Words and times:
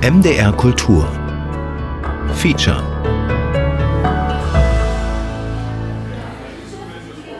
MDR 0.00 0.52
Kultur 0.52 1.08
Feature 2.34 2.80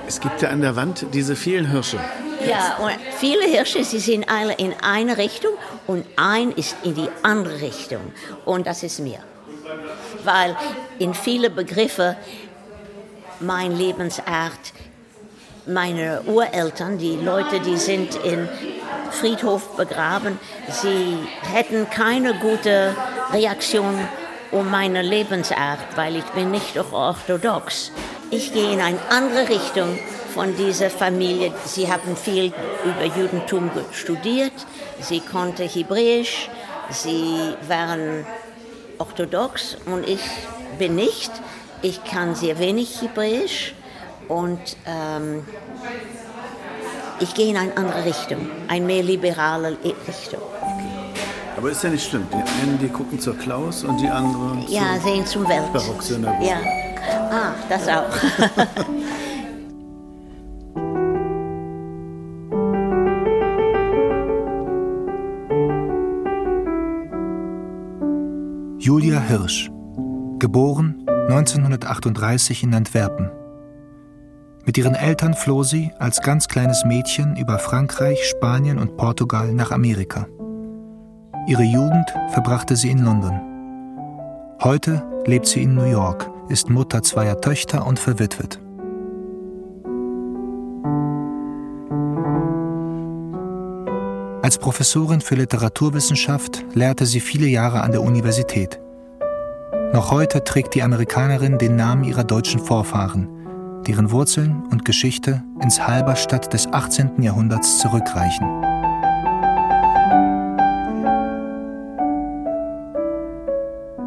Es 0.08 0.19
gibt 0.21 0.42
ja 0.42 0.48
an 0.48 0.60
der 0.60 0.74
Wand 0.74 1.06
diese 1.12 1.36
vielen 1.36 1.71
Hirsche. 1.71 2.00
Ja, 2.44 2.79
und 2.79 2.96
viele 3.16 3.44
Hirsche, 3.44 3.84
sie 3.84 4.00
sind 4.00 4.29
alle 4.29 4.54
in 4.54 4.74
eine 4.82 5.18
Richtung 5.18 5.52
und 5.86 6.04
ein 6.16 6.50
ist 6.50 6.74
in 6.82 6.96
die 6.96 7.08
andere 7.22 7.60
Richtung. 7.60 8.13
Und 8.44 8.67
das 8.67 8.83
ist 8.83 8.99
mir. 8.99 9.21
Weil 10.25 10.56
in 10.99 11.15
viele 11.15 11.51
Begriffe 11.51 12.17
mein 13.38 13.79
Lebensart, 13.79 14.72
meine 15.69 16.23
Ureltern, 16.23 16.98
die 16.98 17.16
Leute, 17.16 17.60
die 17.60 17.77
sind 17.77 18.16
in 18.24 18.48
Friedhof 19.10 19.77
begraben, 19.77 20.38
sie 20.69 21.19
hätten 21.52 21.88
keine 21.91 22.34
gute 22.34 22.95
Reaktion 23.33 23.98
um 24.51 24.70
meine 24.70 25.02
Lebensart, 25.02 25.79
weil 25.96 26.16
ich 26.16 26.24
bin 26.27 26.51
nicht 26.51 26.79
orthodox. 26.79 27.93
Ich 28.30 28.52
gehe 28.52 28.73
in 28.73 28.80
eine 28.80 28.98
andere 29.10 29.48
Richtung 29.48 29.98
von 30.33 30.57
dieser 30.57 30.91
Familie. 30.91 31.52
Sie 31.65 31.91
haben 31.91 32.16
viel 32.16 32.52
über 32.85 33.05
Judentum 33.05 33.71
studiert, 33.93 34.52
sie 35.01 35.21
konnte 35.21 35.65
Hebräisch, 35.65 36.48
sie 36.91 37.55
waren 37.66 38.27
orthodox 38.98 39.77
und 39.87 40.09
ich 40.09 40.21
bin 40.79 40.95
nicht. 40.95 41.30
Ich 41.82 42.02
kann 42.05 42.35
sehr 42.35 42.59
wenig 42.59 43.02
Hebräisch 43.02 43.74
und 44.28 44.77
ähm, 44.87 45.45
ich 47.20 47.34
gehe 47.34 47.48
in 47.48 47.56
eine 47.56 47.77
andere 47.77 48.05
Richtung, 48.05 48.48
eine 48.68 48.84
mehr 48.84 49.02
liberale 49.02 49.77
Richtung. 50.06 50.41
Aber 51.56 51.70
ist 51.70 51.82
ja 51.82 51.91
nicht 51.91 52.09
schlimm. 52.09 52.27
Die 52.30 52.37
einen, 52.37 52.78
die 52.78 52.88
gucken 52.88 53.18
zur 53.18 53.37
Klaus 53.37 53.82
und 53.82 54.01
die 54.01 54.09
anderen 54.09 54.64
Ja, 54.68 54.95
zur 54.95 55.12
sehen 55.12 55.26
zum 55.26 55.48
Welt. 55.48 55.73
Barocksynagoge. 55.73 56.46
Ja. 56.46 56.60
Ah, 57.30 57.52
das 57.68 57.88
auch. 57.88 58.04
Julia 68.78 69.20
Hirsch, 69.20 69.68
geboren 70.38 71.04
1938 71.28 72.62
in 72.62 72.74
Antwerpen. 72.74 73.30
Mit 74.69 74.77
ihren 74.77 74.94
Eltern 74.94 75.33
floh 75.33 75.62
sie 75.62 75.92
als 75.98 76.20
ganz 76.20 76.47
kleines 76.47 76.84
Mädchen 76.84 77.36
über 77.36 77.58
Frankreich, 77.58 78.22
Spanien 78.22 78.78
und 78.78 78.98
Portugal 78.98 79.55
nach 79.55 79.70
Amerika. 79.70 80.27
Ihre 81.47 81.62
Jugend 81.62 82.05
verbrachte 82.33 82.77
sie 82.77 82.91
in 82.91 83.02
London. 83.02 83.41
Heute 84.62 85.02
lebt 85.25 85.47
sie 85.47 85.62
in 85.62 85.75
New 85.75 85.86
York, 85.86 86.30
ist 86.50 86.69
Mutter 86.69 87.02
zweier 87.02 87.41
Töchter 87.41 87.86
und 87.86 87.98
verwitwet. 87.98 88.60
Als 94.42 94.58
Professorin 94.58 95.22
für 95.22 95.36
Literaturwissenschaft 95.36 96.62
lehrte 96.75 97.06
sie 97.06 97.20
viele 97.20 97.47
Jahre 97.47 97.80
an 97.80 97.92
der 97.92 98.03
Universität. 98.03 98.78
Noch 99.94 100.10
heute 100.10 100.44
trägt 100.44 100.75
die 100.75 100.82
Amerikanerin 100.82 101.56
den 101.56 101.77
Namen 101.77 102.05
ihrer 102.05 102.25
deutschen 102.25 102.60
Vorfahren, 102.60 103.38
deren 103.89 104.11
Wurzeln 104.11 104.64
und 104.70 104.84
Geschichte 104.84 105.42
ins 105.62 105.86
Halberstadt 105.86 106.53
des 106.53 106.70
18. 106.70 107.22
Jahrhunderts 107.22 107.78
zurückreichen. 107.78 108.47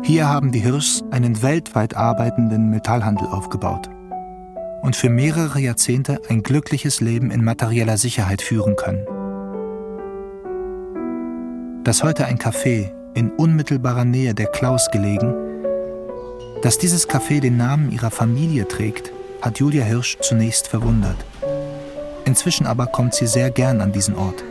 Hier 0.04 0.30
haben 0.30 0.52
die 0.52 0.60
Hirschs 0.60 1.04
einen 1.10 1.42
weltweit 1.42 1.98
arbeitenden 1.98 2.70
Metallhandel 2.70 3.28
aufgebaut 3.28 3.90
und 4.84 4.96
für 4.96 5.10
mehrere 5.10 5.60
Jahrzehnte 5.60 6.22
ein 6.30 6.44
glückliches 6.44 7.02
Leben 7.02 7.32
in 7.32 7.44
materieller 7.44 7.98
Sicherheit 7.98 8.44
führen 8.44 8.76
können. 8.76 9.04
Dass 11.84 12.04
heute 12.04 12.26
ein 12.26 12.38
Café 12.38 12.92
in 13.16 13.32
unmittelbarer 13.32 14.06
Nähe 14.06 14.36
der 14.36 14.48
Klaus 14.48 14.92
gelegen, 14.92 15.34
dass 16.62 16.78
dieses 16.78 17.10
Café 17.10 17.40
den 17.40 17.58
Namen 17.58 17.92
ihrer 17.92 18.12
Familie 18.12 18.68
trägt, 18.68 19.12
hat 19.42 19.60
Julia 19.60 19.84
Hirsch 19.84 20.18
zunächst 20.22 20.68
verwundert. 20.68 21.18
Inzwischen 22.26 22.66
aber 22.66 22.88
kommt 22.88 23.16
sie 23.16 23.28
sehr 23.28 23.50
gern 23.52 23.82
an 23.82 23.92
diesen 23.92 24.16
Ort. 24.16 24.44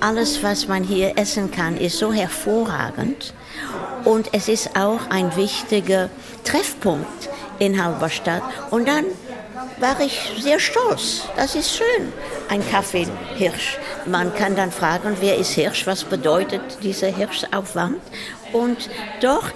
Alles, 0.00 0.42
was 0.42 0.68
man 0.68 0.82
hier 0.82 1.16
essen 1.16 1.50
kann, 1.50 1.76
ist 1.76 1.98
so 1.98 2.12
hervorragend. 2.12 3.34
Und 4.04 4.28
es 4.32 4.48
ist 4.48 4.76
auch 4.76 5.00
ein 5.10 5.34
wichtiger 5.36 6.10
Treffpunkt 6.44 7.30
in 7.58 7.82
Halberstadt. 7.82 8.42
Und 8.70 8.86
dann 8.88 9.04
war 9.78 10.00
ich 10.00 10.32
sehr 10.40 10.58
stolz. 10.58 11.22
Das 11.36 11.54
ist 11.54 11.76
schön, 11.76 12.12
ein 12.48 12.68
Kaffee 12.70 13.06
Hirsch. 13.36 13.78
Man 14.06 14.34
kann 14.34 14.56
dann 14.56 14.72
fragen, 14.72 15.16
wer 15.20 15.36
ist 15.36 15.52
Hirsch, 15.52 15.86
was 15.86 16.04
bedeutet 16.04 16.62
dieser 16.82 17.08
Hirschaufwand? 17.08 18.00
Und 18.52 18.88
doch, 19.20 19.50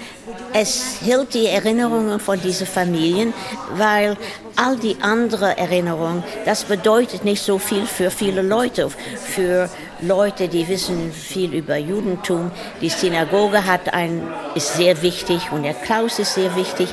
es 0.52 1.00
hält 1.00 1.32
die 1.34 1.46
Erinnerungen 1.46 2.20
von 2.20 2.40
diesen 2.40 2.66
Familien, 2.66 3.32
weil 3.74 4.16
all 4.56 4.76
die 4.76 4.96
anderen 5.00 5.56
Erinnerungen, 5.56 6.24
das 6.44 6.64
bedeutet 6.64 7.24
nicht 7.24 7.42
so 7.42 7.58
viel 7.58 7.86
für 7.86 8.10
viele 8.10 8.42
Leute. 8.42 8.90
Für 8.90 9.70
Leute, 10.02 10.48
die 10.48 10.66
wissen 10.68 11.12
viel 11.12 11.54
über 11.54 11.76
Judentum. 11.76 12.50
Die 12.80 12.88
Synagoge 12.88 13.66
hat 13.66 13.92
ein, 13.92 14.22
ist 14.54 14.74
sehr 14.74 15.02
wichtig 15.02 15.52
und 15.52 15.62
der 15.62 15.74
Klaus 15.74 16.18
ist 16.18 16.34
sehr 16.34 16.54
wichtig. 16.56 16.88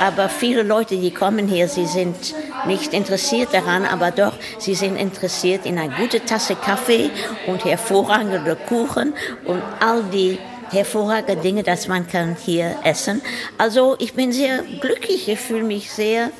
Aber, 0.00 0.28
viele 0.28 0.62
Leute, 0.62 0.96
die 0.96 1.12
kommen 1.12 1.48
hier, 1.48 1.68
sie 1.68 1.86
sind 1.86 2.34
nicht 2.66 2.92
interessiert 2.92 3.54
daran, 3.54 3.84
aber 3.84 4.10
doch, 4.10 4.34
sie 4.58 4.74
sind 4.74 4.96
interessiert 4.96 5.64
in 5.64 5.78
eine 5.78 5.94
gute 5.94 6.24
Tasse 6.24 6.56
Kaffee 6.56 7.10
und 7.46 7.64
hervorragende 7.64 8.56
Kuchen 8.68 9.14
und 9.46 9.62
all 9.80 10.02
die 10.12 10.38
hervorragende 10.70 11.40
Dinge, 11.40 11.62
dass 11.62 11.88
man 11.88 12.06
kann 12.06 12.36
hier 12.44 12.76
essen. 12.84 13.22
Also 13.58 13.96
ich 13.98 14.14
bin 14.14 14.32
sehr 14.32 14.62
glücklich, 14.80 15.28
ich 15.28 15.40
fühle 15.40 15.64
mich 15.64 15.90
sehr 15.90 16.30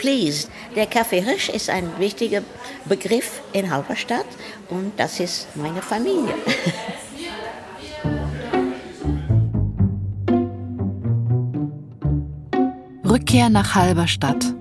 pleased. 0.00 0.50
Der 0.74 0.86
Kaffee 0.86 1.20
Hirsch 1.22 1.50
ist 1.50 1.68
ein 1.68 1.86
wichtiger 1.98 2.40
Begriff 2.86 3.42
in 3.52 3.70
Halberstadt 3.70 4.24
und 4.70 4.92
das 4.96 5.20
ist 5.20 5.54
meine 5.56 5.82
Familie. 5.82 6.34
Rückkehr 13.04 13.50
nach 13.50 13.74
Halberstadt. 13.74 14.54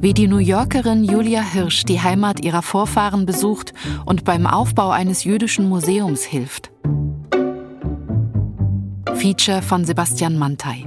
Wie 0.00 0.14
die 0.14 0.28
New 0.28 0.38
Yorkerin 0.38 1.04
Julia 1.04 1.42
Hirsch 1.42 1.84
die 1.84 2.00
Heimat 2.00 2.42
ihrer 2.42 2.62
Vorfahren 2.62 3.26
besucht 3.26 3.74
und 4.06 4.24
beim 4.24 4.46
Aufbau 4.46 4.88
eines 4.90 5.24
jüdischen 5.24 5.68
Museums 5.68 6.22
hilft. 6.22 6.70
Feature 9.16 9.60
von 9.60 9.84
Sebastian 9.84 10.38
Mantei. 10.38 10.86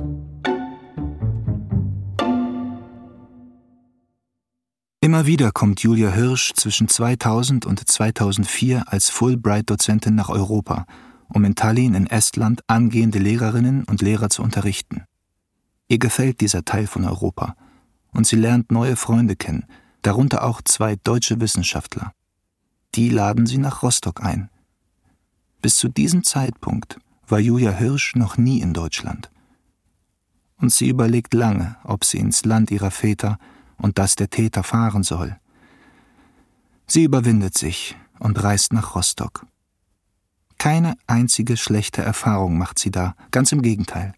Immer 5.04 5.26
wieder 5.26 5.52
kommt 5.52 5.82
Julia 5.82 6.12
Hirsch 6.12 6.54
zwischen 6.54 6.88
2000 6.88 7.66
und 7.66 7.86
2004 7.86 8.86
als 8.88 9.10
Fulbright-Dozentin 9.10 10.16
nach 10.16 10.30
Europa, 10.30 10.86
um 11.28 11.44
in 11.44 11.56
Tallinn 11.56 11.94
in 11.94 12.08
Estland 12.08 12.62
angehende 12.68 13.20
Lehrerinnen 13.20 13.84
und 13.84 14.02
Lehrer 14.02 14.30
zu 14.30 14.42
unterrichten. 14.42 15.04
Ihr 15.90 16.00
gefällt 16.00 16.40
dieser 16.40 16.64
Teil 16.64 16.88
von 16.88 17.04
Europa 17.04 17.58
und 18.14 18.28
sie 18.28 18.38
lernt 18.38 18.72
neue 18.72 18.96
Freunde 18.96 19.36
kennen, 19.36 19.66
darunter 20.04 20.42
auch 20.42 20.62
zwei 20.62 20.96
deutsche 20.96 21.42
Wissenschaftler. 21.42 22.14
Die 22.96 23.10
laden 23.10 23.46
sie 23.46 23.58
nach 23.58 23.84
Rostock 23.84 24.24
ein. 24.24 24.50
Bis 25.62 25.76
zu 25.76 25.90
diesem 25.90 26.24
Zeitpunkt 26.24 26.98
war 27.28 27.40
Julia 27.40 27.72
Hirsch 27.72 28.16
noch 28.16 28.38
nie 28.38 28.62
in 28.62 28.74
Deutschland. 28.74 29.30
Und 30.56 30.72
sie 30.72 30.88
überlegt 30.88 31.34
lange, 31.34 31.76
ob 31.84 32.06
sie 32.06 32.20
ins 32.20 32.46
Land 32.46 32.72
ihrer 32.72 32.90
Väter 32.90 33.38
und 33.84 34.00
das 34.00 34.16
der 34.16 34.30
Täter 34.30 34.64
fahren 34.64 35.04
soll. 35.04 35.38
Sie 36.88 37.04
überwindet 37.04 37.58
sich 37.58 37.98
und 38.18 38.42
reist 38.42 38.72
nach 38.72 38.96
Rostock. 38.96 39.46
Keine 40.58 40.96
einzige 41.06 41.58
schlechte 41.58 42.02
Erfahrung 42.02 42.58
macht 42.58 42.80
sie 42.80 42.92
da, 42.92 43.16
ganz 43.32 43.52
im 43.52 43.62
Gegenteil. 43.62 44.14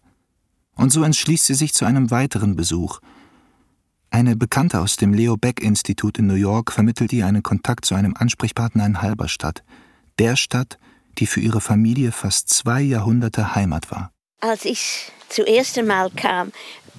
Und 0.76 0.92
so 0.92 1.02
entschließt 1.02 1.46
sie 1.46 1.54
sich 1.54 1.74
zu 1.74 1.84
einem 1.84 2.12
weiteren 2.12 2.54
Besuch. 2.54 3.00
Eine 4.10 4.36
Bekannte 4.36 4.80
aus 4.80 4.96
dem 4.96 5.12
Leo 5.12 5.36
Beck 5.36 5.60
Institut 5.60 6.18
in 6.18 6.28
New 6.28 6.34
York 6.34 6.70
vermittelt 6.70 7.12
ihr 7.12 7.26
einen 7.26 7.42
Kontakt 7.42 7.86
zu 7.86 7.96
einem 7.96 8.14
Ansprechpartner 8.16 8.86
in 8.86 9.02
Halberstadt, 9.02 9.64
der 10.20 10.36
Stadt, 10.36 10.78
die 11.18 11.26
für 11.26 11.40
ihre 11.40 11.60
Familie 11.60 12.12
fast 12.12 12.50
zwei 12.50 12.82
Jahrhunderte 12.82 13.56
Heimat 13.56 13.90
war. 13.90 14.12
Als 14.40 14.64
ich 14.64 15.10
zum 15.28 15.46
ersten 15.46 15.86
Mal 15.88 16.10
kam, 16.10 16.52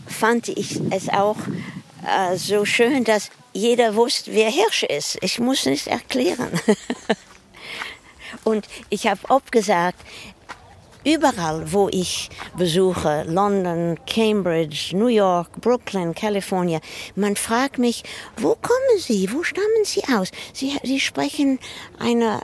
fand 0.07 0.49
ich 0.49 0.81
es 0.91 1.07
auch 1.07 1.37
äh, 2.05 2.37
so 2.37 2.65
schön, 2.65 3.03
dass 3.03 3.29
jeder 3.53 3.95
wusste, 3.95 4.33
wer 4.33 4.49
Hirsch 4.49 4.83
ist. 4.83 5.17
Ich 5.21 5.39
muss 5.39 5.65
nicht 5.65 5.87
erklären. 5.87 6.51
Und 8.43 8.67
ich 8.89 9.07
habe 9.07 9.19
oft 9.29 9.51
gesagt, 9.51 9.99
überall, 11.03 11.71
wo 11.71 11.87
ich 11.89 12.29
besuche, 12.57 13.23
London, 13.27 13.97
Cambridge, 14.05 14.91
New 14.93 15.07
York, 15.07 15.49
Brooklyn, 15.61 16.13
California, 16.13 16.79
man 17.15 17.35
fragt 17.35 17.77
mich, 17.77 18.03
wo 18.37 18.55
kommen 18.55 18.99
Sie, 18.99 19.31
wo 19.31 19.43
stammen 19.43 19.85
Sie 19.85 20.03
aus? 20.13 20.29
Sie, 20.53 20.77
Sie 20.83 20.99
sprechen 20.99 21.59
eine, 21.97 22.41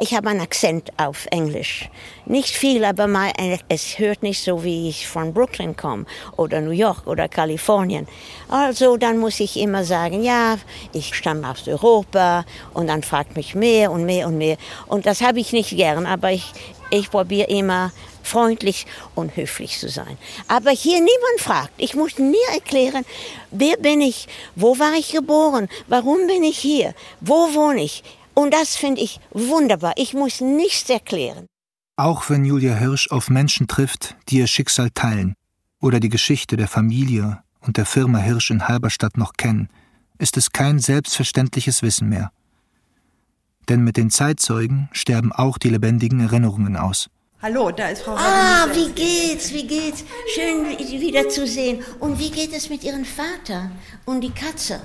ich 0.00 0.14
habe 0.14 0.28
einen 0.28 0.40
Akzent 0.40 0.90
auf 0.98 1.26
Englisch. 1.30 1.88
Nicht 2.26 2.54
viel, 2.54 2.84
aber 2.84 3.06
mal, 3.06 3.32
es 3.68 3.98
hört 3.98 4.22
nicht 4.22 4.42
so, 4.42 4.62
wie 4.62 4.88
ich 4.88 5.08
von 5.08 5.32
Brooklyn 5.32 5.76
komme 5.76 6.06
oder 6.36 6.60
New 6.60 6.70
York 6.70 7.06
oder 7.06 7.28
Kalifornien. 7.28 8.06
Also 8.48 8.96
dann 8.96 9.18
muss 9.18 9.40
ich 9.40 9.56
immer 9.56 9.84
sagen, 9.84 10.22
ja, 10.22 10.58
ich 10.92 11.14
stamme 11.14 11.48
aus 11.48 11.66
Europa 11.66 12.44
und 12.74 12.88
dann 12.88 13.02
fragt 13.02 13.36
mich 13.36 13.54
mehr 13.54 13.90
und 13.90 14.04
mehr 14.04 14.26
und 14.26 14.38
mehr. 14.38 14.56
Und 14.86 15.06
das 15.06 15.20
habe 15.20 15.40
ich 15.40 15.52
nicht 15.52 15.76
gern, 15.76 16.04
aber 16.04 16.32
ich, 16.32 16.52
ich 16.90 17.10
probiere 17.10 17.48
immer 17.48 17.92
freundlich 18.26 18.86
und 19.14 19.36
höflich 19.36 19.78
zu 19.78 19.88
sein. 19.88 20.18
Aber 20.48 20.70
hier 20.72 20.98
niemand 20.98 21.40
fragt. 21.40 21.72
Ich 21.78 21.94
muss 21.94 22.18
nie 22.18 22.34
erklären, 22.52 23.04
wer 23.50 23.76
bin 23.76 24.00
ich, 24.00 24.26
wo 24.56 24.78
war 24.78 24.94
ich 24.94 25.12
geboren, 25.12 25.68
warum 25.86 26.26
bin 26.26 26.42
ich 26.42 26.58
hier, 26.58 26.94
wo 27.20 27.54
wohne 27.54 27.82
ich. 27.82 28.02
Und 28.38 28.52
das 28.52 28.76
finde 28.76 29.00
ich 29.00 29.18
wunderbar. 29.32 29.94
Ich 29.96 30.12
muss 30.12 30.42
nichts 30.42 30.90
erklären. 30.90 31.46
Auch 31.96 32.28
wenn 32.28 32.44
Julia 32.44 32.74
Hirsch 32.74 33.10
auf 33.10 33.30
Menschen 33.30 33.66
trifft, 33.66 34.14
die 34.28 34.36
ihr 34.36 34.46
Schicksal 34.46 34.90
teilen 34.90 35.34
oder 35.80 36.00
die 36.00 36.10
Geschichte 36.10 36.58
der 36.58 36.68
Familie 36.68 37.42
und 37.60 37.78
der 37.78 37.86
Firma 37.86 38.18
Hirsch 38.18 38.50
in 38.50 38.68
Halberstadt 38.68 39.16
noch 39.16 39.32
kennen, 39.38 39.70
ist 40.18 40.36
es 40.36 40.52
kein 40.52 40.78
selbstverständliches 40.78 41.80
Wissen 41.80 42.10
mehr. 42.10 42.30
Denn 43.70 43.82
mit 43.82 43.96
den 43.96 44.10
Zeitzeugen 44.10 44.90
sterben 44.92 45.32
auch 45.32 45.56
die 45.56 45.70
lebendigen 45.70 46.20
Erinnerungen 46.20 46.76
aus. 46.76 47.08
Hallo, 47.40 47.70
da 47.70 47.88
ist 47.88 48.02
Frau 48.02 48.16
Ah, 48.16 48.66
wie 48.74 48.92
geht's, 48.92 49.52
wie 49.54 49.66
geht's? 49.66 50.04
Schön 50.34 50.66
wiederzusehen. 50.78 51.82
Und 52.00 52.18
wie 52.18 52.30
geht 52.30 52.52
es 52.54 52.68
mit 52.68 52.84
Ihrem 52.84 53.06
Vater 53.06 53.70
und 54.04 54.20
die 54.20 54.30
Katze? 54.30 54.80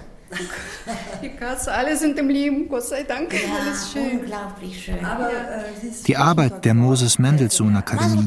Die 1.22 1.30
Katze, 1.30 1.72
alle 1.72 1.96
sind 1.98 2.18
im 2.18 2.30
Leben, 2.30 2.68
Gott 2.70 2.84
sei 2.86 3.04
Dank. 3.04 3.34
Ja, 3.34 3.40
Alles 3.60 3.92
schön. 3.92 4.20
unglaublich 4.20 4.84
schön. 4.86 5.04
Aber, 5.06 5.30
äh, 5.30 5.64
Die 6.08 6.18
Arbeit 6.18 6.66
der 6.66 6.74
Moses 6.74 7.20
Mendelssohn 7.20 7.76
Akademie, 7.76 8.26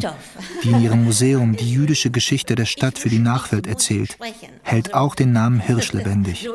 die 0.63 0.71
in 0.71 0.81
ihrem 0.83 1.05
Museum 1.05 1.57
die 1.57 1.71
jüdische 1.73 2.11
Geschichte 2.11 2.55
der 2.55 2.67
Stadt 2.67 2.99
für 2.99 3.09
die 3.09 3.19
Nachwelt 3.19 3.67
erzählt, 3.67 4.17
hält 4.63 4.95
auch 4.95 5.15
den 5.15 5.33
Namen 5.33 5.61
Hirsch 5.61 5.93
lebendig. 5.93 6.49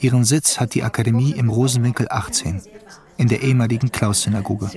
Ihren 0.00 0.24
Sitz 0.24 0.60
hat 0.60 0.74
die 0.74 0.84
Akademie 0.84 1.32
im 1.32 1.50
Rosenwinkel 1.50 2.06
18, 2.08 2.62
in 3.16 3.28
der 3.28 3.42
ehemaligen 3.42 3.90
Klaus-Synagoge. 3.90 4.70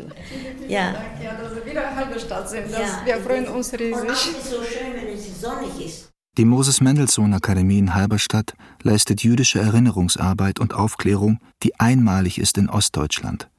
Ja. 0.67 0.79
ja, 1.23 1.33
dass 1.39 1.53
wir 1.55 1.65
wieder 1.69 1.95
halbe 1.95 2.19
Stadt 2.19 2.49
sind, 2.49 2.71
das, 2.71 2.79
Ja. 2.79 3.01
wir 3.05 3.17
freuen 3.17 3.47
uns 3.47 3.71
Und 3.71 3.79
riesig. 3.79 3.95
auch 4.09 4.11
ist 4.13 4.49
so 4.49 4.63
schön, 4.63 4.93
wenn 4.95 5.13
es 5.15 5.39
sonnig 5.41 5.85
ist. 5.85 6.10
Die 6.37 6.45
Moses 6.45 6.79
Mendelssohn 6.79 7.33
Akademie 7.33 7.79
in 7.79 7.93
Halberstadt 7.93 8.55
leistet 8.81 9.21
jüdische 9.21 9.59
Erinnerungsarbeit 9.59 10.59
und 10.59 10.73
Aufklärung, 10.73 11.39
die 11.61 11.77
einmalig 11.77 12.37
ist 12.37 12.57
in 12.57 12.69
Ostdeutschland. 12.69 13.49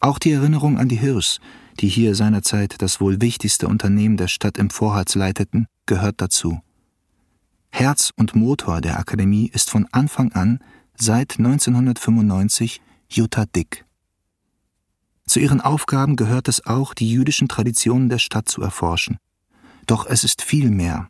Auch 0.00 0.18
die 0.18 0.32
Erinnerung 0.32 0.76
an 0.76 0.88
die 0.88 0.96
Hirschs, 0.96 1.38
die 1.78 1.88
hier 1.88 2.16
seinerzeit 2.16 2.82
das 2.82 3.00
wohl 3.00 3.20
wichtigste 3.20 3.68
Unternehmen 3.68 4.16
der 4.16 4.26
Stadt 4.26 4.58
im 4.58 4.70
Vorharz 4.70 5.14
leiteten, 5.14 5.66
gehört 5.86 6.20
dazu. 6.20 6.60
Herz 7.70 8.10
und 8.16 8.34
Motor 8.34 8.80
der 8.80 8.98
Akademie 8.98 9.48
ist 9.52 9.70
von 9.70 9.86
Anfang 9.92 10.32
an, 10.32 10.58
seit 10.96 11.38
1995, 11.38 12.80
Jutta 13.08 13.46
Dick. 13.46 13.84
Zu 15.26 15.38
ihren 15.38 15.60
Aufgaben 15.60 16.16
gehört 16.16 16.48
es 16.48 16.66
auch, 16.66 16.92
die 16.92 17.08
jüdischen 17.08 17.48
Traditionen 17.48 18.08
der 18.08 18.18
Stadt 18.18 18.48
zu 18.48 18.62
erforschen. 18.62 19.18
Doch 19.86 20.06
es 20.06 20.24
ist 20.24 20.42
viel 20.42 20.70
mehr. 20.70 21.08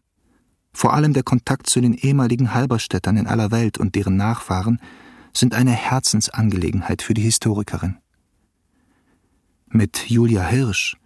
Vor 0.74 0.92
allem 0.92 1.14
der 1.14 1.22
Kontakt 1.22 1.70
zu 1.70 1.80
den 1.80 1.94
ehemaligen 1.94 2.52
Halberstädtern 2.52 3.16
in 3.16 3.26
aller 3.28 3.52
Welt 3.52 3.78
und 3.78 3.94
deren 3.94 4.16
Nachfahren 4.16 4.80
sind 5.32 5.54
eine 5.54 5.70
Herzensangelegenheit 5.70 7.00
für 7.00 7.14
die 7.14 7.22
Historikerin. 7.22 7.96
Mit 9.68 10.08
Julia 10.08 10.44
Hirsch 10.44 10.96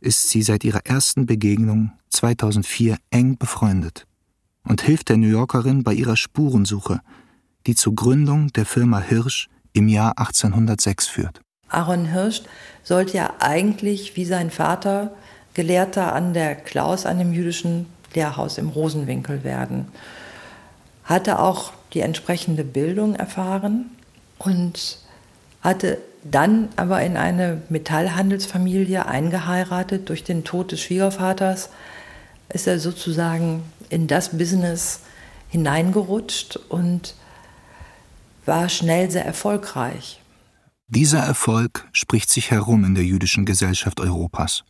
ist 0.00 0.30
sie 0.30 0.42
seit 0.42 0.64
ihrer 0.64 0.86
ersten 0.86 1.26
Begegnung 1.26 1.92
2004 2.10 2.96
eng 3.10 3.36
befreundet 3.36 4.06
und 4.62 4.82
hilft 4.82 5.08
der 5.08 5.16
New 5.16 5.28
Yorkerin 5.28 5.82
bei 5.82 5.94
ihrer 5.94 6.16
Spurensuche, 6.16 7.00
die 7.66 7.74
zur 7.74 7.94
Gründung 7.96 8.52
der 8.52 8.66
Firma 8.66 9.00
Hirsch 9.00 9.48
im 9.72 9.88
Jahr 9.88 10.16
1806 10.16 11.06
führt. 11.08 11.40
Aaron 11.68 12.06
Hirsch 12.06 12.42
sollte 12.82 13.16
ja 13.16 13.34
eigentlich 13.40 14.16
wie 14.16 14.24
sein 14.24 14.50
Vater 14.50 15.12
Gelehrter 15.54 16.12
an 16.12 16.34
der 16.34 16.54
Klaus, 16.54 17.04
an 17.04 17.18
dem 17.18 17.32
jüdischen 17.32 17.86
Lehrhaus 18.14 18.58
im 18.58 18.68
Rosenwinkel 18.68 19.44
werden. 19.44 19.88
Hatte 21.04 21.38
auch 21.38 21.72
die 21.92 22.00
entsprechende 22.00 22.64
Bildung 22.64 23.14
erfahren 23.14 23.90
und 24.38 24.98
hatte 25.60 25.98
dann 26.24 26.68
aber 26.76 27.02
in 27.02 27.16
eine 27.16 27.62
Metallhandelsfamilie 27.68 29.06
eingeheiratet. 29.06 30.08
Durch 30.08 30.24
den 30.24 30.44
Tod 30.44 30.72
des 30.72 30.80
Schwiegervaters 30.80 31.70
ist 32.48 32.66
er 32.66 32.78
sozusagen 32.78 33.62
in 33.88 34.06
das 34.06 34.36
Business 34.36 35.00
hineingerutscht 35.48 36.56
und 36.56 37.14
war 38.44 38.68
schnell 38.68 39.10
sehr 39.10 39.24
erfolgreich. 39.24 40.20
Dieser 40.88 41.20
Erfolg 41.20 41.86
spricht 41.92 42.30
sich 42.30 42.50
herum 42.50 42.84
in 42.84 42.94
der 42.94 43.04
jüdischen 43.04 43.44
Gesellschaft 43.44 44.00
Europas. 44.00 44.64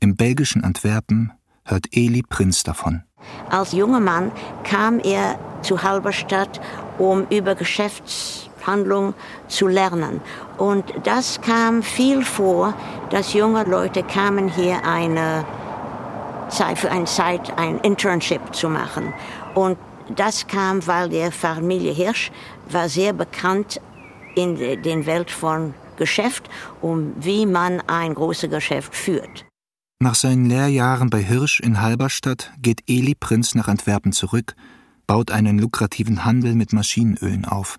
Im 0.00 0.16
belgischen 0.16 0.64
Antwerpen 0.64 1.32
hört 1.64 1.86
Eli 1.92 2.22
Prinz 2.22 2.62
davon. 2.62 3.02
Als 3.50 3.72
junger 3.72 4.00
Mann 4.00 4.32
kam 4.64 4.98
er 5.00 5.38
zu 5.62 5.82
Halberstadt, 5.82 6.60
um 6.98 7.26
über 7.28 7.54
Geschäftshandlung 7.54 9.14
zu 9.48 9.66
lernen. 9.66 10.20
Und 10.58 10.84
das 11.04 11.40
kam 11.40 11.82
viel 11.82 12.24
vor, 12.24 12.74
dass 13.10 13.34
junge 13.34 13.64
Leute 13.64 14.02
kamen 14.02 14.48
hier 14.48 14.84
eine 14.84 15.44
Zeit, 16.48 16.78
für 16.78 16.90
eine 16.90 17.04
Zeit 17.04 17.56
ein 17.58 17.78
Internship 17.80 18.54
zu 18.54 18.68
machen. 18.68 19.12
Und 19.54 19.78
das 20.16 20.46
kam, 20.46 20.86
weil 20.86 21.08
die 21.08 21.30
Familie 21.30 21.92
Hirsch 21.92 22.32
war 22.68 22.88
sehr 22.88 23.12
bekannt 23.12 23.80
in 24.34 24.56
der 24.56 25.06
Welt 25.06 25.30
von 25.30 25.74
Geschäft 25.96 26.48
und 26.80 27.14
wie 27.18 27.46
man 27.46 27.82
ein 27.86 28.14
großes 28.14 28.50
Geschäft 28.50 28.94
führt. 28.94 29.49
Nach 30.02 30.14
seinen 30.14 30.46
Lehrjahren 30.46 31.10
bei 31.10 31.18
Hirsch 31.18 31.60
in 31.60 31.82
Halberstadt 31.82 32.52
geht 32.62 32.80
Eli 32.88 33.14
Prinz 33.14 33.54
nach 33.54 33.68
Antwerpen 33.68 34.12
zurück, 34.12 34.54
baut 35.06 35.30
einen 35.30 35.58
lukrativen 35.58 36.24
Handel 36.24 36.54
mit 36.54 36.72
Maschinenölen 36.72 37.44
auf 37.44 37.78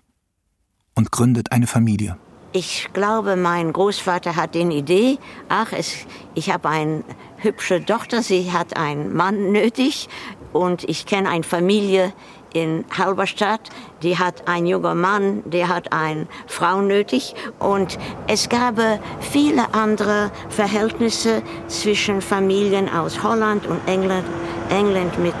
und 0.94 1.10
gründet 1.10 1.50
eine 1.50 1.66
Familie. 1.66 2.16
Ich 2.52 2.90
glaube, 2.92 3.34
mein 3.34 3.72
Großvater 3.72 4.36
hat 4.36 4.54
die 4.54 4.60
Idee, 4.60 5.18
ach, 5.48 5.72
es, 5.72 6.06
ich 6.36 6.52
habe 6.52 6.68
eine 6.68 7.02
hübsche 7.38 7.84
Tochter, 7.84 8.22
sie 8.22 8.52
hat 8.52 8.76
einen 8.76 9.12
Mann 9.12 9.50
nötig 9.50 10.08
und 10.52 10.84
ich 10.84 11.06
kenne 11.06 11.28
eine 11.28 11.42
Familie 11.42 12.12
in 12.54 12.84
Halberstadt, 12.96 13.70
die 14.02 14.18
hat 14.18 14.48
einen 14.48 14.66
jungen 14.66 15.00
Mann, 15.00 15.42
der 15.44 15.68
hat 15.68 15.92
eine 15.92 16.26
Frau 16.46 16.80
nötig 16.80 17.34
und 17.58 17.98
es 18.26 18.48
gab 18.48 18.76
viele 19.20 19.72
andere 19.74 20.30
Verhältnisse 20.48 21.42
zwischen 21.68 22.20
Familien 22.20 22.88
aus 22.88 23.22
Holland 23.22 23.66
und 23.66 23.80
England, 23.86 24.24
England 24.70 25.18
mit 25.18 25.34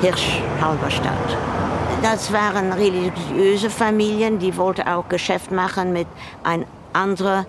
Hirsch 0.00 0.40
Halberstadt. 0.60 1.36
Das 2.02 2.32
waren 2.32 2.72
religiöse 2.72 3.70
Familien, 3.70 4.38
die 4.38 4.56
wollten 4.56 4.82
auch 4.82 5.08
Geschäft 5.08 5.50
machen 5.50 5.92
mit 5.92 6.06
einer 6.44 6.64
anderen 6.92 7.44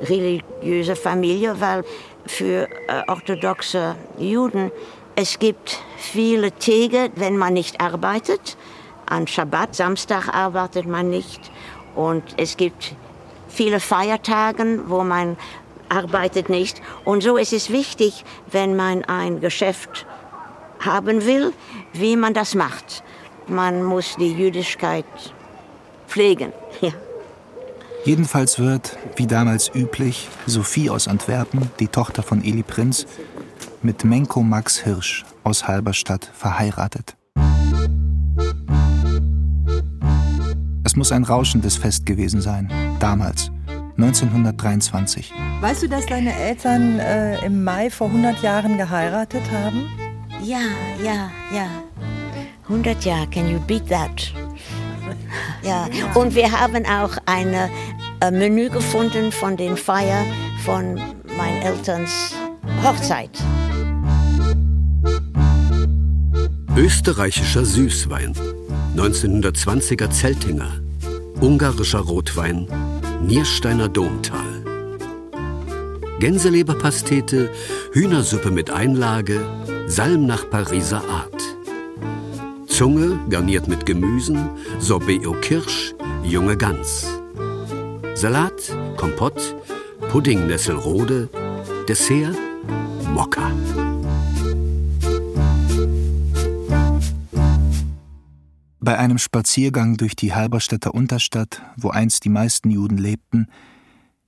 religiösen 0.00 0.96
Familie, 0.96 1.60
weil 1.60 1.84
für 2.26 2.68
äh, 2.68 3.02
orthodoxe 3.06 3.94
Juden 4.18 4.72
es 5.14 5.38
gibt 5.38 5.80
viele 6.04 6.56
Tage, 6.58 7.10
wenn 7.16 7.36
man 7.36 7.54
nicht 7.54 7.80
arbeitet. 7.80 8.56
An 9.06 9.26
Schabbat, 9.26 9.74
Samstag 9.74 10.28
arbeitet 10.28 10.86
man 10.86 11.10
nicht. 11.10 11.40
Und 11.94 12.22
es 12.36 12.56
gibt 12.56 12.94
viele 13.48 13.80
Feiertage, 13.80 14.80
wo 14.86 15.04
man 15.04 15.36
arbeitet 15.88 16.48
nicht. 16.48 16.80
Und 17.04 17.22
so 17.22 17.36
ist 17.36 17.52
es 17.52 17.70
wichtig, 17.70 18.24
wenn 18.50 18.76
man 18.76 19.04
ein 19.04 19.40
Geschäft 19.40 20.06
haben 20.80 21.24
will, 21.24 21.52
wie 21.92 22.16
man 22.16 22.34
das 22.34 22.54
macht. 22.54 23.02
Man 23.46 23.82
muss 23.82 24.16
die 24.16 24.32
Jüdischkeit 24.32 25.06
pflegen. 26.08 26.52
Ja. 26.80 26.90
Jedenfalls 28.04 28.58
wird, 28.58 28.98
wie 29.16 29.26
damals 29.26 29.74
üblich, 29.74 30.28
Sophie 30.44 30.90
aus 30.90 31.08
Antwerpen, 31.08 31.70
die 31.80 31.88
Tochter 31.88 32.22
von 32.22 32.44
Eli 32.44 32.62
Prinz, 32.62 33.06
mit 33.84 34.04
Menko 34.04 34.42
Max 34.42 34.78
Hirsch 34.82 35.24
aus 35.44 35.68
Halberstadt 35.68 36.30
verheiratet. 36.32 37.16
Es 40.84 40.96
muss 40.96 41.12
ein 41.12 41.24
rauschendes 41.24 41.76
Fest 41.76 42.06
gewesen 42.06 42.40
sein, 42.40 42.70
damals, 42.98 43.50
1923. 43.96 45.32
Weißt 45.60 45.82
du, 45.82 45.88
dass 45.88 46.06
deine 46.06 46.34
Eltern 46.34 46.98
äh, 46.98 47.44
im 47.44 47.62
Mai 47.62 47.90
vor 47.90 48.08
100 48.08 48.42
Jahren 48.42 48.78
geheiratet 48.78 49.42
haben? 49.52 49.88
Ja, 50.42 50.60
ja, 51.02 51.30
ja. 51.54 51.66
100 52.64 53.04
Jahre, 53.04 53.26
can 53.26 53.48
you 53.50 53.60
beat 53.60 53.88
that? 53.88 54.32
Ja, 55.62 55.88
und 56.14 56.34
wir 56.34 56.50
haben 56.50 56.84
auch 56.86 57.16
ein 57.26 57.54
äh, 58.20 58.30
Menü 58.30 58.70
gefunden 58.70 59.30
von 59.30 59.56
den 59.56 59.76
Feier 59.76 60.24
von 60.64 60.94
meinen 61.36 61.62
Elterns 61.62 62.34
Hochzeit. 62.82 63.30
Österreichischer 66.76 67.64
Süßwein, 67.64 68.34
1920er 68.96 70.10
Zeltinger, 70.10 70.80
ungarischer 71.40 72.00
Rotwein, 72.00 72.66
Niersteiner 73.22 73.88
Domtal. 73.88 74.64
Gänseleberpastete, 76.18 77.50
Hühnersuppe 77.92 78.50
mit 78.50 78.70
Einlage, 78.70 79.40
Salm 79.86 80.26
nach 80.26 80.50
Pariser 80.50 81.02
Art. 81.08 81.42
Zunge 82.66 83.20
garniert 83.30 83.68
mit 83.68 83.86
Gemüsen, 83.86 84.50
Sorbet 84.80 85.24
au 85.28 85.34
Kirsch, 85.34 85.94
junge 86.24 86.56
Gans. 86.56 87.06
Salat, 88.14 88.76
Kompott, 88.96 89.54
Pudding 90.10 90.48
Nesselrode, 90.48 91.28
Dessert 91.86 92.36
Mokka. 93.14 93.52
Bei 98.84 98.98
einem 98.98 99.16
Spaziergang 99.16 99.96
durch 99.96 100.14
die 100.14 100.34
Halberstädter 100.34 100.92
Unterstadt, 100.92 101.62
wo 101.74 101.88
einst 101.88 102.26
die 102.26 102.28
meisten 102.28 102.68
Juden 102.68 102.98
lebten, 102.98 103.48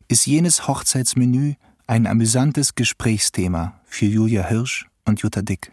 ist 0.08 0.24
jenes 0.24 0.66
Hochzeitsmenü 0.66 1.56
ein 1.86 2.06
amüsantes 2.06 2.74
Gesprächsthema 2.74 3.74
für 3.84 4.06
Julia 4.06 4.48
Hirsch 4.48 4.86
und 5.04 5.20
Jutta 5.20 5.42
Dick. 5.42 5.72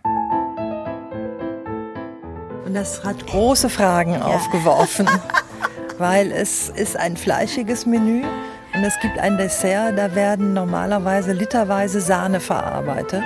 Und 2.66 2.74
das 2.74 3.06
hat 3.06 3.25
große 3.25 3.70
Fragen 3.70 4.16
ja. 4.16 4.24
aufgeworfen, 4.24 5.08
weil 5.98 6.34
es 6.34 6.68
ist 6.68 6.98
ein 6.98 7.16
fleischiges 7.16 7.86
Menü 7.86 8.25
und 8.75 8.84
es 8.84 9.00
gibt 9.00 9.18
ein 9.18 9.38
Dessert, 9.38 9.98
da 9.98 10.13
werden 10.13 10.52
normalerweise 10.52 11.32
literweise 11.32 12.02
Sahne 12.02 12.42
verarbeitet. 12.42 13.24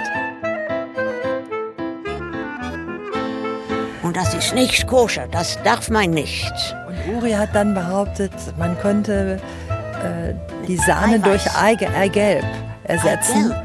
Das 4.17 4.33
ist 4.33 4.55
nicht 4.55 4.87
koscher, 4.87 5.27
das 5.29 5.59
darf 5.63 5.91
man 5.91 6.09
nicht. 6.09 6.75
Und 6.87 7.17
Uri 7.17 7.33
hat 7.33 7.53
dann 7.53 7.75
behauptet, 7.75 8.31
man 8.57 8.75
könnte 8.79 9.39
äh, 9.69 10.33
die 10.67 10.77
Sahne 10.77 11.17
Eiweiß. 11.17 11.43
durch 11.43 11.55
Eigelb 11.55 12.43
ersetzen. 12.85 13.51
Eigelb. 13.51 13.63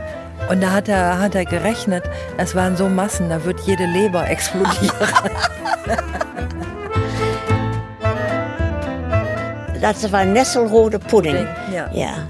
Und 0.50 0.62
da 0.62 0.72
hat 0.72 0.88
er, 0.88 1.18
hat 1.18 1.34
er 1.34 1.46
gerechnet, 1.46 2.04
es 2.36 2.54
waren 2.54 2.76
so 2.76 2.86
Massen, 2.88 3.30
da 3.30 3.42
wird 3.44 3.60
jede 3.60 3.86
Leber 3.86 4.28
explodieren. 4.28 4.92
das 9.80 10.12
war 10.12 10.26
Nesselrode 10.26 10.98
Pudding. 10.98 11.46
Ja. 11.72 11.88
ja. 11.92 12.28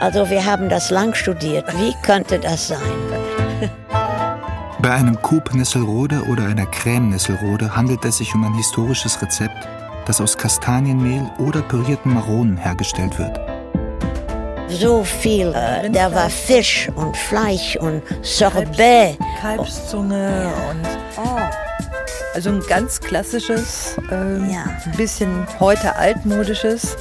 Also 0.00 0.30
wir 0.30 0.42
haben 0.42 0.70
das 0.70 0.90
lang 0.90 1.12
studiert. 1.12 1.66
Wie 1.76 1.94
könnte 2.02 2.38
das 2.38 2.68
sein? 2.68 2.78
Bei 4.88 4.94
einem 4.94 5.20
Coup 5.20 5.52
Nesselrode 5.52 6.22
oder 6.30 6.46
einer 6.46 6.64
Creme 6.64 7.10
Nesselrode 7.10 7.76
handelt 7.76 8.02
es 8.06 8.16
sich 8.16 8.34
um 8.34 8.42
ein 8.42 8.54
historisches 8.54 9.20
Rezept, 9.20 9.68
das 10.06 10.18
aus 10.18 10.38
Kastanienmehl 10.38 11.30
oder 11.36 11.60
pürierten 11.60 12.14
Maronen 12.14 12.56
hergestellt 12.56 13.18
wird. 13.18 13.38
So 14.70 15.04
viel, 15.04 15.48
äh, 15.48 15.90
da 15.90 16.10
war 16.14 16.30
Fisch 16.30 16.88
und 16.94 17.14
Fleisch 17.18 17.76
und 17.76 18.02
Sorbet. 18.22 19.18
Kalbszunge 19.42 20.50
oh. 20.56 20.70
und. 20.70 20.97
Also 22.38 22.50
ein 22.50 22.62
ganz 22.68 23.00
klassisches, 23.00 23.96
ähm, 24.12 24.48
ja. 24.48 24.62
ein 24.84 24.96
bisschen 24.96 25.44
heute 25.58 25.96
altmodisches 25.96 26.96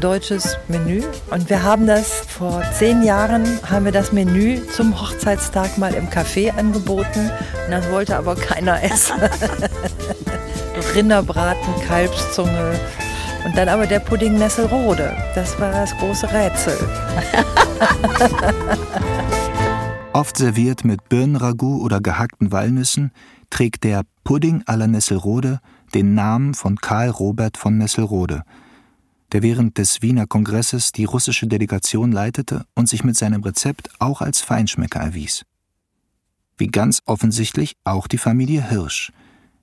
deutsches 0.00 0.58
Menü. 0.66 1.04
Und 1.30 1.48
wir 1.48 1.62
haben 1.62 1.86
das 1.86 2.22
vor 2.26 2.60
zehn 2.72 3.04
Jahren, 3.04 3.46
haben 3.70 3.84
wir 3.84 3.92
das 3.92 4.10
Menü 4.10 4.60
zum 4.74 5.00
Hochzeitstag 5.00 5.78
mal 5.78 5.94
im 5.94 6.08
Café 6.08 6.50
angeboten. 6.50 7.30
Und 7.66 7.70
das 7.70 7.88
wollte 7.92 8.16
aber 8.16 8.34
keiner 8.34 8.82
essen. 8.82 9.14
Rinderbraten, 10.96 11.72
Kalbszunge. 11.86 12.74
Und 13.44 13.56
dann 13.56 13.68
aber 13.68 13.86
der 13.86 14.00
Pudding 14.00 14.38
Nesselrode. 14.38 15.16
Das 15.36 15.56
war 15.60 15.70
das 15.70 15.96
große 15.98 16.26
Rätsel. 16.32 16.76
Oft 20.12 20.36
serviert 20.36 20.84
mit 20.84 21.08
Birnenragout 21.08 21.80
oder 21.80 22.00
gehackten 22.00 22.50
Walnüssen, 22.50 23.12
trägt 23.50 23.84
der 23.84 24.04
Pudding 24.24 24.62
à 24.62 24.76
la 24.76 24.86
Nesselrode 24.86 25.60
den 25.94 26.14
Namen 26.14 26.54
von 26.54 26.76
Karl 26.76 27.10
Robert 27.10 27.56
von 27.56 27.76
Nesselrode, 27.76 28.44
der 29.32 29.42
während 29.42 29.78
des 29.78 30.02
Wiener 30.02 30.26
Kongresses 30.26 30.92
die 30.92 31.04
russische 31.04 31.46
Delegation 31.46 32.12
leitete 32.12 32.64
und 32.74 32.88
sich 32.88 33.04
mit 33.04 33.16
seinem 33.16 33.42
Rezept 33.42 33.90
auch 33.98 34.20
als 34.20 34.40
Feinschmecker 34.40 35.00
erwies. 35.00 35.44
Wie 36.56 36.68
ganz 36.68 37.02
offensichtlich 37.06 37.76
auch 37.84 38.06
die 38.06 38.18
Familie 38.18 38.68
Hirsch, 38.68 39.12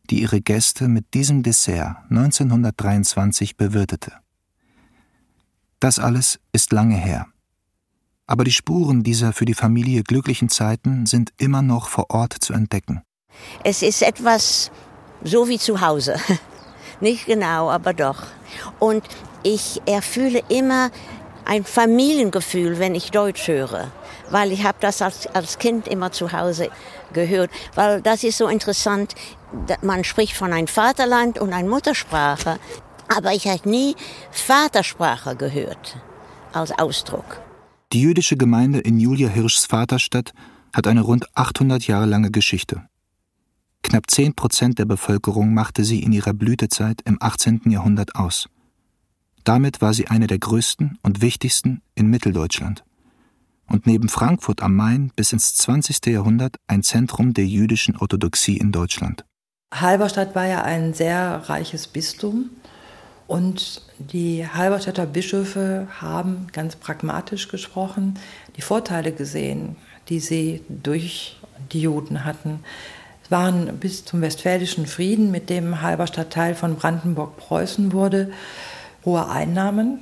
die 0.09 0.21
ihre 0.21 0.41
Gäste 0.41 0.87
mit 0.87 1.13
diesem 1.13 1.43
Dessert 1.43 1.97
1923 2.09 3.57
bewirtete. 3.57 4.13
Das 5.79 5.99
alles 5.99 6.39
ist 6.53 6.71
lange 6.71 6.95
her. 6.95 7.27
Aber 8.25 8.43
die 8.43 8.51
Spuren 8.51 9.03
dieser 9.03 9.31
für 9.31 9.45
die 9.45 9.53
Familie 9.53 10.03
glücklichen 10.03 10.49
Zeiten 10.49 11.05
sind 11.05 11.31
immer 11.37 11.61
noch 11.61 11.87
vor 11.87 12.09
Ort 12.09 12.33
zu 12.33 12.53
entdecken. 12.53 13.01
Es 13.63 13.81
ist 13.81 14.01
etwas 14.01 14.71
so 15.23 15.47
wie 15.47 15.59
zu 15.59 15.81
Hause. 15.81 16.15
Nicht 16.99 17.25
genau, 17.25 17.69
aber 17.69 17.93
doch. 17.93 18.23
Und 18.79 19.03
ich 19.43 19.81
erfühle 19.85 20.41
immer 20.49 20.91
ein 21.45 21.63
Familiengefühl, 21.63 22.79
wenn 22.79 22.95
ich 22.95 23.11
Deutsch 23.11 23.47
höre, 23.47 23.91
weil 24.29 24.51
ich 24.51 24.65
habe 24.65 24.77
das 24.81 25.01
als, 25.01 25.27
als 25.27 25.59
Kind 25.59 25.87
immer 25.87 26.11
zu 26.11 26.33
Hause 26.33 26.69
gehört, 27.13 27.49
weil 27.75 28.01
das 28.01 28.23
ist 28.23 28.37
so 28.37 28.47
interessant, 28.47 29.15
man 29.81 30.03
spricht 30.03 30.35
von 30.35 30.51
einem 30.51 30.67
Vaterland 30.67 31.39
und 31.39 31.53
einer 31.53 31.69
Muttersprache, 31.69 32.59
aber 33.15 33.31
ich 33.33 33.47
habe 33.47 33.69
nie 33.69 33.95
Vatersprache 34.31 35.35
gehört 35.35 35.97
als 36.51 36.77
Ausdruck. 36.77 37.41
Die 37.93 38.01
jüdische 38.01 38.35
Gemeinde 38.35 38.79
in 38.79 38.99
Julia 38.99 39.29
Hirschs 39.29 39.65
Vaterstadt 39.65 40.33
hat 40.75 40.87
eine 40.87 41.01
rund 41.01 41.25
800 41.35 41.87
Jahre 41.87 42.05
lange 42.05 42.31
Geschichte. 42.31 42.83
Knapp 43.87 44.11
10 44.11 44.33
Prozent 44.33 44.79
der 44.79 44.85
Bevölkerung 44.85 45.53
machte 45.53 45.85
sie 45.85 46.03
in 46.03 46.11
ihrer 46.11 46.33
Blütezeit 46.33 46.99
im 47.05 47.19
18. 47.21 47.61
Jahrhundert 47.67 48.15
aus. 48.15 48.49
Damit 49.45 49.81
war 49.81 49.93
sie 49.93 50.09
eine 50.09 50.27
der 50.27 50.39
größten 50.39 50.97
und 51.03 51.21
wichtigsten 51.21 51.81
in 51.95 52.09
Mitteldeutschland. 52.09 52.83
Und 53.65 53.87
neben 53.87 54.09
Frankfurt 54.09 54.61
am 54.61 54.75
Main 54.75 55.13
bis 55.15 55.31
ins 55.31 55.55
20. 55.55 56.05
Jahrhundert 56.07 56.57
ein 56.67 56.83
Zentrum 56.83 57.33
der 57.33 57.45
jüdischen 57.45 57.95
Orthodoxie 57.95 58.57
in 58.57 58.73
Deutschland. 58.73 59.23
Halberstadt 59.73 60.35
war 60.35 60.47
ja 60.47 60.63
ein 60.63 60.93
sehr 60.93 61.43
reiches 61.47 61.87
Bistum 61.87 62.49
und 63.25 63.83
die 63.99 64.45
Halberstädter 64.45 65.05
Bischöfe 65.05 65.87
haben 66.01 66.47
ganz 66.51 66.75
pragmatisch 66.75 67.47
gesprochen 67.47 68.19
die 68.57 68.61
Vorteile 68.61 69.13
gesehen, 69.13 69.77
die 70.09 70.19
sie 70.19 70.61
durch 70.67 71.37
die 71.71 71.83
Juden 71.83 72.25
hatten 72.25 72.59
waren 73.31 73.77
bis 73.77 74.05
zum 74.05 74.21
Westfälischen 74.21 74.87
Frieden, 74.87 75.31
mit 75.31 75.49
dem 75.49 75.81
Halberstadt 75.81 76.31
Teil 76.31 76.55
von 76.55 76.75
Brandenburg-Preußen 76.75 77.91
wurde, 77.93 78.31
hohe 79.05 79.29
Einnahmen, 79.29 79.99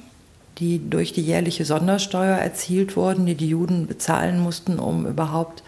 die 0.57 0.89
durch 0.89 1.13
die 1.13 1.21
jährliche 1.21 1.65
Sondersteuer 1.65 2.37
erzielt 2.37 2.95
wurden, 2.95 3.25
die 3.25 3.35
die 3.35 3.49
Juden 3.49 3.87
bezahlen 3.87 4.39
mussten, 4.39 4.79
um 4.79 5.05
überhaupt 5.05 5.63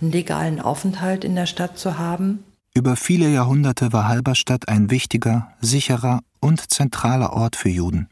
einen 0.00 0.12
legalen 0.12 0.60
Aufenthalt 0.60 1.24
in 1.24 1.34
der 1.34 1.46
Stadt 1.46 1.78
zu 1.78 1.98
haben. 1.98 2.44
Über 2.74 2.96
viele 2.96 3.28
Jahrhunderte 3.28 3.92
war 3.92 4.06
Halberstadt 4.06 4.68
ein 4.68 4.90
wichtiger, 4.90 5.52
sicherer 5.60 6.20
und 6.40 6.70
zentraler 6.70 7.32
Ort 7.32 7.56
für 7.56 7.68
Juden. 7.68 8.08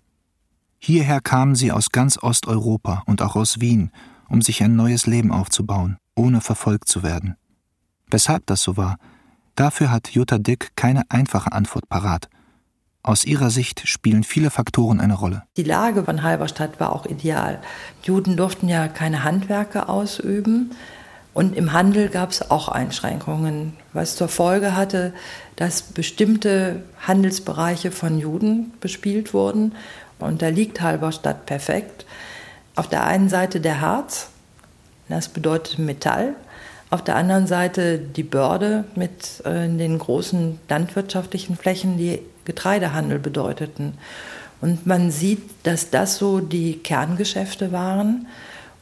Hierher 0.79 1.21
kamen 1.21 1.55
sie 1.55 1.73
aus 1.73 1.91
ganz 1.93 2.19
Osteuropa 2.23 3.03
und 3.07 3.23
auch 3.23 3.37
aus 3.37 3.61
Wien, 3.61 3.91
um 4.29 4.43
sich 4.43 4.63
ein 4.63 4.77
neues 4.77 5.07
Leben 5.07 5.31
aufzubauen, 5.33 5.99
ohne 6.15 6.41
verfolgt 6.41 6.89
zu 6.89 7.03
werden. 7.03 7.37
Weshalb 8.11 8.47
das 8.47 8.63
so 8.63 8.77
war, 8.77 8.99
dafür 9.55 9.91
hat 9.91 10.11
Jutta 10.11 10.39
Dick 10.39 10.73
keine 10.77 11.03
einfache 11.09 11.53
Antwort 11.53 11.89
parat. 11.89 12.29
Aus 13.03 13.25
ihrer 13.25 13.51
Sicht 13.51 13.87
spielen 13.87 14.25
viele 14.25 14.51
Faktoren 14.51 15.01
eine 15.01 15.15
Rolle. 15.15 15.45
Die 15.57 15.63
Lage 15.63 16.03
von 16.03 16.23
Halberstadt 16.23 16.81
war 16.81 16.93
auch 16.93 17.07
ideal. 17.07 17.61
Juden 18.03 18.37
durften 18.37 18.69
ja 18.69 18.89
keine 18.89 19.23
Handwerke 19.23 19.89
ausüben 19.89 20.73
und 21.37 21.55
im 21.55 21.75
Handel 21.75 22.09
gab 22.09 22.31
es 22.31 22.51
auch 22.51 22.69
Einschränkungen, 22.69 23.75
was 23.93 24.17
zur 24.17 24.29
Folge 24.29 24.75
hatte, 24.75 25.13
dass 25.55 25.83
bestimmte 25.83 26.83
Handelsbereiche 27.07 27.91
von 27.91 28.19
Juden 28.19 28.73
bespielt 28.81 29.35
wurden. 29.35 29.75
Und 30.19 30.41
da 30.41 30.49
liegt 30.49 30.81
Halberstadt 30.81 31.45
perfekt. 31.45 32.07
Auf 32.75 32.89
der 32.89 33.05
einen 33.05 33.29
Seite 33.29 33.61
der 33.61 33.83
Harz, 33.83 34.31
das 35.11 35.29
bedeutet 35.29 35.79
Metall. 35.79 36.35
Auf 36.89 37.03
der 37.03 37.17
anderen 37.17 37.47
Seite 37.47 37.99
die 37.99 38.23
Börde 38.23 38.85
mit 38.95 39.45
äh, 39.45 39.69
den 39.69 39.99
großen 39.99 40.61
landwirtschaftlichen 40.69 41.57
Flächen, 41.57 41.99
die 41.99 42.21
Getreidehandel 42.45 43.19
bedeuteten. 43.19 43.95
Und 44.61 44.87
man 44.87 45.11
sieht, 45.11 45.43
dass 45.65 45.91
das 45.91 46.17
so 46.17 46.41
die 46.41 46.79
Kerngeschäfte 46.79 47.73
waren. 47.73 48.27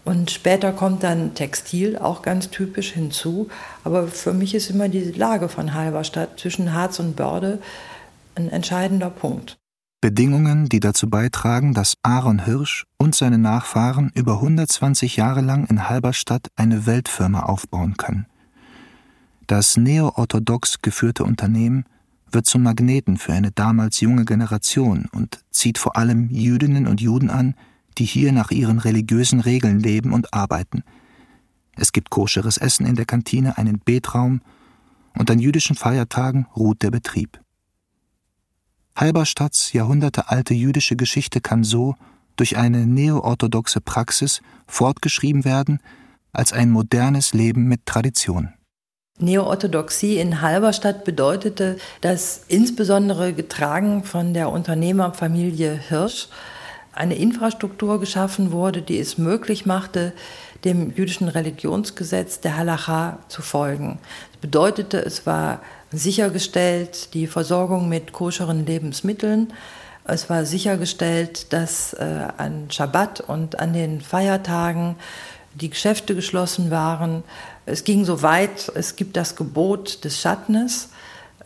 Und 0.04 0.30
später 0.30 0.73
kommt 0.73 1.02
dann 1.02 1.34
Textil 1.34 1.96
auch 1.96 2.20
ganz 2.20 2.50
typisch 2.50 2.92
hinzu. 2.92 3.49
Aber 3.84 4.06
für 4.06 4.34
mich 4.34 4.54
ist 4.54 4.68
immer 4.68 4.88
die 4.88 5.12
Lage 5.12 5.49
von 5.49 5.73
Halberstadt 5.73 6.38
zwischen 6.38 6.75
Harz 6.75 6.99
und 6.99 7.16
Börde 7.16 7.58
ein 8.34 8.50
entscheidender 8.50 9.11
Punkt. 9.11 9.56
Bedingungen, 10.04 10.68
die 10.68 10.80
dazu 10.80 11.08
beitragen, 11.08 11.73
dass 11.73 11.96
Aaron 12.02 12.44
Hirsch 12.44 12.84
und 12.99 13.14
seine 13.14 13.38
Nachfahren 13.38 14.12
über 14.14 14.34
120 14.34 15.16
Jahre 15.16 15.40
lang 15.40 15.64
in 15.68 15.88
Halberstadt 15.88 16.49
eine 16.56 16.84
Weltfirma 16.84 17.44
aufbauen 17.44 17.96
können. 17.96 18.26
Das 19.46 19.78
neo-orthodox 19.78 20.82
geführte 20.82 21.25
Unternehmen 21.25 21.87
wird 22.30 22.44
zum 22.44 22.64
Magneten 22.64 23.16
für 23.16 23.32
eine 23.32 23.50
damals 23.50 23.99
junge 24.00 24.26
Generation 24.26 25.08
und 25.11 25.42
zieht 25.50 25.78
vor 25.78 25.96
allem 25.96 26.28
Jüdinnen 26.28 26.87
und 26.87 27.00
Juden 27.00 27.30
an, 27.30 27.54
die 27.96 28.04
hier 28.04 28.32
nach 28.32 28.50
ihren 28.50 28.80
religiösen 28.80 29.40
Regeln 29.40 29.80
leben 29.80 30.12
und 30.12 30.34
arbeiten. 30.34 30.82
Es 31.76 31.92
gibt 31.92 32.11
koscheres 32.11 32.58
Essen 32.58 32.84
in 32.84 32.96
der 32.96 33.06
Kantine, 33.06 33.56
einen 33.56 33.80
Betraum 33.82 34.42
und 35.16 35.30
an 35.30 35.38
jüdischen 35.38 35.76
Feiertagen 35.76 36.46
ruht 36.54 36.82
der 36.82 36.90
Betrieb. 36.90 37.40
Halberstadts 38.96 39.72
jahrhundertealte 39.72 40.54
jüdische 40.54 40.96
Geschichte 40.96 41.40
kann 41.40 41.64
so 41.64 41.96
durch 42.36 42.56
eine 42.56 42.86
neoorthodoxe 42.86 43.80
Praxis 43.80 44.40
fortgeschrieben 44.66 45.44
werden 45.44 45.80
als 46.32 46.52
ein 46.52 46.70
modernes 46.70 47.32
Leben 47.32 47.64
mit 47.64 47.86
Tradition. 47.86 48.54
Neoorthodoxie 49.18 50.18
in 50.18 50.40
Halberstadt 50.40 51.04
bedeutete, 51.04 51.76
dass 52.00 52.44
insbesondere 52.48 53.32
getragen 53.32 54.02
von 54.02 54.34
der 54.34 54.50
Unternehmerfamilie 54.50 55.72
Hirsch 55.88 56.28
eine 56.92 57.16
Infrastruktur 57.16 58.00
geschaffen 58.00 58.50
wurde, 58.50 58.82
die 58.82 58.98
es 58.98 59.18
möglich 59.18 59.66
machte, 59.66 60.12
dem 60.64 60.92
jüdischen 60.94 61.28
Religionsgesetz 61.28 62.40
der 62.40 62.56
Halacha 62.56 63.18
zu 63.28 63.42
folgen. 63.42 63.98
Das 64.32 64.40
bedeutete, 64.40 64.98
es 64.98 65.26
war 65.26 65.60
sichergestellt 65.96 67.14
die 67.14 67.26
Versorgung 67.26 67.88
mit 67.88 68.12
koscheren 68.12 68.66
Lebensmitteln. 68.66 69.52
Es 70.04 70.28
war 70.28 70.44
sichergestellt, 70.44 71.52
dass 71.52 71.94
äh, 71.94 72.28
an 72.36 72.70
Schabbat 72.70 73.20
und 73.20 73.58
an 73.58 73.72
den 73.72 74.00
Feiertagen 74.00 74.96
die 75.54 75.70
Geschäfte 75.70 76.14
geschlossen 76.14 76.70
waren. 76.70 77.22
Es 77.64 77.84
ging 77.84 78.04
so 78.04 78.22
weit, 78.22 78.70
es 78.74 78.96
gibt 78.96 79.16
das 79.16 79.36
Gebot 79.36 80.04
des 80.04 80.20
Schattens, 80.20 80.90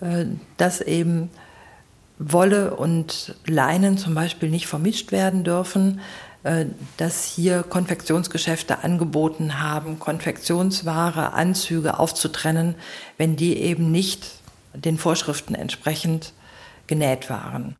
äh, 0.00 0.24
dass 0.56 0.80
eben 0.80 1.30
Wolle 2.18 2.74
und 2.74 3.36
Leinen 3.46 3.96
zum 3.96 4.14
Beispiel 4.14 4.50
nicht 4.50 4.66
vermischt 4.66 5.12
werden 5.12 5.44
dürfen, 5.44 6.00
äh, 6.42 6.66
dass 6.96 7.24
hier 7.24 7.62
Konfektionsgeschäfte 7.62 8.82
angeboten 8.82 9.60
haben, 9.60 9.98
Konfektionsware, 9.98 11.32
Anzüge 11.32 11.98
aufzutrennen, 11.98 12.74
wenn 13.18 13.36
die 13.36 13.56
eben 13.58 13.92
nicht 13.92 14.37
den 14.84 14.98
Vorschriften 14.98 15.54
entsprechend 15.54 16.32
genäht 16.86 17.30
waren. 17.30 17.76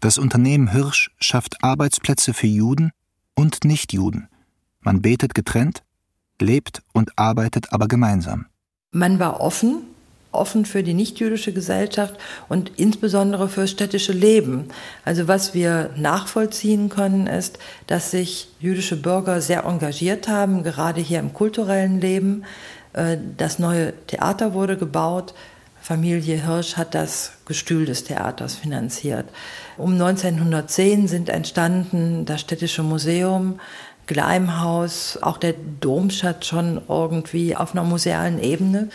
Das 0.00 0.18
Unternehmen 0.18 0.70
Hirsch 0.70 1.10
schafft 1.18 1.62
Arbeitsplätze 1.62 2.32
für 2.32 2.46
Juden 2.46 2.92
und 3.34 3.64
Nichtjuden. 3.64 4.28
Man 4.80 5.02
betet 5.02 5.34
getrennt, 5.34 5.82
lebt 6.40 6.82
und 6.92 7.18
arbeitet 7.18 7.72
aber 7.72 7.88
gemeinsam. 7.88 8.46
Man 8.92 9.18
war 9.18 9.40
offen, 9.40 9.82
offen 10.30 10.64
für 10.64 10.82
die 10.82 10.94
nichtjüdische 10.94 11.52
Gesellschaft 11.52 12.14
und 12.48 12.72
insbesondere 12.76 13.48
fürs 13.48 13.70
städtische 13.70 14.12
Leben. 14.12 14.68
Also 15.04 15.26
was 15.26 15.54
wir 15.54 15.90
nachvollziehen 15.96 16.88
können, 16.88 17.26
ist, 17.26 17.58
dass 17.86 18.10
sich 18.10 18.48
jüdische 18.60 18.96
Bürger 18.96 19.40
sehr 19.40 19.64
engagiert 19.64 20.28
haben, 20.28 20.62
gerade 20.62 21.00
hier 21.00 21.18
im 21.18 21.32
kulturellen 21.32 22.00
Leben. 22.00 22.44
Äh, 22.92 23.18
das 23.36 23.58
neue 23.58 23.94
Theater 24.06 24.54
wurde 24.54 24.76
gebaut. 24.76 25.34
Familie 25.88 26.44
Hirsch 26.44 26.76
hat 26.76 26.94
das 26.94 27.32
Gestühl 27.46 27.86
des 27.86 28.04
Theaters 28.04 28.56
finanziert. 28.56 29.24
Um 29.78 29.92
1910 29.92 31.08
sind 31.08 31.30
entstanden 31.30 32.26
das 32.26 32.42
Städtische 32.42 32.82
Museum, 32.82 33.58
Gleimhaus, 34.06 35.18
auch 35.22 35.38
der 35.38 35.54
Domschatz 35.80 36.44
schon 36.44 36.82
irgendwie 36.90 37.56
auf 37.56 37.72
einer 37.72 37.84
musealen 37.84 38.38
Ebene. 38.38 38.90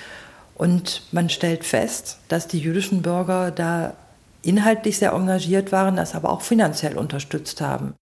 Und 0.53 1.01
man 1.11 1.31
stellt 1.31 1.65
fest, 1.65 2.19
dass 2.27 2.47
die 2.47 2.59
jüdischen 2.59 3.01
Bürger 3.01 3.49
da 3.49 3.95
inhaltlich 4.43 4.97
sehr 4.97 5.13
engagiert 5.13 5.71
waren, 5.71 5.95
das 5.95 6.15
aber 6.15 6.29
auch 6.29 6.41
finanziell 6.41 6.97
unterstützt 6.97 7.61
haben. 7.61 7.93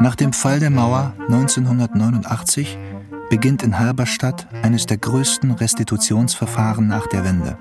Nach 0.00 0.14
dem 0.16 0.32
Fall 0.32 0.60
der 0.60 0.70
Mauer 0.70 1.14
1989 1.28 2.78
beginnt 3.30 3.62
in 3.62 3.78
Halberstadt 3.78 4.46
eines 4.62 4.86
der 4.86 4.98
größten 4.98 5.52
Restitutionsverfahren 5.52 6.86
nach 6.86 7.06
der 7.06 7.24
Wende. 7.24 7.56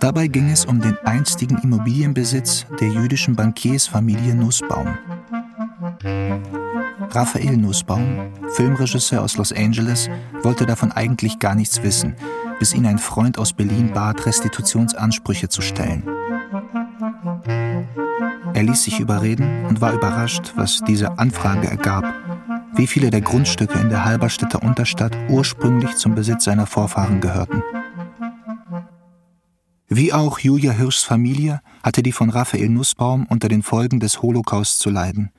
Dabei 0.00 0.26
ging 0.26 0.50
es 0.50 0.64
um 0.64 0.80
den 0.80 0.96
einstigen 1.04 1.58
Immobilienbesitz 1.58 2.66
der 2.80 2.88
jüdischen 2.88 3.36
Bankiersfamilie 3.36 4.34
Nussbaum. 4.34 4.96
Raphael 6.98 7.56
Nussbaum, 7.56 8.32
Filmregisseur 8.54 9.22
aus 9.22 9.36
Los 9.36 9.52
Angeles, 9.52 10.08
wollte 10.42 10.64
davon 10.64 10.92
eigentlich 10.92 11.38
gar 11.38 11.54
nichts 11.54 11.82
wissen, 11.82 12.16
bis 12.58 12.74
ihn 12.74 12.86
ein 12.86 12.98
Freund 12.98 13.38
aus 13.38 13.52
Berlin 13.52 13.92
bat, 13.92 14.24
Restitutionsansprüche 14.24 15.48
zu 15.48 15.60
stellen. 15.60 16.02
Er 18.54 18.62
ließ 18.62 18.84
sich 18.84 19.00
überreden 19.00 19.66
und 19.66 19.82
war 19.82 19.92
überrascht, 19.92 20.54
was 20.56 20.80
diese 20.86 21.18
Anfrage 21.18 21.68
ergab, 21.68 22.04
wie 22.74 22.86
viele 22.86 23.10
der 23.10 23.20
Grundstücke 23.20 23.78
in 23.78 23.90
der 23.90 24.04
Halberstädter 24.04 24.62
Unterstadt 24.62 25.16
ursprünglich 25.28 25.96
zum 25.96 26.14
Besitz 26.14 26.44
seiner 26.44 26.66
Vorfahren 26.66 27.20
gehörten. 27.20 27.62
Wie 29.88 30.12
auch 30.12 30.38
Julia 30.38 30.72
Hirschs 30.72 31.04
Familie 31.04 31.60
hatte 31.82 32.02
die 32.02 32.12
von 32.12 32.30
Raphael 32.30 32.70
Nussbaum 32.70 33.26
unter 33.28 33.48
den 33.48 33.62
Folgen 33.62 34.00
des 34.00 34.22
Holocaust 34.22 34.80
zu 34.80 34.90
leiden. 34.90 35.30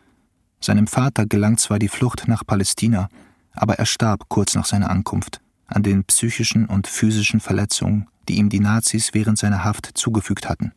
Seinem 0.60 0.88
Vater 0.88 1.26
gelang 1.26 1.58
zwar 1.58 1.80
die 1.80 1.88
Flucht 1.88 2.28
nach 2.28 2.46
Palästina, 2.46 3.10
aber 3.54 3.76
er 3.76 3.86
starb 3.86 4.30
kurz 4.30 4.56
nach 4.56 4.66
seiner 4.66 4.90
Ankunft 4.90 5.42
an 5.68 5.84
den 5.84 6.04
psychischen 6.06 6.66
und 6.66 6.88
physischen 6.88 7.40
Verletzungen, 7.40 8.08
die 8.28 8.38
ihm 8.38 8.50
die 8.50 8.60
Nazis 8.60 9.14
während 9.14 9.38
seiner 9.38 9.64
Haft 9.64 9.98
zugefügt 9.98 10.50
hatten. 10.50 10.72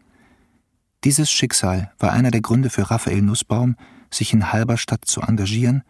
Dieses 1.04 1.30
Schicksal 1.30 1.92
war 1.98 2.12
einer 2.12 2.30
der 2.30 2.42
Gründe 2.42 2.70
für 2.70 2.90
Raphael 2.90 3.22
Nussbaum, 3.22 3.76
sich 4.10 4.32
in 4.32 4.52
Halberstadt 4.52 5.04
zu 5.04 5.22
engagieren 5.22 5.82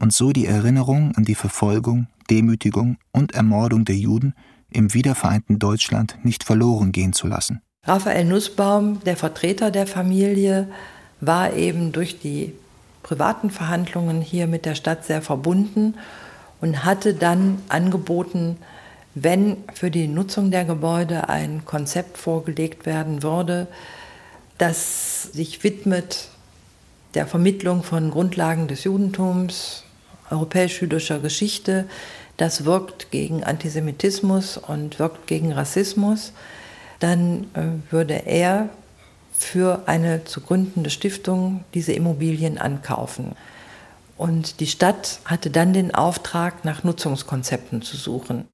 und 0.00 0.12
so 0.12 0.32
die 0.32 0.46
Erinnerung 0.46 1.14
an 1.14 1.24
die 1.24 1.34
Verfolgung, 1.34 2.08
Demütigung 2.30 2.96
und 3.12 3.34
Ermordung 3.34 3.84
der 3.84 3.96
Juden 3.96 4.34
im 4.70 4.92
wiedervereinten 4.92 5.58
Deutschland 5.58 6.18
nicht 6.24 6.42
verloren 6.42 6.92
gehen 6.92 7.12
zu 7.12 7.26
lassen. 7.26 7.60
Raphael 7.84 8.24
Nussbaum, 8.24 9.00
der 9.04 9.16
Vertreter 9.16 9.70
der 9.70 9.86
Familie, 9.86 10.68
war 11.20 11.52
eben 11.52 11.92
durch 11.92 12.18
die 12.18 12.52
privaten 13.06 13.50
Verhandlungen 13.50 14.20
hier 14.20 14.48
mit 14.48 14.64
der 14.64 14.74
Stadt 14.74 15.04
sehr 15.04 15.22
verbunden 15.22 15.94
und 16.60 16.84
hatte 16.84 17.14
dann 17.14 17.58
angeboten, 17.68 18.56
wenn 19.14 19.58
für 19.72 19.92
die 19.92 20.08
Nutzung 20.08 20.50
der 20.50 20.64
Gebäude 20.64 21.28
ein 21.28 21.64
Konzept 21.64 22.18
vorgelegt 22.18 22.84
werden 22.84 23.22
würde, 23.22 23.68
das 24.58 25.22
sich 25.22 25.62
widmet 25.62 26.30
der 27.14 27.28
Vermittlung 27.28 27.84
von 27.84 28.10
Grundlagen 28.10 28.66
des 28.66 28.82
Judentums, 28.82 29.84
europäisch-jüdischer 30.28 31.20
Geschichte, 31.20 31.84
das 32.36 32.64
wirkt 32.64 33.12
gegen 33.12 33.44
Antisemitismus 33.44 34.58
und 34.58 34.98
wirkt 34.98 35.28
gegen 35.28 35.52
Rassismus, 35.52 36.32
dann 36.98 37.44
äh, 37.54 37.92
würde 37.92 38.26
er 38.26 38.68
für 39.38 39.82
eine 39.86 40.24
zu 40.24 40.40
gründende 40.40 40.90
Stiftung 40.90 41.64
diese 41.74 41.92
Immobilien 41.92 42.58
ankaufen. 42.58 43.32
Und 44.16 44.60
die 44.60 44.66
Stadt 44.66 45.20
hatte 45.24 45.50
dann 45.50 45.72
den 45.72 45.94
Auftrag, 45.94 46.64
nach 46.64 46.84
Nutzungskonzepten 46.84 47.82
zu 47.82 47.96
suchen. 47.96 48.46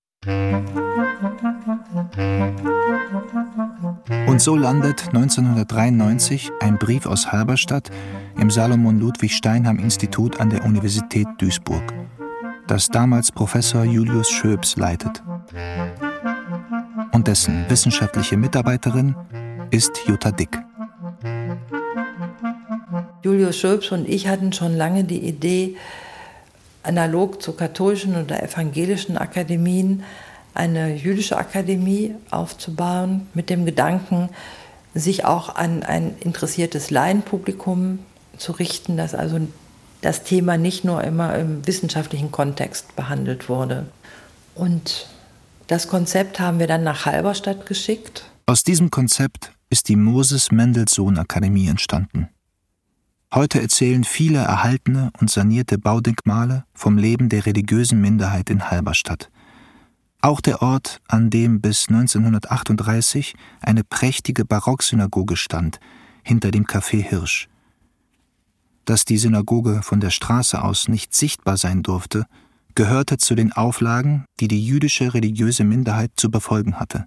Und 4.27 4.40
so 4.40 4.57
landet 4.57 5.09
1993 5.09 6.51
ein 6.61 6.79
Brief 6.79 7.07
aus 7.07 7.31
Halberstadt 7.31 7.90
im 8.38 8.51
Salomon 8.51 8.99
Ludwig 8.99 9.35
Steinheim 9.37 9.79
Institut 9.79 10.40
an 10.40 10.51
der 10.51 10.64
Universität 10.64 11.27
Duisburg, 11.38 11.83
das 12.66 12.88
damals 12.88 13.31
Professor 13.31 13.85
Julius 13.85 14.31
Schöbs 14.31 14.77
leitet. 14.77 15.23
und 17.12 17.29
dessen 17.29 17.64
wissenschaftliche 17.68 18.37
Mitarbeiterin 18.37 19.14
ist 19.71 20.03
Jutta 20.07 20.33
Dick. 20.33 20.59
Julius 23.22 23.56
Schulz 23.56 23.92
und 23.92 24.08
ich 24.08 24.26
hatten 24.28 24.52
schon 24.52 24.76
lange 24.76 25.04
die 25.04 25.20
Idee, 25.20 25.76
analog 26.82 27.40
zu 27.40 27.52
katholischen 27.52 28.16
oder 28.16 28.42
evangelischen 28.42 29.16
Akademien 29.16 30.02
eine 30.54 30.94
jüdische 30.94 31.38
Akademie 31.38 32.14
aufzubauen, 32.30 33.28
mit 33.32 33.48
dem 33.48 33.64
Gedanken, 33.64 34.28
sich 34.94 35.24
auch 35.24 35.54
an 35.54 35.82
ein 35.82 36.14
interessiertes 36.20 36.90
Laienpublikum 36.90 38.00
zu 38.37 38.52
richten, 38.52 38.96
dass 38.96 39.14
also 39.14 39.40
das 40.02 40.24
Thema 40.24 40.58
nicht 40.58 40.85
nur 40.85 41.02
immer 41.04 41.37
im 41.37 41.66
wissenschaftlichen 41.66 42.32
Kontext 42.32 42.96
behandelt 42.96 43.48
wurde. 43.48 43.87
Und 44.54 45.08
das 45.68 45.88
Konzept 45.88 46.40
haben 46.40 46.58
wir 46.58 46.66
dann 46.66 46.82
nach 46.82 47.06
Halberstadt 47.06 47.66
geschickt. 47.66 48.24
Aus 48.46 48.64
diesem 48.64 48.90
Konzept 48.90 49.52
ist 49.70 49.88
die 49.88 49.96
Moses 49.96 50.50
Mendelssohn 50.50 51.16
Akademie 51.18 51.68
entstanden. 51.68 52.28
Heute 53.35 53.62
erzählen 53.62 54.05
viele 54.05 54.40
erhaltene 54.40 55.11
und 55.18 55.31
sanierte 55.31 55.79
Baudenkmale 55.79 56.66
vom 56.75 56.99
Leben 56.99 57.31
der 57.31 57.47
religiösen 57.47 57.99
Minderheit 57.99 58.51
in 58.51 58.71
Halberstadt. 58.71 59.31
Auch 60.21 60.42
der 60.42 60.61
Ort, 60.61 61.01
an 61.09 61.31
dem 61.31 61.62
bis 61.62 61.88
1938 61.88 63.35
eine 63.62 63.85
prächtige 63.85 64.45
Barocksynagoge 64.45 65.37
stand, 65.37 65.81
hinter 66.23 66.51
dem 66.51 66.66
Café 66.66 67.03
Hirsch. 67.03 67.49
Dass 68.85 69.07
die 69.07 69.16
Synagoge 69.16 69.81
von 69.83 70.01
der 70.01 70.11
Straße 70.11 70.62
aus 70.62 70.88
nicht 70.88 71.14
sichtbar 71.14 71.57
sein 71.57 71.83
durfte, 71.83 72.27
gehörte 72.75 73.16
zu 73.16 73.35
den 73.35 73.53
Auflagen, 73.53 74.27
die 74.40 74.49
die 74.49 74.64
jüdische 74.64 75.14
religiöse 75.14 75.64
Minderheit 75.64 76.12
zu 76.16 76.31
befolgen 76.31 76.79
hatte. 76.79 77.07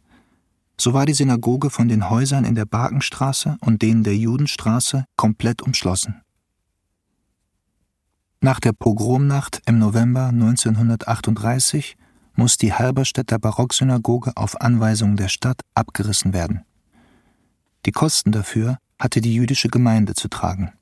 So 0.78 0.94
war 0.94 1.06
die 1.06 1.14
Synagoge 1.14 1.70
von 1.70 1.88
den 1.88 2.10
Häusern 2.10 2.44
in 2.44 2.56
der 2.56 2.66
Barkenstraße 2.66 3.58
und 3.62 3.82
denen 3.82 4.04
der 4.04 4.18
Judenstraße 4.18 5.06
komplett 5.16 5.62
umschlossen. 5.62 6.22
Nach 8.42 8.60
der 8.60 8.74
Pogromnacht 8.74 9.62
im 9.66 9.80
November 9.80 10.28
1938 10.28 11.98
muss 12.36 12.58
die 12.58 12.74
Halberstädter 12.74 13.40
Barocksynagoge 13.40 14.34
auf 14.36 14.60
Anweisung 14.62 15.16
der 15.16 15.30
Stadt 15.30 15.62
abgerissen 15.74 16.34
werden. 16.34 16.64
Die 17.86 17.92
Kosten 17.92 18.32
dafür 18.32 18.78
hatte 19.00 19.22
die 19.22 19.34
jüdische 19.34 19.70
Gemeinde 19.70 20.14
zu 20.14 20.28
tragen. 20.28 20.74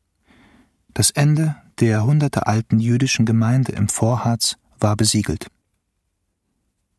Das 0.94 1.12
Ende 1.12 1.56
der 1.80 1.90
jahrhundertealten 1.90 2.80
jüdischen 2.80 3.26
Gemeinde 3.26 3.72
im 3.72 3.90
Vorharz 3.90 4.58
war 4.80 4.96
besiegelt. 4.96 5.48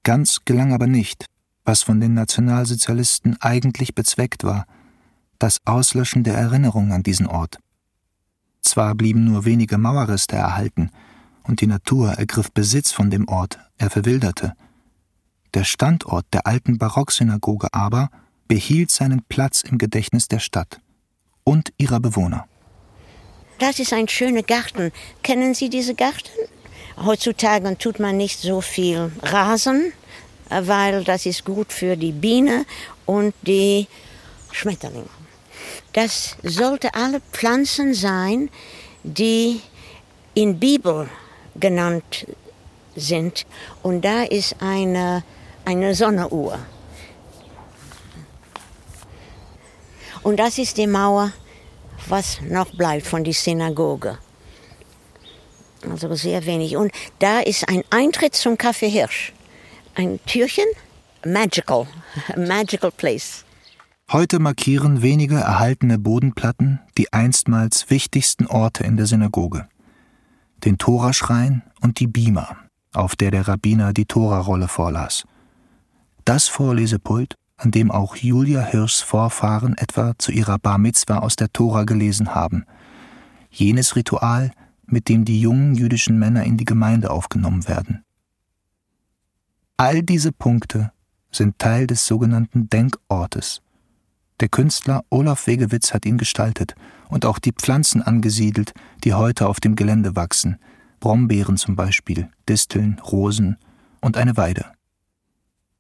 Ganz 0.03 0.45
gelang 0.45 0.73
aber 0.73 0.87
nicht, 0.87 1.27
was 1.65 1.83
von 1.83 2.01
den 2.01 2.15
Nationalsozialisten 2.15 3.37
eigentlich 3.41 3.95
bezweckt 3.95 4.45
war, 4.45 4.67
das 5.39 5.61
Auslöschen 5.65 6.25
der 6.25 6.35
Erinnerung 6.35 6.93
an 6.93 7.03
diesen 7.03 7.27
Ort. 7.27 7.59
Zwar 8.63 8.95
blieben 8.95 9.25
nur 9.25 9.45
wenige 9.45 9.79
Mauerreste 9.79 10.37
erhalten, 10.37 10.91
und 11.43 11.61
die 11.61 11.67
Natur 11.67 12.13
ergriff 12.13 12.51
Besitz 12.53 12.91
von 12.91 13.11
dem 13.11 13.29
Ort, 13.29 13.59
er 13.77 13.91
verwilderte. 13.91 14.55
Der 15.53 15.65
Standort 15.65 16.27
der 16.33 16.47
alten 16.47 16.79
Barocksynagoge 16.79 17.69
aber 17.73 18.09
behielt 18.49 18.91
seinen 18.91 19.23
Platz 19.29 19.63
im 19.63 19.79
Gedächtnis 19.79 20.27
der 20.29 20.39
Stadt 20.39 20.81
und 21.45 21.73
ihrer 21.77 22.01
Bewohner. 22.01 22.47
Das 23.59 23.79
ist 23.79 23.93
ein 23.93 24.09
schöner 24.09 24.43
Garten. 24.43 24.91
Kennen 25.23 25.55
Sie 25.55 25.69
diese 25.69 25.95
Garten? 25.95 26.31
Heutzutage 26.97 27.77
tut 27.79 28.01
man 28.01 28.17
nicht 28.17 28.41
so 28.41 28.61
viel 28.61 29.13
Rasen, 29.23 29.93
weil 30.63 31.05
das 31.05 31.27
ist 31.27 31.45
gut 31.45 31.73
für 31.73 31.97
die 31.97 32.13
Biene 32.13 32.65
und 33.07 33.35
die 33.43 33.87
Schmetterlinge. 34.53 35.09
Das 35.93 36.37
sollte 36.43 36.95
alle 36.95 37.21
Pflanzen 37.33 37.95
sein, 37.95 38.51
die 39.03 39.61
in 40.35 40.59
Bibel 40.59 41.09
genannt 41.55 42.27
sind. 42.97 43.47
Und 43.83 44.05
da 44.05 44.25
ist 44.25 44.57
eine, 44.61 45.23
eine 45.65 45.95
Sonnenuhr. 45.95 46.59
Und 50.23 50.39
das 50.39 50.59
ist 50.59 50.79
die 50.79 50.87
Mauer, 50.87 51.33
was 52.07 52.41
noch 52.41 52.75
bleibt 52.75 53.07
von 53.07 53.23
der 53.25 53.35
Synagoge. 53.35 54.19
Also 55.89 56.15
sehr 56.15 56.45
wenig. 56.47 56.77
Und 56.77 56.93
da 57.19 57.41
ist 57.41 57.69
ein 57.69 57.85
Eintritt 57.91 58.35
zum 58.35 58.55
Café 58.55 58.89
Hirsch 58.89 59.34
ein 59.95 60.21
Türchen. 60.27 60.67
Magical, 61.27 61.87
a 62.35 62.39
magical 62.39 62.91
place. 62.91 63.45
Heute 64.13 64.39
markieren 64.39 65.01
wenige 65.01 65.37
erhaltene 65.37 65.99
Bodenplatten 65.99 66.81
die 66.99 67.13
einstmals 67.13 67.89
wichtigsten 67.89 68.47
Orte 68.47 68.85
in 68.85 68.99
der 68.99 69.07
Synagoge. 69.07 69.67
Den 70.65 70.77
Toraschrein 70.77 71.63
und 71.81 72.01
die 72.01 72.07
Bima, 72.07 72.57
auf 72.93 73.17
der 73.17 73.31
der 73.31 73.49
Rabbiner 73.49 73.95
die 73.95 74.05
Torarolle 74.05 74.69
vorlas. 74.69 75.25
Das 76.27 76.49
Vorlesepult, 76.49 77.37
an 77.57 77.71
dem 77.71 77.91
auch 77.91 78.17
Julia 78.17 78.61
Hirschs 78.61 79.01
Vorfahren 79.01 79.79
etwa 79.79 80.13
zu 80.19 80.33
ihrer 80.33 80.59
Bar 80.59 80.77
Mitzwa 80.77 81.19
aus 81.19 81.37
der 81.37 81.51
Tora 81.51 81.85
gelesen 81.85 82.35
haben. 82.35 82.67
Jenes 83.51 83.97
Ritual, 83.97 84.51
mit 84.87 85.09
dem 85.09 85.25
die 85.25 85.41
jungen 85.41 85.75
jüdischen 85.75 86.19
Männer 86.19 86.45
in 86.45 86.59
die 86.59 86.67
Gemeinde 86.67 87.11
aufgenommen 87.11 87.67
werden. 87.67 88.05
All 89.77 90.05
diese 90.05 90.31
Punkte 90.31 90.93
sind 91.33 91.59
Teil 91.59 91.89
des 91.89 92.07
sogenannten 92.07 92.69
Denkortes. 92.69 93.61
Der 94.39 94.49
Künstler 94.49 95.05
Olaf 95.11 95.49
Wegewitz 95.49 95.93
hat 95.93 96.07
ihn 96.07 96.17
gestaltet 96.17 96.77
und 97.09 97.27
auch 97.27 97.41
die 97.41 97.51
Pflanzen 97.51 98.01
angesiedelt, 98.01 98.73
die 99.03 99.15
heute 99.15 99.49
auf 99.49 99.59
dem 99.59 99.75
Gelände 99.75 100.15
wachsen, 100.15 100.61
Brombeeren 101.01 101.57
zum 101.57 101.75
Beispiel, 101.75 102.31
Disteln, 102.49 103.01
Rosen 103.01 103.57
und 104.01 104.17
eine 104.17 104.37
Weide. 104.37 104.67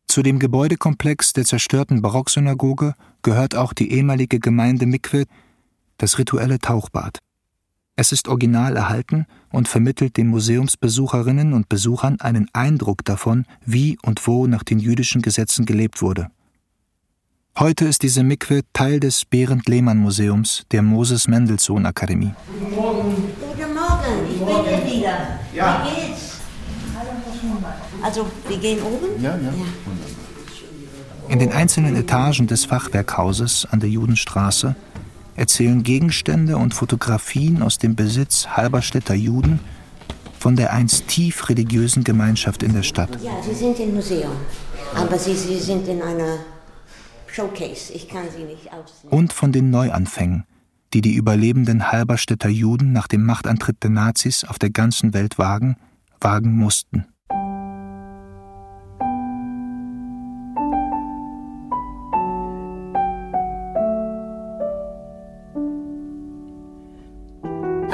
Zu 0.09 0.24
dem 0.24 0.40
Gebäudekomplex 0.40 1.33
der 1.33 1.44
zerstörten 1.44 2.02
Barocksynagoge 2.02 2.94
gehört 3.22 3.54
auch 3.54 3.72
die 3.72 3.92
ehemalige 3.92 4.40
Gemeinde 4.40 4.87
Mikwe, 4.87 5.24
das 5.98 6.18
rituelle 6.18 6.59
Tauchbad. 6.59 7.20
Es 7.96 8.11
ist 8.11 8.26
original 8.26 8.76
erhalten 8.76 9.26
und 9.52 9.68
vermittelt 9.68 10.16
den 10.16 10.26
Museumsbesucherinnen 10.26 11.52
und 11.52 11.68
Besuchern 11.68 12.20
einen 12.20 12.48
Eindruck 12.52 13.04
davon, 13.04 13.46
wie 13.64 13.98
und 14.02 14.26
wo 14.26 14.48
nach 14.48 14.64
den 14.64 14.80
jüdischen 14.80 15.22
Gesetzen 15.22 15.64
gelebt 15.64 16.02
wurde. 16.02 16.28
Heute 17.57 17.85
ist 17.85 18.02
diese 18.02 18.24
Mikwe 18.24 18.62
Teil 18.72 18.98
des 18.98 19.24
Berend 19.24 19.68
Lehmann 19.68 19.98
Museums 19.98 20.64
der 20.72 20.83
Moses 20.83 21.28
Mendelssohn 21.28 21.87
Akademie. 21.87 22.33
Guten 22.59 22.74
Morgen. 22.74 23.14
Guten 23.40 23.74
Morgen, 23.74 24.28
ich 24.28 24.38
bin 24.40 24.64
hier 24.64 24.96
wieder. 24.96 25.38
Ja. 25.54 25.87
Wie 25.87 26.09
geht's? 26.09 26.40
Also, 28.02 28.26
wir 28.48 28.59
gehen 28.59 28.83
oben? 28.83 29.22
Ja, 29.22 29.37
ja. 29.37 29.52
In 31.28 31.38
den 31.38 31.52
einzelnen 31.52 31.94
Etagen 31.94 32.48
des 32.48 32.64
Fachwerkhauses 32.64 33.68
an 33.70 33.78
der 33.78 33.88
Judenstraße 33.88 34.74
erzählen 35.36 35.82
Gegenstände 35.82 36.56
und 36.56 36.74
Fotografien 36.74 37.62
aus 37.62 37.78
dem 37.78 37.96
Besitz 37.96 38.46
Halberstädter 38.48 39.14
Juden 39.14 39.60
von 40.38 40.56
der 40.56 40.72
einst 40.72 41.08
tief 41.08 41.48
religiösen 41.48 42.04
Gemeinschaft 42.04 42.62
in 42.62 42.74
der 42.74 42.82
Stadt. 42.82 43.18
Ja, 43.22 43.32
Sie 43.42 43.54
sind 43.54 43.80
im 43.80 43.94
Museum, 43.94 44.32
aber 44.94 45.18
Sie, 45.18 45.34
Sie 45.34 45.58
sind 45.58 45.88
in 45.88 46.02
einer 46.02 46.38
Showcase. 47.26 47.92
Ich 47.94 48.08
kann 48.08 48.24
Sie 48.36 48.44
nicht 48.44 48.70
ausnehmen. 48.72 49.10
Und 49.10 49.32
von 49.32 49.52
den 49.52 49.70
Neuanfängen, 49.70 50.44
die 50.92 51.00
die 51.00 51.14
überlebenden 51.14 51.90
Halberstädter 51.90 52.50
Juden 52.50 52.92
nach 52.92 53.08
dem 53.08 53.24
Machtantritt 53.24 53.82
der 53.82 53.90
Nazis 53.90 54.44
auf 54.44 54.58
der 54.58 54.70
ganzen 54.70 55.14
Welt 55.14 55.38
wagen, 55.38 55.76
wagen 56.20 56.52
mussten. 56.56 57.06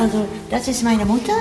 Also, 0.00 0.24
das 0.48 0.66
ist 0.66 0.82
meine 0.82 1.04
Mutter 1.04 1.34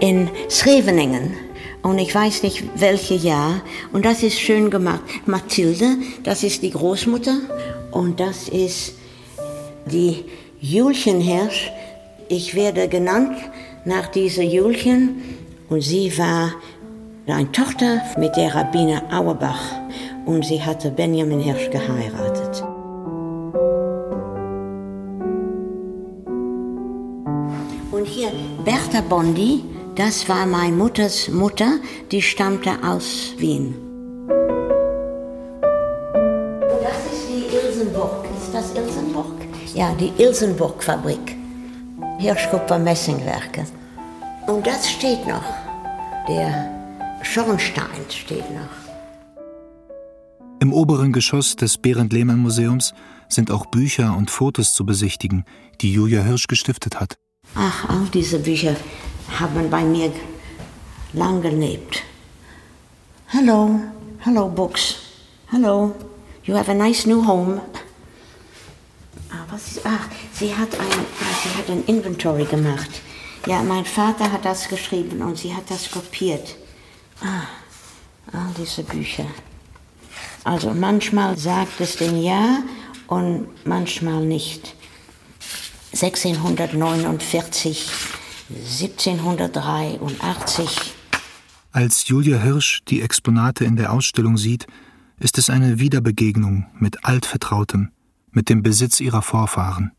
in 0.00 0.30
Scheveningen. 0.48 1.34
Und 1.82 1.98
ich 1.98 2.14
weiß 2.14 2.42
nicht, 2.42 2.64
welche 2.76 3.14
Jahr. 3.14 3.60
Und 3.92 4.06
das 4.06 4.22
ist 4.22 4.40
schön 4.40 4.70
gemacht. 4.70 5.02
Mathilde, 5.26 5.98
das 6.22 6.44
ist 6.44 6.62
die 6.62 6.70
Großmutter. 6.70 7.36
Und 7.90 8.20
das 8.20 8.48
ist 8.48 8.94
die 9.84 10.24
Julchen 10.62 11.20
Hirsch. 11.20 11.70
Ich 12.30 12.54
werde 12.54 12.88
genannt 12.88 13.36
nach 13.84 14.06
dieser 14.06 14.44
Julchen. 14.44 15.20
Und 15.68 15.82
sie 15.82 16.16
war 16.16 16.54
eine 17.26 17.52
Tochter 17.52 18.00
mit 18.16 18.34
der 18.34 18.54
Rabbiner 18.54 19.02
Auerbach. 19.12 19.74
Und 20.24 20.46
sie 20.46 20.62
hatte 20.62 20.90
Benjamin 20.90 21.40
Hirsch 21.40 21.68
geheiratet. 21.68 22.37
Hier 28.18 28.32
Bertha 28.64 29.00
Bondi, 29.00 29.62
das 29.94 30.28
war 30.28 30.44
meine 30.44 30.74
Mutters 30.74 31.28
Mutter, 31.28 31.78
die 32.10 32.20
stammte 32.20 32.72
aus 32.82 33.32
Wien. 33.38 33.74
Ilsenburg. 38.74 39.36
Ja, 39.74 39.94
die 39.94 40.12
Ilsenburg-Fabrik. 40.18 41.36
Hirschkupfer 42.18 42.78
Messingwerke. 42.78 43.64
Und 44.48 44.66
das 44.66 44.90
steht 44.90 45.26
noch. 45.26 45.44
Der 46.28 46.50
Schornstein 47.22 48.04
steht 48.08 48.50
noch. 48.50 48.76
Im 50.60 50.72
oberen 50.72 51.12
Geschoss 51.12 51.54
des 51.54 51.78
Berend 51.78 52.12
Lehmann 52.12 52.40
Museums 52.40 52.94
sind 53.28 53.52
auch 53.52 53.66
Bücher 53.66 54.16
und 54.16 54.30
Fotos 54.30 54.74
zu 54.74 54.84
besichtigen, 54.84 55.44
die 55.80 55.92
Julia 55.92 56.22
Hirsch 56.22 56.48
gestiftet 56.48 56.98
hat. 56.98 57.16
Ach, 57.54 57.88
all 57.88 58.06
diese 58.12 58.38
Bücher 58.38 58.76
haben 59.38 59.70
bei 59.70 59.82
mir 59.82 60.12
lang 61.12 61.42
gelebt. 61.42 62.02
Hello, 63.26 63.80
hello 64.20 64.48
books. 64.48 64.96
Hello, 65.50 65.94
you 66.44 66.54
have 66.54 66.70
a 66.70 66.74
nice 66.74 67.06
new 67.06 67.22
home. 67.22 67.60
Ah, 69.30 69.44
was 69.50 69.72
ist, 69.72 69.80
ach, 69.84 70.08
sie 70.32 70.54
hat, 70.54 70.74
ein, 70.78 70.86
ah, 71.20 71.34
sie 71.42 71.58
hat 71.58 71.70
ein 71.70 71.84
Inventory 71.86 72.44
gemacht. 72.44 72.90
Ja, 73.46 73.62
mein 73.62 73.84
Vater 73.84 74.30
hat 74.30 74.44
das 74.44 74.68
geschrieben 74.68 75.22
und 75.22 75.38
sie 75.38 75.54
hat 75.54 75.70
das 75.70 75.90
kopiert. 75.90 76.56
Ah, 77.22 77.46
all 78.32 78.52
diese 78.56 78.82
Bücher. 78.82 79.26
Also 80.44 80.70
manchmal 80.70 81.36
sagt 81.36 81.80
es 81.80 81.96
den 81.96 82.22
Ja 82.22 82.62
und 83.06 83.48
manchmal 83.66 84.24
nicht. 84.24 84.74
1649, 85.92 87.90
1783. 88.48 90.94
Als 91.72 92.08
Julia 92.08 92.38
Hirsch 92.38 92.82
die 92.88 93.02
Exponate 93.02 93.64
in 93.64 93.76
der 93.76 93.92
Ausstellung 93.92 94.36
sieht, 94.36 94.66
ist 95.20 95.38
es 95.38 95.50
eine 95.50 95.78
Wiederbegegnung 95.78 96.66
mit 96.78 97.04
altvertrautem, 97.04 97.90
mit 98.30 98.48
dem 98.48 98.62
Besitz 98.62 99.00
ihrer 99.00 99.22
Vorfahren 99.22 99.92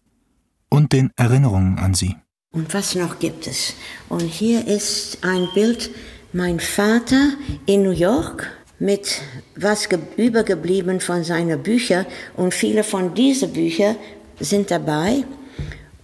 und 0.69 0.93
den 0.93 1.12
Erinnerungen 1.15 1.80
an 1.80 1.93
sie. 1.93 2.15
Und 2.52 2.73
was 2.73 2.95
noch 2.95 3.19
gibt 3.19 3.47
es? 3.47 3.73
Und 4.08 4.21
hier 4.21 4.67
ist 4.67 5.23
ein 5.23 5.47
Bild, 5.54 5.91
mein 6.34 6.60
Vater 6.60 7.34
in 7.65 7.84
New 7.84 7.91
York 7.91 8.49
mit 8.80 9.21
was 9.56 9.88
übergeblieben 10.15 10.99
von 10.99 11.23
seinen 11.23 11.62
Büchern 11.62 12.06
und 12.36 12.54
viele 12.54 12.84
von 12.84 13.13
diesen 13.13 13.54
Büchern 13.54 13.97
sind 14.39 14.71
dabei. 14.71 15.25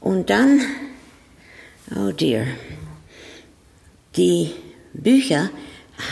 Und 0.06 0.30
dann, 0.30 0.62
oh 1.96 2.12
dear, 2.12 2.46
die 4.16 4.52
Bücher 4.94 5.50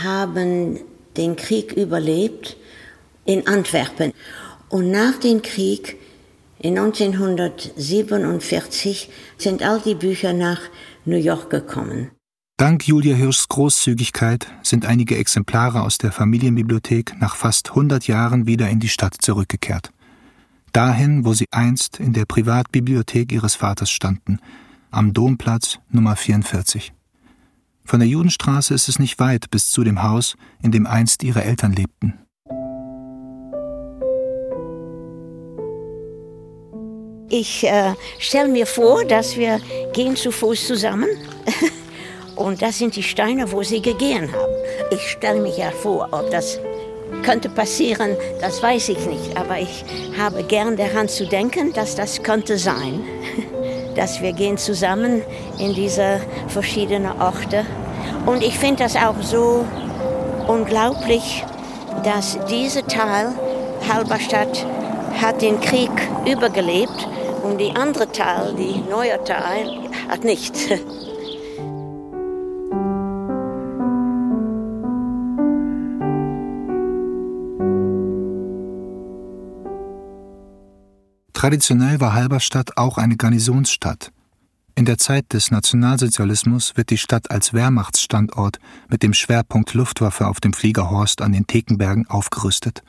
haben 0.02 0.80
den 1.16 1.36
Krieg 1.36 1.74
überlebt 1.74 2.56
in 3.24 3.46
Antwerpen. 3.46 4.12
Und 4.68 4.90
nach 4.90 5.20
dem 5.20 5.42
Krieg 5.42 5.96
in 6.58 6.76
1947 6.76 9.10
sind 9.38 9.62
all 9.62 9.80
die 9.80 9.94
Bücher 9.94 10.32
nach 10.32 10.58
New 11.04 11.16
York 11.16 11.50
gekommen. 11.50 12.10
Dank 12.56 12.88
Julia 12.88 13.14
Hirschs 13.14 13.46
Großzügigkeit 13.46 14.48
sind 14.64 14.86
einige 14.86 15.18
Exemplare 15.18 15.82
aus 15.82 15.98
der 15.98 16.10
Familienbibliothek 16.10 17.14
nach 17.20 17.36
fast 17.36 17.68
100 17.70 18.08
Jahren 18.08 18.48
wieder 18.48 18.68
in 18.68 18.80
die 18.80 18.88
Stadt 18.88 19.14
zurückgekehrt. 19.20 19.93
Dahin, 20.74 21.24
wo 21.24 21.34
sie 21.34 21.46
einst 21.52 22.00
in 22.00 22.14
der 22.14 22.24
Privatbibliothek 22.24 23.30
ihres 23.30 23.54
Vaters 23.54 23.90
standen, 23.90 24.40
am 24.90 25.12
Domplatz 25.12 25.78
Nummer 25.88 26.16
44. 26.16 26.92
Von 27.84 28.00
der 28.00 28.08
Judenstraße 28.08 28.74
ist 28.74 28.88
es 28.88 28.98
nicht 28.98 29.20
weit 29.20 29.52
bis 29.52 29.70
zu 29.70 29.84
dem 29.84 30.02
Haus, 30.02 30.34
in 30.64 30.72
dem 30.72 30.88
einst 30.88 31.22
ihre 31.22 31.44
Eltern 31.44 31.74
lebten. 31.74 32.14
Ich 37.30 37.62
äh, 37.62 37.94
stelle 38.18 38.48
mir 38.48 38.66
vor, 38.66 39.04
dass 39.04 39.36
wir 39.36 39.60
gehen 39.92 40.16
zu 40.16 40.32
Fuß 40.32 40.66
zusammen. 40.66 41.08
Und 42.34 42.62
das 42.62 42.78
sind 42.78 42.96
die 42.96 43.04
Steine, 43.04 43.52
wo 43.52 43.62
sie 43.62 43.80
gegangen 43.80 44.32
haben. 44.32 44.52
Ich 44.90 45.08
stelle 45.08 45.40
mich 45.40 45.56
ja 45.56 45.70
vor, 45.70 46.08
ob 46.10 46.32
das 46.32 46.58
könnte 47.24 47.48
passieren, 47.48 48.16
das 48.40 48.62
weiß 48.62 48.90
ich 48.90 49.06
nicht. 49.06 49.36
Aber 49.36 49.58
ich 49.58 49.84
habe 50.18 50.44
gern 50.44 50.76
daran 50.76 51.08
zu 51.08 51.26
denken, 51.26 51.72
dass 51.72 51.96
das 51.96 52.22
könnte 52.22 52.58
sein. 52.58 53.00
Dass 53.94 54.20
wir 54.20 54.32
gehen 54.32 54.58
zusammen 54.58 55.22
in 55.60 55.72
diese 55.72 56.20
verschiedenen 56.48 57.12
Orte. 57.20 57.64
Und 58.26 58.42
ich 58.42 58.58
finde 58.58 58.82
das 58.82 58.96
auch 58.96 59.14
so 59.22 59.64
unglaublich, 60.48 61.44
dass 62.02 62.36
dieser 62.50 62.84
Teil 62.88 63.32
Halberstadt 63.88 64.66
hat 65.22 65.42
den 65.42 65.60
Krieg 65.60 65.90
übergelebt 66.26 67.06
und 67.44 67.58
die 67.58 67.70
andere 67.76 68.10
Teil, 68.10 68.54
die 68.58 68.82
neue 68.90 69.22
Teil, 69.22 69.78
hat 70.08 70.24
nicht. 70.24 70.54
Traditionell 81.44 82.00
war 82.00 82.14
Halberstadt 82.14 82.78
auch 82.78 82.96
eine 82.96 83.18
Garnisonsstadt. 83.18 84.12
In 84.76 84.86
der 84.86 84.96
Zeit 84.96 85.34
des 85.34 85.50
Nationalsozialismus 85.50 86.74
wird 86.74 86.88
die 86.88 86.96
Stadt 86.96 87.30
als 87.30 87.52
Wehrmachtsstandort 87.52 88.58
mit 88.88 89.02
dem 89.02 89.12
Schwerpunkt 89.12 89.74
Luftwaffe 89.74 90.26
auf 90.26 90.40
dem 90.40 90.54
Fliegerhorst 90.54 91.20
an 91.20 91.34
den 91.34 91.46
Thekenbergen 91.46 92.08
aufgerüstet. 92.08 92.82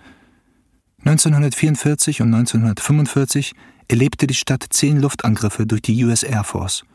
1944 1.00 2.22
und 2.22 2.34
1945 2.34 3.52
erlebte 3.90 4.26
die 4.26 4.34
Stadt 4.34 4.66
zehn 4.70 5.02
Luftangriffe 5.02 5.68
durch 5.68 5.82
die 5.82 6.06
US 6.06 6.24
Air 6.24 6.46
Force. 6.46 6.86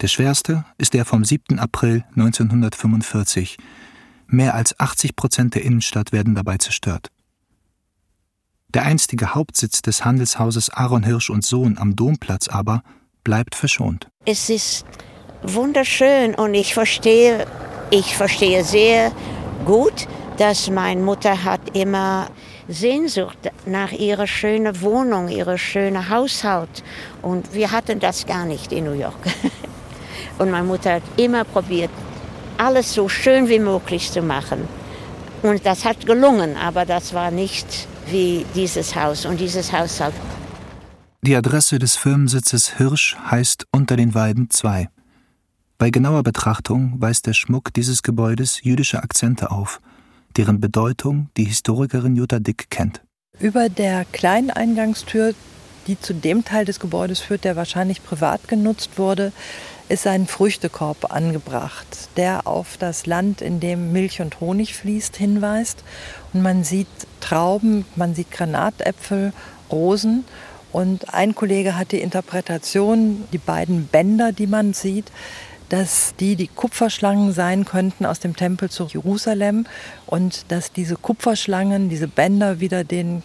Der 0.00 0.08
schwerste 0.08 0.64
ist 0.76 0.92
der 0.92 1.04
vom 1.04 1.24
7. 1.24 1.60
April 1.60 2.02
1945. 2.16 3.58
Mehr 4.26 4.56
als 4.56 4.80
80 4.80 5.14
Prozent 5.14 5.54
der 5.54 5.62
Innenstadt 5.62 6.10
werden 6.10 6.34
dabei 6.34 6.58
zerstört. 6.58 7.12
Der 8.76 8.84
einstige 8.84 9.34
Hauptsitz 9.34 9.80
des 9.80 10.04
Handelshauses 10.04 10.68
Aaron 10.68 11.02
Hirsch 11.02 11.30
und 11.30 11.46
Sohn 11.46 11.78
am 11.78 11.96
Domplatz 11.96 12.46
aber 12.46 12.82
bleibt 13.24 13.54
verschont. 13.54 14.08
Es 14.26 14.50
ist 14.50 14.84
wunderschön 15.42 16.34
und 16.34 16.52
ich 16.52 16.74
verstehe, 16.74 17.46
ich 17.88 18.14
verstehe 18.14 18.64
sehr 18.64 19.12
gut, 19.64 20.06
dass 20.36 20.68
meine 20.68 21.00
Mutter 21.00 21.42
hat 21.42 21.74
immer 21.74 22.26
Sehnsucht 22.68 23.38
nach 23.64 23.92
ihrer 23.92 24.26
schönen 24.26 24.78
Wohnung, 24.82 25.28
ihrer 25.28 25.56
schönen 25.56 26.10
Haushalt. 26.10 26.84
Und 27.22 27.54
wir 27.54 27.72
hatten 27.72 27.98
das 27.98 28.26
gar 28.26 28.44
nicht 28.44 28.72
in 28.72 28.84
New 28.84 28.92
York. 28.92 29.26
Und 30.38 30.50
meine 30.50 30.66
Mutter 30.66 30.96
hat 30.96 31.02
immer 31.16 31.44
probiert, 31.44 31.90
alles 32.58 32.92
so 32.92 33.08
schön 33.08 33.48
wie 33.48 33.58
möglich 33.58 34.12
zu 34.12 34.20
machen. 34.20 34.68
Und 35.42 35.64
das 35.64 35.86
hat 35.86 36.04
gelungen, 36.04 36.58
aber 36.58 36.84
das 36.84 37.14
war 37.14 37.30
nicht 37.30 37.88
wie 38.10 38.44
dieses 38.54 38.94
Haus 38.94 39.26
und 39.26 39.40
dieses 39.40 39.72
Haushalt. 39.72 40.14
Die 41.22 41.34
Adresse 41.34 41.78
des 41.78 41.96
Firmensitzes 41.96 42.76
Hirsch 42.76 43.16
heißt 43.30 43.66
Unter 43.72 43.96
den 43.96 44.14
Weiden 44.14 44.50
2. 44.50 44.88
Bei 45.78 45.90
genauer 45.90 46.22
Betrachtung 46.22 46.94
weist 46.98 47.26
der 47.26 47.34
Schmuck 47.34 47.72
dieses 47.74 48.02
Gebäudes 48.02 48.62
jüdische 48.62 49.02
Akzente 49.02 49.50
auf– 49.50 49.80
deren 50.36 50.60
Bedeutung 50.60 51.30
die 51.36 51.44
Historikerin 51.44 52.16
Jutta 52.16 52.38
Dick 52.38 52.70
kennt. 52.70 53.02
Über 53.40 53.68
der 53.68 54.04
kleinen 54.04 54.50
Eingangstür, 54.50 55.34
die 55.86 55.98
zu 56.00 56.14
dem 56.14 56.44
Teil 56.44 56.64
des 56.64 56.80
Gebäudes 56.80 57.20
führt, 57.20 57.44
der 57.44 57.56
wahrscheinlich 57.56 58.04
privat 58.04 58.48
genutzt 58.48 58.98
wurde, 58.98 59.32
ist 59.88 60.06
ein 60.06 60.26
Früchtekorb 60.26 61.12
angebracht, 61.12 61.86
der 62.16 62.46
auf 62.46 62.76
das 62.76 63.06
Land, 63.06 63.40
in 63.40 63.60
dem 63.60 63.92
Milch 63.92 64.20
und 64.20 64.40
Honig 64.40 64.74
fließt, 64.74 65.16
hinweist. 65.16 65.84
Und 66.32 66.42
man 66.42 66.64
sieht 66.64 66.88
Trauben, 67.20 67.84
man 67.94 68.14
sieht 68.14 68.30
Granatäpfel, 68.32 69.32
Rosen. 69.70 70.24
Und 70.72 71.14
ein 71.14 71.34
Kollege 71.34 71.76
hat 71.76 71.92
die 71.92 72.00
Interpretation, 72.00 73.24
die 73.32 73.38
beiden 73.38 73.86
Bänder, 73.86 74.32
die 74.32 74.48
man 74.48 74.72
sieht, 74.72 75.12
dass 75.68 76.14
die 76.18 76.36
die 76.36 76.48
Kupferschlangen 76.48 77.32
sein 77.32 77.64
könnten 77.64 78.06
aus 78.06 78.20
dem 78.20 78.36
Tempel 78.36 78.70
zu 78.70 78.84
Jerusalem 78.84 79.66
und 80.06 80.50
dass 80.50 80.72
diese 80.72 80.96
Kupferschlangen, 80.96 81.88
diese 81.88 82.08
Bänder 82.08 82.60
wieder 82.60 82.84
den 82.84 83.22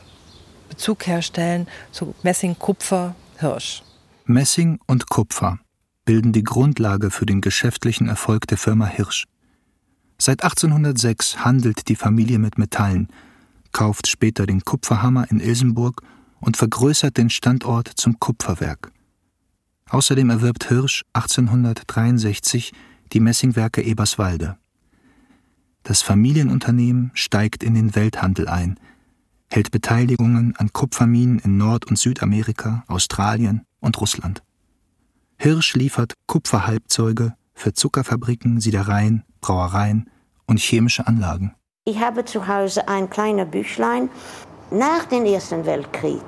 Bezug 0.82 1.06
herstellen 1.06 1.68
zu 1.92 2.16
Messing, 2.24 2.58
Kupfer, 2.58 3.14
Hirsch. 3.38 3.84
Messing 4.26 4.80
und 4.88 5.10
Kupfer 5.10 5.60
bilden 6.06 6.32
die 6.32 6.44
Grundlage 6.44 7.12
für 7.12 7.28
den 7.28 7.40
geschäftlichen 7.40 8.08
Erfolg 8.08 8.48
der 8.48 8.58
Firma 8.58 8.88
Hirsch. 8.88 9.28
Seit 10.18 10.44
1806 10.44 11.46
handelt 11.46 11.88
die 11.88 11.96
Familie 11.96 12.40
mit 12.40 12.58
Metallen, 12.58 13.10
kauft 13.72 14.08
später 14.08 14.48
den 14.48 14.66
Kupferhammer 14.66 15.30
in 15.30 15.40
Ilsenburg 15.40 16.02
und 16.40 16.58
vergrößert 16.58 17.16
den 17.16 17.30
Standort 17.30 17.88
zum 17.88 18.20
Kupferwerk. 18.20 18.92
Außerdem 19.88 20.32
erwirbt 20.32 20.68
Hirsch 20.68 21.04
1863 21.14 22.74
die 23.14 23.20
Messingwerke 23.20 23.84
Eberswalde. 23.84 24.58
Das 25.84 26.02
Familienunternehmen 26.02 27.12
steigt 27.14 27.62
in 27.62 27.76
den 27.76 27.94
Welthandel 27.94 28.48
ein, 28.48 28.80
hält 29.52 29.72
Beteiligungen 29.72 30.56
an 30.58 30.72
Kupferminen 30.72 31.40
in 31.40 31.58
Nord- 31.58 31.86
und 31.86 31.98
Südamerika, 31.98 32.84
Australien 32.88 33.66
und 33.82 34.00
Russland. 34.00 34.42
Hirsch 35.38 35.76
liefert 35.76 36.14
Kupferhalbzeuge 36.26 37.36
für 37.54 37.74
Zuckerfabriken, 37.74 38.62
Siedereien, 38.62 39.24
Brauereien 39.42 40.10
und 40.46 40.60
chemische 40.60 41.06
Anlagen. 41.06 41.54
Ich 41.86 42.00
habe 42.00 42.24
zu 42.26 42.48
Hause 42.48 42.88
ein 42.88 43.10
kleines 43.10 43.50
Büchlein 43.50 44.10
nach 44.70 45.06
dem 45.06 45.26
Ersten 45.26 45.66
Weltkrieg. 45.66 46.24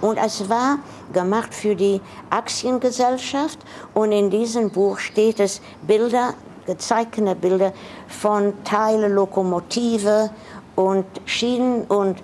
Und 0.00 0.16
es 0.16 0.48
war 0.48 0.78
gemacht 1.12 1.52
für 1.52 1.74
die 1.74 2.00
Aktiengesellschaft. 2.30 3.58
Und 3.94 4.12
in 4.12 4.30
diesem 4.30 4.70
Buch 4.70 4.98
steht 4.98 5.40
es 5.40 5.60
Bilder, 5.86 6.34
gezeichnete 6.66 7.34
Bilder 7.34 7.72
von 8.06 8.52
Teilen, 8.64 9.12
Lokomotive 9.12 10.30
und 10.76 11.06
Schienen 11.24 11.82
und 11.86 12.22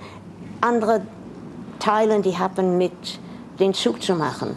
andere 0.64 1.02
Teilen, 1.78 2.22
die 2.22 2.38
haben 2.38 2.78
mit 2.78 3.20
den 3.60 3.74
Zug 3.74 4.02
zu 4.02 4.14
machen. 4.14 4.56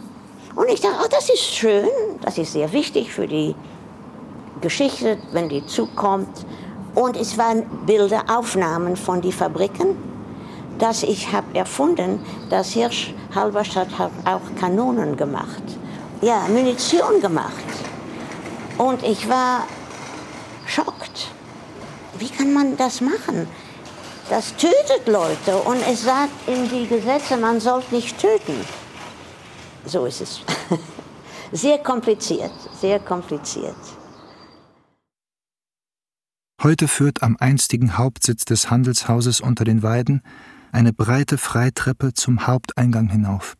Und 0.56 0.68
ich 0.68 0.80
dachte, 0.80 0.96
oh, 1.04 1.08
das 1.10 1.28
ist 1.28 1.44
schön, 1.44 1.88
das 2.22 2.38
ist 2.38 2.52
sehr 2.52 2.72
wichtig 2.72 3.12
für 3.12 3.28
die 3.28 3.54
Geschichte, 4.60 5.18
wenn 5.32 5.48
die 5.48 5.64
Zug 5.66 5.94
kommt. 5.94 6.46
Und 6.94 7.16
es 7.16 7.36
waren 7.38 7.64
Bilderaufnahmen 7.86 8.96
von 8.96 9.20
den 9.20 9.30
Fabriken, 9.30 9.96
dass 10.78 11.02
ich 11.02 11.30
habe 11.32 11.56
erfunden, 11.56 12.24
dass 12.50 12.72
Hirsch 12.72 13.14
Halberstadt 13.34 13.98
hat 13.98 14.10
auch 14.24 14.40
Kanonen 14.58 15.16
gemacht. 15.16 15.62
Ja, 16.22 16.46
Munition 16.48 17.20
gemacht. 17.20 17.52
Und 18.78 19.02
ich 19.02 19.28
war 19.28 19.64
schockt. 20.66 21.28
Wie 22.18 22.28
kann 22.28 22.52
man 22.52 22.76
das 22.76 23.00
machen? 23.00 23.46
Das 24.28 24.54
tötet 24.56 25.06
Leute 25.06 25.56
und 25.56 25.80
es 25.88 26.02
sagt 26.02 26.48
in 26.48 26.68
die 26.68 26.86
Gesetze, 26.86 27.38
man 27.38 27.60
soll 27.60 27.82
nicht 27.90 28.18
töten. 28.18 28.54
So 29.86 30.04
ist 30.04 30.20
es. 30.20 30.40
Sehr 31.52 31.78
kompliziert, 31.78 32.52
sehr 32.78 33.00
kompliziert. 33.00 33.74
Heute 36.62 36.88
führt 36.88 37.22
am 37.22 37.38
einstigen 37.40 37.96
Hauptsitz 37.96 38.44
des 38.44 38.70
Handelshauses 38.70 39.40
unter 39.40 39.64
den 39.64 39.82
Weiden 39.82 40.20
eine 40.72 40.92
breite 40.92 41.38
Freitreppe 41.38 42.12
zum 42.12 42.46
Haupteingang 42.46 43.08
hinauf. 43.08 43.56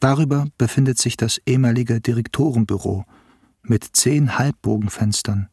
Darüber 0.00 0.46
befindet 0.56 0.96
sich 0.96 1.18
das 1.18 1.38
ehemalige 1.44 2.00
Direktorenbüro 2.00 3.04
mit 3.62 3.84
zehn 3.92 4.38
Halbbogenfenstern, 4.38 5.50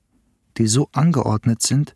die 0.58 0.68
so 0.68 0.88
angeordnet 0.94 1.62
sind, 1.62 1.94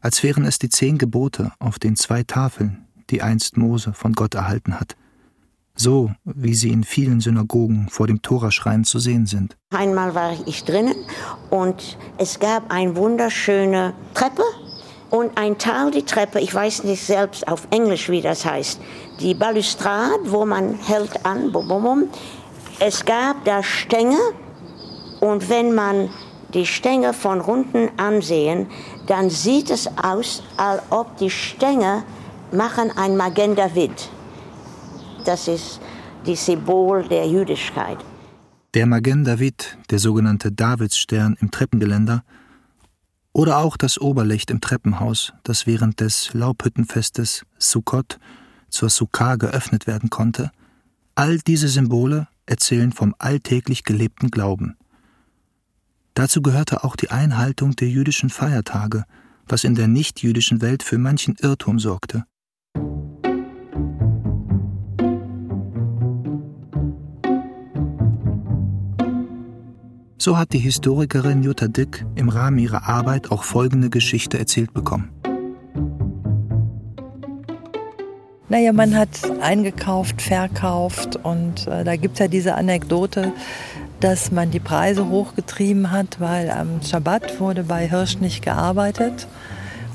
als 0.00 0.22
wären 0.22 0.44
es 0.44 0.58
die 0.58 0.68
zehn 0.68 0.98
Gebote 0.98 1.52
auf 1.58 1.78
den 1.78 1.96
zwei 1.96 2.22
Tafeln, 2.22 2.86
die 3.10 3.22
einst 3.22 3.56
Mose 3.56 3.92
von 3.92 4.12
Gott 4.12 4.34
erhalten 4.34 4.78
hat, 4.78 4.96
so 5.74 6.10
wie 6.24 6.54
sie 6.54 6.70
in 6.70 6.84
vielen 6.84 7.20
Synagogen 7.20 7.88
vor 7.90 8.06
dem 8.06 8.22
Toraschrein 8.22 8.84
zu 8.84 8.98
sehen 8.98 9.26
sind. 9.26 9.56
Einmal 9.70 10.14
war 10.14 10.32
ich 10.46 10.64
drinnen 10.64 10.96
und 11.50 11.98
es 12.18 12.38
gab 12.38 12.70
eine 12.70 12.96
wunderschöne 12.96 13.94
Treppe 14.14 14.42
und 15.10 15.36
ein 15.38 15.58
Teil 15.58 15.90
die 15.90 16.02
Treppe, 16.02 16.40
ich 16.40 16.54
weiß 16.54 16.84
nicht 16.84 17.02
selbst 17.02 17.46
auf 17.46 17.68
Englisch, 17.70 18.08
wie 18.08 18.20
das 18.20 18.44
heißt, 18.44 18.80
die 19.20 19.34
Balustrade, 19.34 20.20
wo 20.26 20.44
man 20.44 20.74
hält 20.74 21.24
an, 21.24 21.52
bum, 21.52 21.68
bum, 21.68 21.82
bum. 21.82 22.04
es 22.80 23.04
gab 23.04 23.44
da 23.44 23.62
Stängel 23.62 24.18
und 25.20 25.48
wenn 25.48 25.74
man 25.74 26.10
die 26.54 26.66
Stängel 26.66 27.12
von 27.12 27.40
unten 27.40 27.90
ansehen, 27.98 28.66
dann 29.06 29.30
sieht 29.30 29.70
es 29.70 29.88
aus, 29.96 30.42
als 30.56 30.82
ob 30.90 31.16
die 31.18 31.30
Stängel 31.30 32.02
machen 32.52 32.90
ein 32.96 33.16
Magen 33.16 33.54
David. 33.54 34.10
Das 35.24 35.48
ist 35.48 35.80
die 36.26 36.36
Symbol 36.36 37.06
der 37.08 37.28
Jüdischkeit. 37.28 37.98
Der 38.74 38.86
Magen 38.86 39.24
David, 39.24 39.78
der 39.90 39.98
sogenannte 39.98 40.52
Davidsstern 40.52 41.36
im 41.40 41.50
Treppengeländer, 41.50 42.24
oder 43.32 43.58
auch 43.58 43.76
das 43.76 44.00
Oberlicht 44.00 44.50
im 44.50 44.60
Treppenhaus, 44.60 45.32
das 45.42 45.66
während 45.66 46.00
des 46.00 46.32
Laubhüttenfestes 46.32 47.44
Sukkot 47.58 48.18
zur 48.70 48.88
Sukkah 48.88 49.36
geöffnet 49.36 49.86
werden 49.86 50.08
konnte, 50.08 50.50
all 51.14 51.38
diese 51.38 51.68
Symbole 51.68 52.28
erzählen 52.46 52.92
vom 52.92 53.14
alltäglich 53.18 53.84
gelebten 53.84 54.30
Glauben. 54.30 54.76
Dazu 56.16 56.40
gehörte 56.40 56.82
auch 56.82 56.96
die 56.96 57.10
Einhaltung 57.10 57.76
der 57.76 57.88
jüdischen 57.88 58.30
Feiertage, 58.30 59.04
was 59.46 59.64
in 59.64 59.74
der 59.74 59.86
nichtjüdischen 59.86 60.62
Welt 60.62 60.82
für 60.82 60.96
manchen 60.96 61.36
Irrtum 61.42 61.78
sorgte. 61.78 62.24
So 70.16 70.38
hat 70.38 70.54
die 70.54 70.58
Historikerin 70.58 71.42
Jutta 71.42 71.68
Dick 71.68 72.06
im 72.14 72.30
Rahmen 72.30 72.58
ihrer 72.60 72.88
Arbeit 72.88 73.30
auch 73.30 73.44
folgende 73.44 73.90
Geschichte 73.90 74.38
erzählt 74.38 74.72
bekommen. 74.72 75.10
Naja, 78.48 78.72
man 78.72 78.96
hat 78.96 79.10
eingekauft, 79.42 80.22
verkauft 80.22 81.16
und 81.16 81.66
äh, 81.66 81.84
da 81.84 81.96
gibt 81.96 82.14
es 82.14 82.20
ja 82.20 82.28
diese 82.28 82.54
Anekdote, 82.54 83.34
dass 84.00 84.30
man 84.30 84.50
die 84.50 84.60
Preise 84.60 85.08
hochgetrieben 85.08 85.90
hat, 85.90 86.20
weil 86.20 86.50
am 86.50 86.82
Schabbat 86.82 87.40
wurde 87.40 87.64
bei 87.64 87.88
Hirsch 87.88 88.18
nicht 88.18 88.44
gearbeitet. 88.44 89.26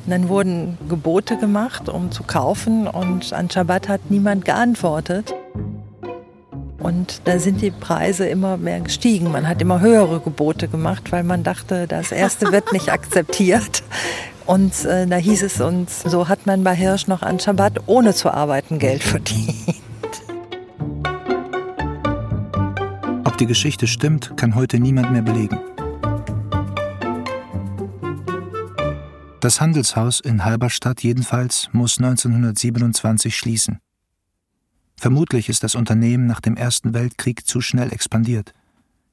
Und 0.05 0.11
dann 0.11 0.29
wurden 0.29 0.77
Gebote 0.89 1.37
gemacht, 1.37 1.87
um 1.87 2.11
zu 2.11 2.23
kaufen 2.23 2.87
und 2.87 3.33
an 3.33 3.49
Schabbat 3.49 3.87
hat 3.87 4.01
niemand 4.09 4.45
geantwortet. 4.45 5.33
Und 6.79 7.21
da 7.25 7.37
sind 7.37 7.61
die 7.61 7.69
Preise 7.69 8.27
immer 8.27 8.57
mehr 8.57 8.79
gestiegen. 8.79 9.31
Man 9.31 9.47
hat 9.47 9.61
immer 9.61 9.81
höhere 9.81 10.19
Gebote 10.19 10.67
gemacht, 10.67 11.11
weil 11.11 11.23
man 11.23 11.43
dachte, 11.43 11.87
das 11.87 12.11
erste 12.11 12.51
wird 12.51 12.73
nicht 12.73 12.89
akzeptiert. 12.91 13.83
Und 14.47 14.83
äh, 14.85 15.05
da 15.05 15.17
hieß 15.17 15.43
es 15.43 15.61
uns, 15.61 16.01
so 16.01 16.27
hat 16.27 16.47
man 16.47 16.63
bei 16.63 16.75
Hirsch 16.75 17.07
noch 17.07 17.21
an 17.21 17.39
Schabbat 17.39 17.81
ohne 17.85 18.15
zu 18.15 18.33
arbeiten 18.33 18.79
Geld 18.79 19.03
verdient. 19.03 19.55
Die 23.41 23.47
Geschichte 23.47 23.87
stimmt, 23.87 24.37
kann 24.37 24.53
heute 24.53 24.79
niemand 24.79 25.11
mehr 25.11 25.23
belegen. 25.23 25.57
Das 29.39 29.59
Handelshaus 29.59 30.19
in 30.19 30.45
Halberstadt 30.45 31.01
jedenfalls 31.01 31.67
muss 31.71 31.97
1927 31.97 33.35
schließen. 33.35 33.79
Vermutlich 34.95 35.49
ist 35.49 35.63
das 35.63 35.73
Unternehmen 35.73 36.27
nach 36.27 36.39
dem 36.39 36.55
Ersten 36.55 36.93
Weltkrieg 36.93 37.47
zu 37.47 37.61
schnell 37.61 37.91
expandiert. 37.91 38.53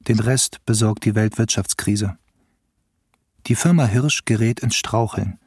Den 0.01 0.19
Rest 0.19 0.63
besorgt 0.63 1.05
die 1.05 1.15
Weltwirtschaftskrise. 1.15 2.15
Die 3.47 3.55
Firma 3.55 3.85
Hirsch 3.85 4.25
gerät 4.25 4.59
ins 4.59 4.75
Straucheln. 4.75 5.39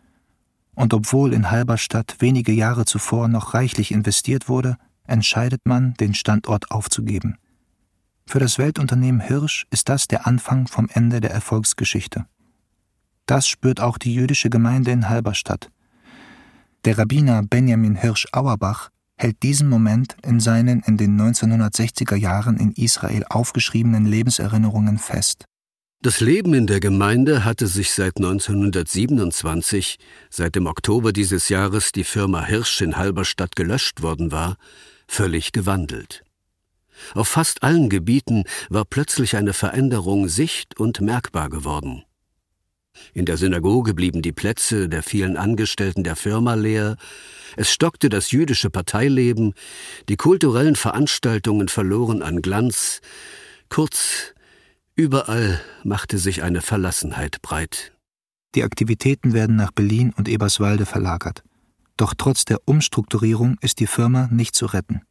Und 0.74 0.92
obwohl 0.92 1.34
in 1.34 1.52
Halberstadt 1.52 2.16
wenige 2.18 2.50
Jahre 2.50 2.84
zuvor 2.84 3.28
noch 3.28 3.54
reichlich 3.54 3.92
investiert 3.92 4.48
wurde, 4.48 4.76
entscheidet 5.06 5.60
man, 5.66 5.94
den 5.94 6.14
Standort 6.14 6.72
aufzugeben. 6.72 7.36
Für 8.26 8.38
das 8.38 8.58
Weltunternehmen 8.58 9.20
Hirsch 9.20 9.66
ist 9.70 9.88
das 9.88 10.08
der 10.08 10.26
Anfang 10.26 10.66
vom 10.66 10.88
Ende 10.92 11.20
der 11.20 11.30
Erfolgsgeschichte. 11.30 12.26
Das 13.26 13.46
spürt 13.46 13.80
auch 13.80 13.98
die 13.98 14.14
jüdische 14.14 14.50
Gemeinde 14.50 14.90
in 14.90 15.08
Halberstadt. 15.08 15.70
Der 16.84 16.98
Rabbiner 16.98 17.42
Benjamin 17.42 17.94
Hirsch 17.96 18.26
Auerbach 18.32 18.90
hält 19.16 19.42
diesen 19.42 19.68
Moment 19.68 20.16
in 20.24 20.40
seinen 20.40 20.80
in 20.80 20.96
den 20.96 21.20
1960er 21.20 22.16
Jahren 22.16 22.56
in 22.56 22.72
Israel 22.72 23.24
aufgeschriebenen 23.28 24.04
Lebenserinnerungen 24.04 24.98
fest. 24.98 25.44
Das 26.02 26.18
Leben 26.18 26.52
in 26.54 26.66
der 26.66 26.80
Gemeinde 26.80 27.44
hatte 27.44 27.68
sich 27.68 27.92
seit 27.92 28.16
1927, 28.16 29.98
seit 30.30 30.56
dem 30.56 30.66
Oktober 30.66 31.12
dieses 31.12 31.48
Jahres 31.48 31.92
die 31.92 32.02
Firma 32.02 32.44
Hirsch 32.44 32.80
in 32.80 32.96
Halberstadt 32.96 33.54
gelöscht 33.54 34.02
worden 34.02 34.32
war, 34.32 34.56
völlig 35.06 35.52
gewandelt. 35.52 36.24
Auf 37.14 37.28
fast 37.28 37.62
allen 37.62 37.88
Gebieten 37.88 38.44
war 38.68 38.84
plötzlich 38.84 39.36
eine 39.36 39.52
Veränderung 39.52 40.28
sicht- 40.28 40.78
und 40.78 41.00
merkbar 41.00 41.50
geworden. 41.50 42.04
In 43.14 43.24
der 43.24 43.36
Synagoge 43.36 43.94
blieben 43.94 44.22
die 44.22 44.32
Plätze 44.32 44.88
der 44.88 45.02
vielen 45.02 45.36
Angestellten 45.36 46.04
der 46.04 46.16
Firma 46.16 46.54
leer, 46.54 46.96
es 47.56 47.70
stockte 47.70 48.08
das 48.08 48.30
jüdische 48.30 48.70
Parteileben, 48.70 49.54
die 50.08 50.16
kulturellen 50.16 50.76
Veranstaltungen 50.76 51.68
verloren 51.68 52.22
an 52.22 52.42
Glanz, 52.42 53.00
kurz, 53.68 54.34
überall 54.94 55.60
machte 55.84 56.18
sich 56.18 56.42
eine 56.42 56.60
Verlassenheit 56.60 57.42
breit. 57.42 57.92
Die 58.54 58.62
Aktivitäten 58.62 59.32
werden 59.32 59.56
nach 59.56 59.72
Berlin 59.72 60.12
und 60.16 60.28
Eberswalde 60.28 60.86
verlagert. 60.86 61.42
Doch 61.96 62.14
trotz 62.16 62.44
der 62.44 62.60
Umstrukturierung 62.66 63.56
ist 63.60 63.80
die 63.80 63.86
Firma 63.86 64.28
nicht 64.30 64.54
zu 64.54 64.66
retten. 64.66 65.02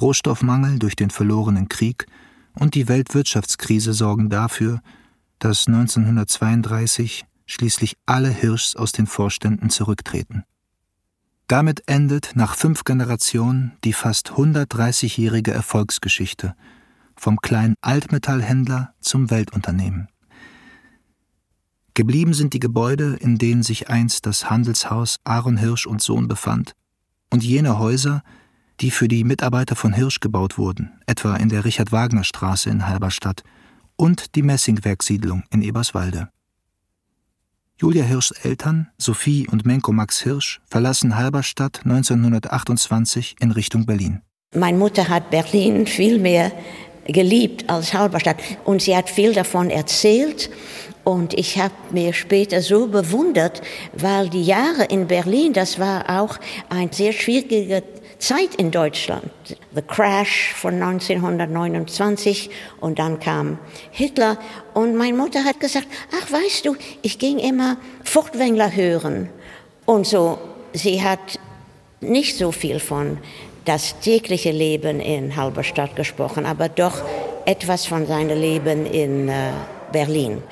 Rohstoffmangel 0.00 0.78
durch 0.78 0.96
den 0.96 1.10
verlorenen 1.10 1.68
Krieg 1.68 2.06
und 2.54 2.74
die 2.74 2.88
Weltwirtschaftskrise 2.88 3.92
sorgen 3.92 4.30
dafür, 4.30 4.80
dass 5.38 5.66
1932 5.66 7.24
schließlich 7.46 7.96
alle 8.06 8.28
Hirschs 8.28 8.76
aus 8.76 8.92
den 8.92 9.06
Vorständen 9.06 9.70
zurücktreten. 9.70 10.44
Damit 11.46 11.84
endet 11.86 12.32
nach 12.34 12.54
fünf 12.54 12.84
Generationen 12.84 13.72
die 13.82 13.94
fast 13.94 14.32
130-jährige 14.32 15.50
Erfolgsgeschichte 15.50 16.54
vom 17.16 17.38
kleinen 17.40 17.74
Altmetallhändler 17.80 18.94
zum 19.00 19.30
Weltunternehmen. 19.30 20.08
Geblieben 21.94 22.34
sind 22.34 22.52
die 22.52 22.60
Gebäude, 22.60 23.16
in 23.16 23.38
denen 23.38 23.62
sich 23.62 23.88
einst 23.88 24.26
das 24.26 24.50
Handelshaus 24.50 25.16
Aaron 25.24 25.56
Hirsch 25.56 25.86
und 25.86 26.00
Sohn 26.00 26.28
befand, 26.28 26.74
und 27.30 27.42
jene 27.42 27.78
Häuser, 27.78 28.22
die 28.80 28.90
für 28.90 29.08
die 29.08 29.24
Mitarbeiter 29.24 29.76
von 29.76 29.92
Hirsch 29.92 30.20
gebaut 30.20 30.58
wurden, 30.58 30.92
etwa 31.06 31.36
in 31.36 31.48
der 31.48 31.64
Richard-Wagner-Straße 31.64 32.70
in 32.70 32.86
Halberstadt 32.86 33.42
und 33.96 34.34
die 34.34 34.42
Messingwerksiedlung 34.42 35.42
in 35.50 35.62
Eberswalde. 35.62 36.28
Julia 37.80 38.04
Hirschs 38.04 38.32
Eltern, 38.42 38.88
Sophie 38.98 39.46
und 39.48 39.64
Menko 39.64 39.92
Max 39.92 40.20
Hirsch, 40.22 40.60
verlassen 40.66 41.16
Halberstadt 41.16 41.82
1928 41.84 43.36
in 43.40 43.52
Richtung 43.52 43.86
Berlin. 43.86 44.22
Meine 44.54 44.78
Mutter 44.78 45.08
hat 45.08 45.30
Berlin 45.30 45.86
viel 45.86 46.18
mehr 46.18 46.52
geliebt 47.06 47.68
als 47.70 47.94
Halberstadt 47.94 48.38
und 48.64 48.82
sie 48.82 48.96
hat 48.96 49.08
viel 49.08 49.32
davon 49.32 49.70
erzählt 49.70 50.50
und 51.04 51.32
ich 51.32 51.58
habe 51.58 51.72
mir 51.90 52.12
später 52.12 52.60
so 52.60 52.86
bewundert, 52.86 53.62
weil 53.94 54.28
die 54.28 54.42
Jahre 54.42 54.84
in 54.84 55.06
Berlin, 55.06 55.54
das 55.54 55.78
war 55.78 56.20
auch 56.20 56.36
ein 56.68 56.92
sehr 56.92 57.12
schwieriger 57.12 57.80
Zeit 58.18 58.54
in 58.56 58.70
Deutschland. 58.70 59.30
The 59.74 59.82
Crash 59.82 60.52
von 60.54 60.82
1929 60.82 62.50
und 62.80 62.98
dann 62.98 63.20
kam 63.20 63.58
Hitler 63.90 64.38
und 64.74 64.96
meine 64.96 65.16
Mutter 65.16 65.44
hat 65.44 65.60
gesagt, 65.60 65.86
ach 66.20 66.32
weißt 66.32 66.66
du, 66.66 66.76
ich 67.02 67.18
ging 67.18 67.38
immer 67.38 67.76
Furtwängler 68.04 68.74
hören 68.74 69.28
und 69.86 70.06
so. 70.06 70.38
Sie 70.72 71.02
hat 71.02 71.38
nicht 72.00 72.36
so 72.36 72.52
viel 72.52 72.80
von 72.80 73.18
das 73.64 74.00
tägliche 74.00 74.50
Leben 74.50 75.00
in 75.00 75.36
Halberstadt 75.36 75.94
gesprochen, 75.94 76.46
aber 76.46 76.68
doch 76.68 77.02
etwas 77.44 77.86
von 77.86 78.06
seinem 78.06 78.38
Leben 78.38 78.86
in 78.86 79.28
äh, 79.28 79.52
Berlin. 79.92 80.42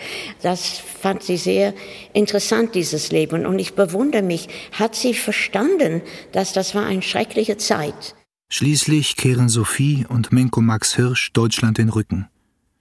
Das 0.42 0.78
fand 0.78 1.22
sie 1.22 1.36
sehr 1.36 1.74
interessant, 2.12 2.74
dieses 2.74 3.10
Leben. 3.10 3.46
Und 3.46 3.58
ich 3.58 3.74
bewundere 3.74 4.22
mich, 4.22 4.48
hat 4.72 4.94
sie 4.94 5.14
verstanden, 5.14 6.02
dass 6.32 6.52
das 6.52 6.74
war 6.74 6.86
eine 6.86 7.02
schreckliche 7.02 7.56
Zeit. 7.56 8.14
Schließlich 8.48 9.16
kehren 9.16 9.48
Sophie 9.48 10.06
und 10.08 10.32
Menko 10.32 10.60
Max 10.60 10.94
Hirsch 10.94 11.32
Deutschland 11.32 11.78
den 11.78 11.88
Rücken. 11.88 12.28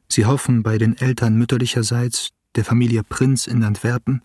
Sie 0.07 0.25
hoffen 0.25 0.61
bei 0.61 0.77
den 0.77 0.97
Eltern 0.97 1.35
mütterlicherseits, 1.35 2.29
der 2.55 2.63
Familie 2.63 3.03
Prinz 3.03 3.47
in 3.47 3.63
Antwerpen, 3.63 4.21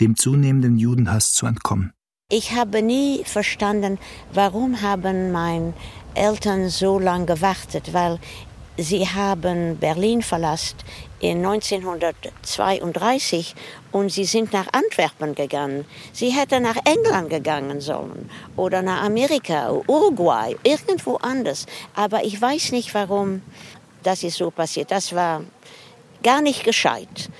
dem 0.00 0.16
zunehmenden 0.16 0.76
Judenhass 0.78 1.32
zu 1.32 1.46
entkommen. 1.46 1.92
Ich 2.28 2.52
habe 2.52 2.82
nie 2.82 3.22
verstanden, 3.24 3.98
warum 4.32 4.80
haben 4.82 5.32
meine 5.32 5.74
Eltern 6.14 6.68
so 6.68 6.98
lange 6.98 7.26
gewartet, 7.26 7.92
weil 7.92 8.18
sie 8.76 9.06
haben 9.06 9.76
Berlin 9.78 10.22
verlassen 10.22 10.78
1932 11.22 13.54
und 13.92 14.10
sie 14.10 14.24
sind 14.24 14.52
nach 14.52 14.66
Antwerpen 14.72 15.34
gegangen. 15.34 15.84
Sie 16.12 16.30
hätten 16.30 16.64
nach 16.64 16.78
England 16.84 17.30
gegangen 17.30 17.80
sollen 17.80 18.28
oder 18.56 18.82
nach 18.82 19.04
Amerika, 19.04 19.70
Uruguay, 19.86 20.56
irgendwo 20.64 21.16
anders. 21.16 21.66
Aber 21.94 22.24
ich 22.24 22.40
weiß 22.40 22.72
nicht, 22.72 22.92
warum 22.94 23.42
das 24.02 24.24
ist 24.24 24.38
so 24.38 24.50
passiert. 24.50 24.90
Das 24.90 25.14
war 25.14 25.44
gar 26.22 26.42
nicht 26.42 26.64
gescheit. 26.64 27.30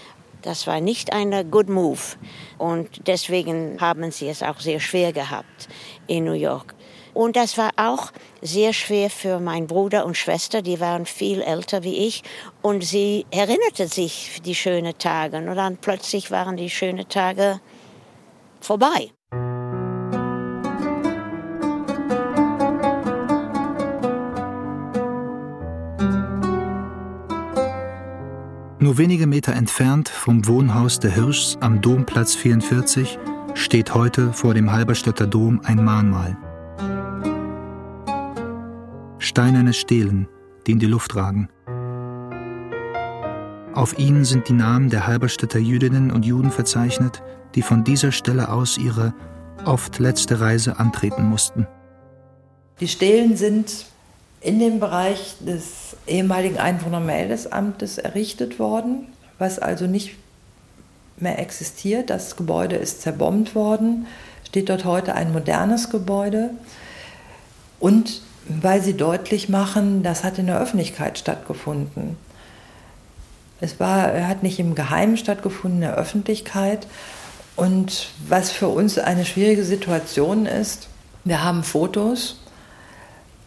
Das 0.43 0.67
war 0.67 0.81
nicht 0.81 1.13
ein 1.13 1.51
good 1.51 1.69
move. 1.69 2.17
Und 2.59 3.07
deswegen 3.07 3.81
haben 3.81 4.11
sie 4.11 4.29
es 4.29 4.43
auch 4.43 4.61
sehr 4.61 4.81
schwer 4.81 5.13
gehabt 5.13 5.69
in 6.07 6.25
New 6.25 6.33
York. 6.33 6.75
Und 7.15 7.37
das 7.37 7.59
war 7.59 7.71
auch 7.77 8.11
sehr 8.41 8.73
schwer 8.73 9.11
für 9.11 9.39
meinen 9.39 9.67
Bruder 9.67 10.07
und 10.07 10.17
Schwester, 10.17 10.63
die 10.63 10.81
waren 10.81 11.07
viel 11.07 11.43
älter 11.43 11.83
wie 11.83 12.07
ich. 12.07 12.23
Und 12.63 12.83
sie 12.85 13.27
erinnerte 13.31 13.87
sich 13.87 14.41
die 14.45 14.55
schönen 14.55 14.97
Tage. 14.97 15.37
Und 15.37 15.57
dann 15.57 15.77
plötzlich 15.77 16.31
waren 16.31 16.57
die 16.57 16.71
schönen 16.71 17.09
Tage 17.09 17.61
vorbei. 18.61 19.11
Nur 28.79 28.99
wenige 28.99 29.29
Meter 29.29 29.53
entfernt 29.53 30.09
vom 30.09 30.47
Wohnhaus 30.49 30.99
der 30.99 31.13
Hirschs 31.13 31.57
am 31.61 31.81
Domplatz 31.81 32.35
44 32.35 33.17
steht 33.55 33.95
heute 33.95 34.33
vor 34.33 34.55
dem 34.55 34.73
Halberstädter 34.73 35.27
Dom 35.27 35.61
ein 35.65 35.85
Mahnmal 35.85 36.37
steinerne 39.33 39.73
Stelen, 39.73 40.29
die 40.67 40.73
in 40.73 40.79
die 40.79 40.85
Luft 40.85 41.17
ragen. 41.17 41.49
Auf 43.73 43.99
ihnen 43.99 44.27
sind 44.27 44.47
die 44.51 44.53
Namen 44.53 44.91
der 44.91 45.07
Halberstädter 45.07 45.59
Jüdinnen 45.59 46.11
und 46.11 46.27
Juden 46.27 46.51
verzeichnet, 46.51 47.23
die 47.55 47.63
von 47.63 47.83
dieser 47.83 48.13
Stelle 48.13 48.51
aus 48.51 48.77
ihre 48.77 49.15
oft 49.65 49.99
letzte 49.99 50.41
Reise 50.41 50.79
antreten 50.79 51.31
mussten. 51.31 51.67
Die 52.81 52.89
Stelen 52.89 53.35
sind 53.35 53.87
in 54.43 54.59
dem 54.59 54.81
Bereich 54.81 55.37
des 55.41 55.97
ehemaligen 56.07 56.59
Einwohnermeldesamtes 56.59 57.97
errichtet 57.97 58.59
worden, 58.59 59.07
was 59.39 59.59
also 59.59 59.87
nicht 59.87 60.15
mehr 61.17 61.39
existiert. 61.39 62.11
Das 62.11 62.37
Gebäude 62.37 62.77
ist 62.77 63.01
zerbombt 63.01 63.55
worden, 63.55 64.07
steht 64.47 64.69
dort 64.69 64.85
heute 64.85 65.15
ein 65.15 65.33
modernes 65.33 65.89
Gebäude. 65.89 66.51
Und 67.81 68.21
weil 68.49 68.83
sie 68.83 68.95
deutlich 68.95 69.49
machen, 69.49 70.03
das 70.03 70.25
hat 70.25 70.39
in 70.39 70.47
der 70.47 70.61
Öffentlichkeit 70.61 71.19
stattgefunden. 71.19 72.17
Es 73.61 73.79
war, 73.79 74.27
hat 74.27 74.43
nicht 74.43 74.59
im 74.59 74.75
Geheimen 74.75 75.17
stattgefunden, 75.17 75.83
in 75.83 75.89
der 75.89 75.97
Öffentlichkeit. 75.97 76.87
Und 77.55 78.09
was 78.29 78.51
für 78.51 78.69
uns 78.69 78.99
eine 78.99 79.25
schwierige 79.25 79.65
Situation 79.65 80.47
ist, 80.47 80.89
wir 81.25 81.45
haben 81.45 81.63
Fotos, 81.63 82.41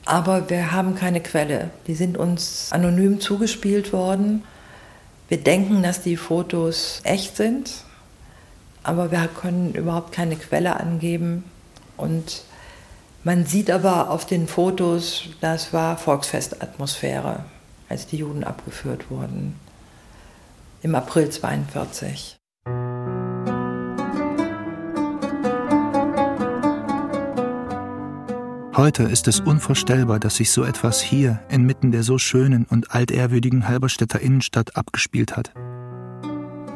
aber 0.05 0.49
wir 0.49 0.71
haben 0.71 0.95
keine 0.95 1.19
Quelle. 1.19 1.71
Die 1.87 1.95
sind 1.95 2.17
uns 2.17 2.69
anonym 2.71 3.19
zugespielt 3.19 3.91
worden. 3.91 4.43
Wir 5.27 5.39
denken, 5.39 5.83
dass 5.83 6.01
die 6.01 6.15
Fotos 6.15 7.01
echt 7.03 7.35
sind, 7.35 7.71
aber 8.83 9.11
wir 9.11 9.27
können 9.27 9.73
überhaupt 9.73 10.11
keine 10.11 10.35
Quelle 10.35 10.79
angeben. 10.79 11.43
Und 11.97 12.43
man 13.25 13.45
sieht 13.45 13.71
aber 13.71 14.11
auf 14.11 14.25
den 14.25 14.47
Fotos, 14.47 15.23
das 15.41 15.73
war 15.73 15.97
Volksfestatmosphäre, 15.97 17.43
als 17.89 18.05
die 18.05 18.17
Juden 18.17 18.43
abgeführt 18.43 19.09
wurden. 19.09 19.59
Im 20.83 20.93
April 20.93 21.29
42. 21.29 22.37
Heute 28.77 29.03
ist 29.03 29.27
es 29.27 29.39
unvorstellbar, 29.39 30.19
dass 30.19 30.35
sich 30.35 30.51
so 30.51 30.63
etwas 30.63 31.01
hier 31.01 31.39
inmitten 31.49 31.91
der 31.91 32.03
so 32.03 32.19
schönen 32.19 32.65
und 32.65 32.91
altehrwürdigen 32.91 33.67
Halberstädter 33.67 34.19
Innenstadt 34.19 34.75
abgespielt 34.75 35.35
hat. 35.35 35.51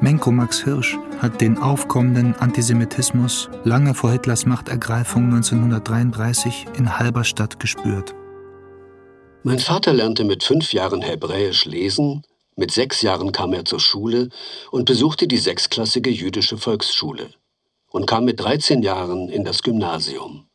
Menko 0.02 0.32
Max 0.32 0.64
Hirsch 0.64 0.98
hat 1.20 1.42
den 1.42 1.58
aufkommenden 1.58 2.34
Antisemitismus 2.36 3.50
lange 3.66 3.94
vor 3.94 4.12
Hitlers 4.14 4.46
Machtergreifung 4.46 5.26
1933 5.26 6.68
in 6.78 6.98
Halberstadt 6.98 7.60
gespürt. 7.60 8.16
Mein 9.44 9.60
Vater 9.60 9.92
lernte 9.92 10.24
mit 10.24 10.44
fünf 10.44 10.72
Jahren 10.72 11.02
Hebräisch 11.02 11.66
lesen, 11.66 12.24
mit 12.56 12.72
sechs 12.72 13.02
Jahren 13.02 13.34
kam 13.34 13.52
er 13.52 13.66
zur 13.66 13.82
Schule 13.82 14.30
und 14.72 14.86
besuchte 14.86 15.28
die 15.28 15.38
sechsklassige 15.38 16.10
jüdische 16.10 16.58
Volksschule 16.58 17.32
und 17.90 18.06
kam 18.06 18.24
mit 18.24 18.40
13 18.40 18.82
Jahren 18.82 19.28
in 19.28 19.44
das 19.44 19.64
Gymnasium. 19.64 20.46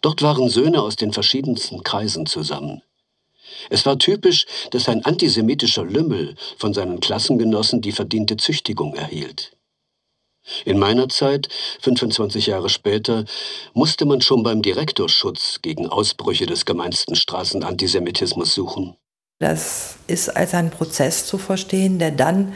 Dort 0.00 0.22
waren 0.22 0.48
Söhne 0.48 0.80
aus 0.80 0.96
den 0.96 1.12
verschiedensten 1.12 1.82
Kreisen 1.82 2.24
zusammen. 2.24 2.82
Es 3.70 3.86
war 3.86 3.98
typisch, 3.98 4.46
dass 4.70 4.88
ein 4.88 5.04
antisemitischer 5.04 5.84
Lümmel 5.84 6.34
von 6.56 6.74
seinen 6.74 7.00
Klassengenossen 7.00 7.80
die 7.80 7.92
verdiente 7.92 8.36
Züchtigung 8.36 8.94
erhielt. 8.94 9.52
In 10.64 10.78
meiner 10.78 11.08
Zeit, 11.08 11.48
25 11.80 12.46
Jahre 12.48 12.68
später, 12.68 13.24
musste 13.72 14.04
man 14.04 14.20
schon 14.20 14.42
beim 14.42 14.60
Direktorschutz 14.60 15.60
gegen 15.62 15.88
Ausbrüche 15.88 16.46
des 16.46 16.66
gemeinsten 16.66 17.16
Straßenantisemitismus 17.16 18.54
suchen. 18.54 18.96
Das 19.38 19.96
ist 20.06 20.28
als 20.28 20.54
ein 20.54 20.70
Prozess 20.70 21.26
zu 21.26 21.38
verstehen, 21.38 21.98
der 21.98 22.10
dann 22.10 22.52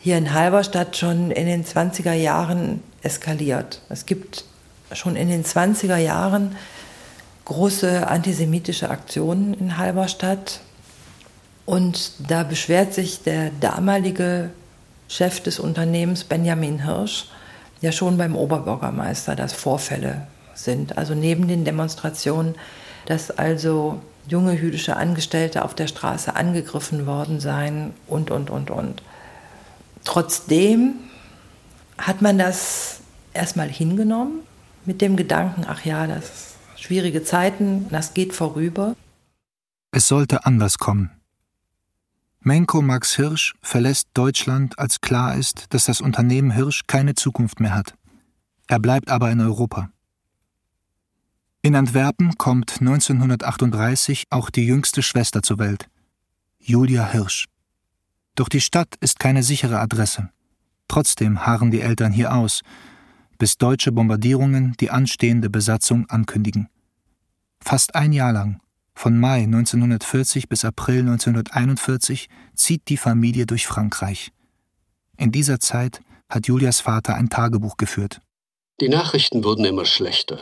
hier 0.00 0.16
in 0.16 0.32
Halberstadt 0.32 0.96
schon 0.96 1.30
in 1.30 1.46
den 1.46 1.64
20er 1.64 2.12
Jahren 2.12 2.82
eskaliert. 3.02 3.80
Es 3.88 4.06
gibt 4.06 4.44
schon 4.92 5.16
in 5.16 5.28
den 5.28 5.44
20er 5.44 5.96
Jahren 5.96 6.56
große 7.44 8.06
antisemitische 8.06 8.90
Aktionen 8.90 9.54
in 9.54 9.76
Halberstadt. 9.76 10.60
Und 11.66 12.12
da 12.28 12.42
beschwert 12.42 12.94
sich 12.94 13.22
der 13.22 13.50
damalige 13.60 14.50
Chef 15.08 15.40
des 15.40 15.58
Unternehmens, 15.58 16.24
Benjamin 16.24 16.84
Hirsch, 16.84 17.26
ja 17.80 17.92
schon 17.92 18.16
beim 18.16 18.36
Oberbürgermeister, 18.36 19.36
dass 19.36 19.52
Vorfälle 19.52 20.26
sind. 20.54 20.96
Also 20.98 21.14
neben 21.14 21.48
den 21.48 21.64
Demonstrationen, 21.64 22.54
dass 23.06 23.30
also 23.30 24.00
junge 24.26 24.54
jüdische 24.54 24.96
Angestellte 24.96 25.64
auf 25.64 25.74
der 25.74 25.86
Straße 25.86 26.34
angegriffen 26.34 27.06
worden 27.06 27.40
seien 27.40 27.92
und, 28.06 28.30
und, 28.30 28.50
und, 28.50 28.70
und. 28.70 29.02
Trotzdem 30.04 30.94
hat 31.98 32.22
man 32.22 32.38
das 32.38 33.00
erstmal 33.32 33.68
hingenommen 33.68 34.40
mit 34.86 35.00
dem 35.00 35.16
Gedanken, 35.16 35.64
ach 35.68 35.84
ja, 35.84 36.06
das 36.06 36.24
sind 36.24 36.53
schwierige 36.84 37.24
Zeiten, 37.24 37.88
das 37.90 38.12
geht 38.12 38.34
vorüber. 38.34 38.94
Es 39.90 40.06
sollte 40.06 40.44
anders 40.44 40.78
kommen. 40.78 41.10
Menko 42.40 42.82
Max 42.82 43.16
Hirsch 43.16 43.54
verlässt 43.62 44.08
Deutschland, 44.12 44.78
als 44.78 45.00
klar 45.00 45.34
ist, 45.34 45.66
dass 45.70 45.86
das 45.86 46.02
Unternehmen 46.02 46.50
Hirsch 46.50 46.82
keine 46.86 47.14
Zukunft 47.14 47.58
mehr 47.58 47.74
hat. 47.74 47.94
Er 48.68 48.78
bleibt 48.80 49.08
aber 49.08 49.30
in 49.30 49.40
Europa. 49.40 49.90
In 51.62 51.74
Antwerpen 51.74 52.36
kommt 52.36 52.80
1938 52.80 54.24
auch 54.28 54.50
die 54.50 54.66
jüngste 54.66 55.02
Schwester 55.02 55.42
zur 55.42 55.58
Welt, 55.58 55.86
Julia 56.58 57.06
Hirsch. 57.10 57.46
Doch 58.34 58.50
die 58.50 58.60
Stadt 58.60 58.94
ist 59.00 59.18
keine 59.18 59.42
sichere 59.42 59.80
Adresse. 59.80 60.28
Trotzdem 60.86 61.46
harren 61.46 61.70
die 61.70 61.80
Eltern 61.80 62.12
hier 62.12 62.34
aus, 62.34 62.60
bis 63.38 63.56
deutsche 63.56 63.90
Bombardierungen 63.90 64.74
die 64.80 64.90
anstehende 64.90 65.48
Besatzung 65.48 66.10
ankündigen. 66.10 66.68
Fast 67.64 67.94
ein 67.94 68.12
Jahr 68.12 68.32
lang, 68.34 68.60
von 68.94 69.18
Mai 69.18 69.44
1940 69.44 70.50
bis 70.50 70.66
April 70.66 71.00
1941, 71.00 72.28
zieht 72.54 72.88
die 72.90 72.98
Familie 72.98 73.46
durch 73.46 73.66
Frankreich. 73.66 74.32
In 75.16 75.32
dieser 75.32 75.60
Zeit 75.60 76.02
hat 76.28 76.46
Julias 76.46 76.80
Vater 76.80 77.14
ein 77.14 77.30
Tagebuch 77.30 77.78
geführt. 77.78 78.20
Die 78.82 78.90
Nachrichten 78.90 79.44
wurden 79.44 79.64
immer 79.64 79.86
schlechter. 79.86 80.38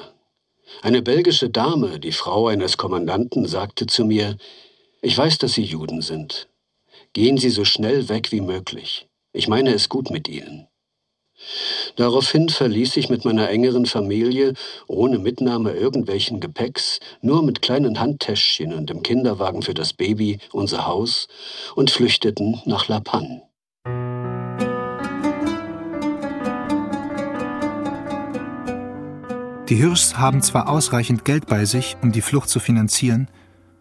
Eine 0.83 1.01
belgische 1.01 1.49
Dame, 1.49 2.01
die 2.01 2.11
Frau 2.11 2.49
eines 2.49 2.77
Kommandanten, 2.77 3.47
sagte 3.47 3.87
zu 3.87 4.05
mir, 4.05 4.37
ich 5.01 5.17
weiß, 5.17 5.39
dass 5.39 5.53
Sie 5.53 5.63
Juden 5.63 6.03
sind. 6.03 6.49
Gehen 7.13 7.37
Sie 7.37 7.51
so 7.51 7.65
schnell 7.65 8.09
weg 8.09 8.33
wie 8.33 8.41
möglich. 8.41 9.09
Ich 9.33 9.47
meine 9.47 9.73
es 9.73 9.89
gut 9.89 10.11
mit 10.11 10.29
Ihnen. 10.29 10.67
Daraufhin 11.97 12.49
verließ 12.49 12.97
ich 12.97 13.09
mit 13.09 13.25
meiner 13.25 13.49
engeren 13.49 13.87
Familie, 13.87 14.55
ohne 14.87 15.19
Mitnahme 15.19 15.73
irgendwelchen 15.73 16.41
Gepäcks, 16.41 17.01
nur 17.21 17.43
mit 17.43 17.63
kleinen 17.63 18.01
Handtäschchen 18.01 18.73
und 18.73 18.91
dem 18.91 19.03
Kinderwagen 19.03 19.63
für 19.63 19.75
das 19.75 19.93
Baby, 19.93 20.39
unser 20.53 20.87
Haus 20.87 21.29
und 21.75 21.91
flüchteten 21.91 22.61
nach 22.65 22.89
La 22.89 23.01
Panne. 23.01 23.43
Die 29.69 29.77
Hirschs 29.77 30.19
haben 30.19 30.43
zwar 30.43 30.69
ausreichend 30.69 31.25
Geld 31.25 31.47
bei 31.47 31.65
sich, 31.65 31.97
um 32.03 32.13
die 32.13 32.21
Flucht 32.21 32.51
zu 32.51 32.61
finanzieren, 32.61 33.29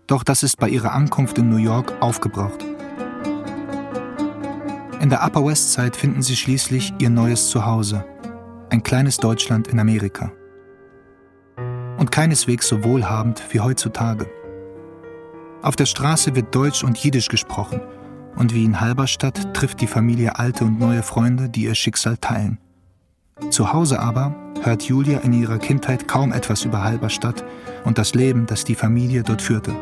doch 0.07 0.23
das 0.23 0.43
ist 0.43 0.57
bei 0.57 0.69
ihrer 0.69 0.93
Ankunft 0.93 1.37
in 1.37 1.49
New 1.49 1.57
York 1.57 2.01
aufgebraucht. 2.01 2.65
In 5.01 5.09
der 5.09 5.25
Upper 5.25 5.43
West 5.43 5.73
Side 5.73 5.97
finden 5.97 6.21
sie 6.21 6.35
schließlich 6.35 6.93
ihr 6.99 7.09
neues 7.09 7.49
Zuhause, 7.49 8.05
ein 8.69 8.83
kleines 8.83 9.17
Deutschland 9.17 9.67
in 9.67 9.79
Amerika. 9.79 10.31
Und 11.97 12.11
keineswegs 12.11 12.67
so 12.67 12.83
wohlhabend 12.83 13.41
wie 13.49 13.61
heutzutage. 13.61 14.29
Auf 15.63 15.75
der 15.75 15.87
Straße 15.87 16.35
wird 16.35 16.53
Deutsch 16.53 16.83
und 16.83 16.99
Jiddisch 16.99 17.29
gesprochen, 17.29 17.81
und 18.35 18.53
wie 18.53 18.63
in 18.63 18.79
Halberstadt 18.79 19.55
trifft 19.55 19.81
die 19.81 19.87
Familie 19.87 20.37
alte 20.37 20.65
und 20.65 20.79
neue 20.79 21.01
Freunde, 21.01 21.49
die 21.49 21.63
ihr 21.63 21.75
Schicksal 21.75 22.17
teilen. 22.17 22.59
Zu 23.49 23.73
Hause 23.73 23.99
aber 23.99 24.35
hört 24.61 24.83
Julia 24.83 25.21
in 25.21 25.33
ihrer 25.33 25.57
Kindheit 25.57 26.07
kaum 26.07 26.31
etwas 26.31 26.63
über 26.63 26.83
Halberstadt 26.83 27.43
und 27.85 27.97
das 27.97 28.13
Leben, 28.13 28.45
das 28.45 28.65
die 28.65 28.75
Familie 28.75 29.23
dort 29.23 29.41
führte. 29.41 29.73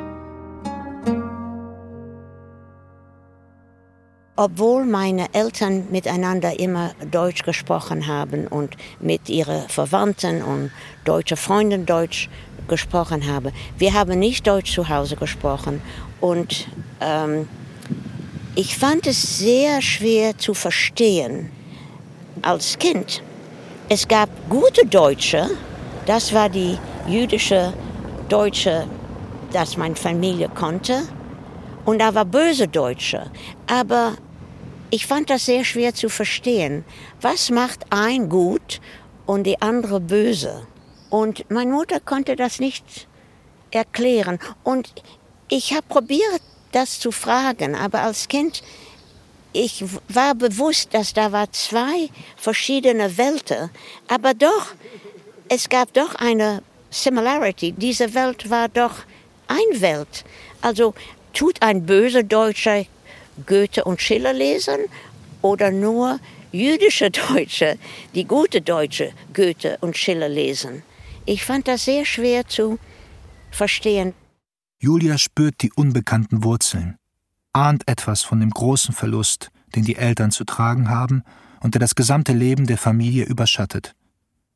Obwohl 4.41 4.85
meine 4.85 5.33
Eltern 5.33 5.87
miteinander 5.91 6.57
immer 6.57 6.91
Deutsch 7.11 7.43
gesprochen 7.43 8.07
haben 8.07 8.47
und 8.47 8.77
mit 9.01 9.27
ihren 9.27 9.67
Verwandten 9.67 10.41
und 10.41 10.71
deutschen 11.03 11.35
Freunden 11.35 11.85
Deutsch 11.85 12.29
gesprochen 12.69 13.27
haben, 13.27 13.51
wir 13.77 13.93
haben 13.93 14.17
nicht 14.17 14.47
Deutsch 14.47 14.73
zu 14.73 14.87
Hause 14.87 15.17
gesprochen 15.17 15.81
und 16.21 16.67
ähm, 17.01 17.49
ich 18.55 18.77
fand 18.77 19.07
es 19.07 19.39
sehr 19.39 19.81
schwer 19.81 20.37
zu 20.37 20.53
verstehen 20.53 21.51
als 22.41 22.79
Kind 22.79 23.21
es 23.91 24.07
gab 24.07 24.29
gute 24.49 24.85
Deutsche, 24.85 25.49
das 26.05 26.31
war 26.31 26.47
die 26.47 26.77
jüdische 27.07 27.73
Deutsche, 28.29 28.85
das 29.51 29.77
meine 29.77 29.95
Familie 29.95 30.47
konnte. 30.47 31.01
Und 31.85 31.99
da 31.99 32.13
war 32.13 32.25
böse 32.25 32.67
Deutsche. 32.67 33.31
Aber 33.65 34.13
ich 34.89 35.05
fand 35.05 35.29
das 35.29 35.45
sehr 35.45 35.63
schwer 35.63 35.93
zu 35.93 36.09
verstehen. 36.09 36.83
Was 37.21 37.49
macht 37.49 37.85
ein 37.89 38.29
gut 38.29 38.81
und 39.25 39.43
die 39.43 39.61
andere 39.61 39.99
böse? 39.99 40.67
Und 41.09 41.49
meine 41.49 41.71
Mutter 41.71 41.99
konnte 41.99 42.35
das 42.35 42.59
nicht 42.59 43.07
erklären. 43.71 44.39
Und 44.63 44.93
ich 45.49 45.73
habe 45.73 45.85
probiert, 45.87 46.41
das 46.71 46.99
zu 46.99 47.11
fragen, 47.11 47.75
aber 47.75 48.01
als 48.01 48.27
Kind 48.27 48.61
ich 49.51 49.83
war 50.07 50.35
bewusst, 50.35 50.93
dass 50.93 51.13
da 51.13 51.31
war 51.31 51.51
zwei 51.51 52.09
verschiedene 52.37 53.17
Welten, 53.17 53.71
aber 54.07 54.35
doch, 54.35 54.67
es 55.47 55.67
gab 55.67 55.91
doch 55.93 56.13
eine 56.15 56.61
Similarity. 56.91 57.71
Diese 57.71 58.13
Welt 58.13 58.49
war 58.49 58.69
doch 58.69 58.93
ein 59.47 59.81
Welt. 59.81 60.23
Also 60.61 60.93
tut 61.33 61.61
ein 61.61 61.85
böser 61.85 62.21
Deutscher 62.21 62.85
Goethe 63.45 63.83
und 63.83 64.01
Schiller 64.01 64.33
lesen 64.33 64.79
oder 65.41 65.71
nur 65.71 66.19
jüdische 66.51 67.11
Deutsche, 67.11 67.77
die 68.15 68.25
gute 68.25 68.61
Deutsche 68.61 69.11
Goethe 69.33 69.77
und 69.81 69.97
Schiller 69.97 70.29
lesen? 70.29 70.83
Ich 71.25 71.45
fand 71.45 71.67
das 71.67 71.85
sehr 71.85 72.05
schwer 72.05 72.47
zu 72.47 72.79
verstehen. 73.51 74.13
Julia 74.79 75.17
spürt 75.17 75.61
die 75.61 75.71
unbekannten 75.75 76.43
Wurzeln 76.43 76.99
ahnt 77.53 77.87
etwas 77.87 78.21
von 78.21 78.39
dem 78.39 78.51
großen 78.51 78.93
Verlust, 78.93 79.51
den 79.75 79.83
die 79.83 79.95
Eltern 79.95 80.31
zu 80.31 80.43
tragen 80.45 80.89
haben 80.89 81.23
und 81.61 81.75
der 81.75 81.79
das 81.79 81.95
gesamte 81.95 82.33
Leben 82.33 82.67
der 82.67 82.77
Familie 82.77 83.25
überschattet. 83.25 83.95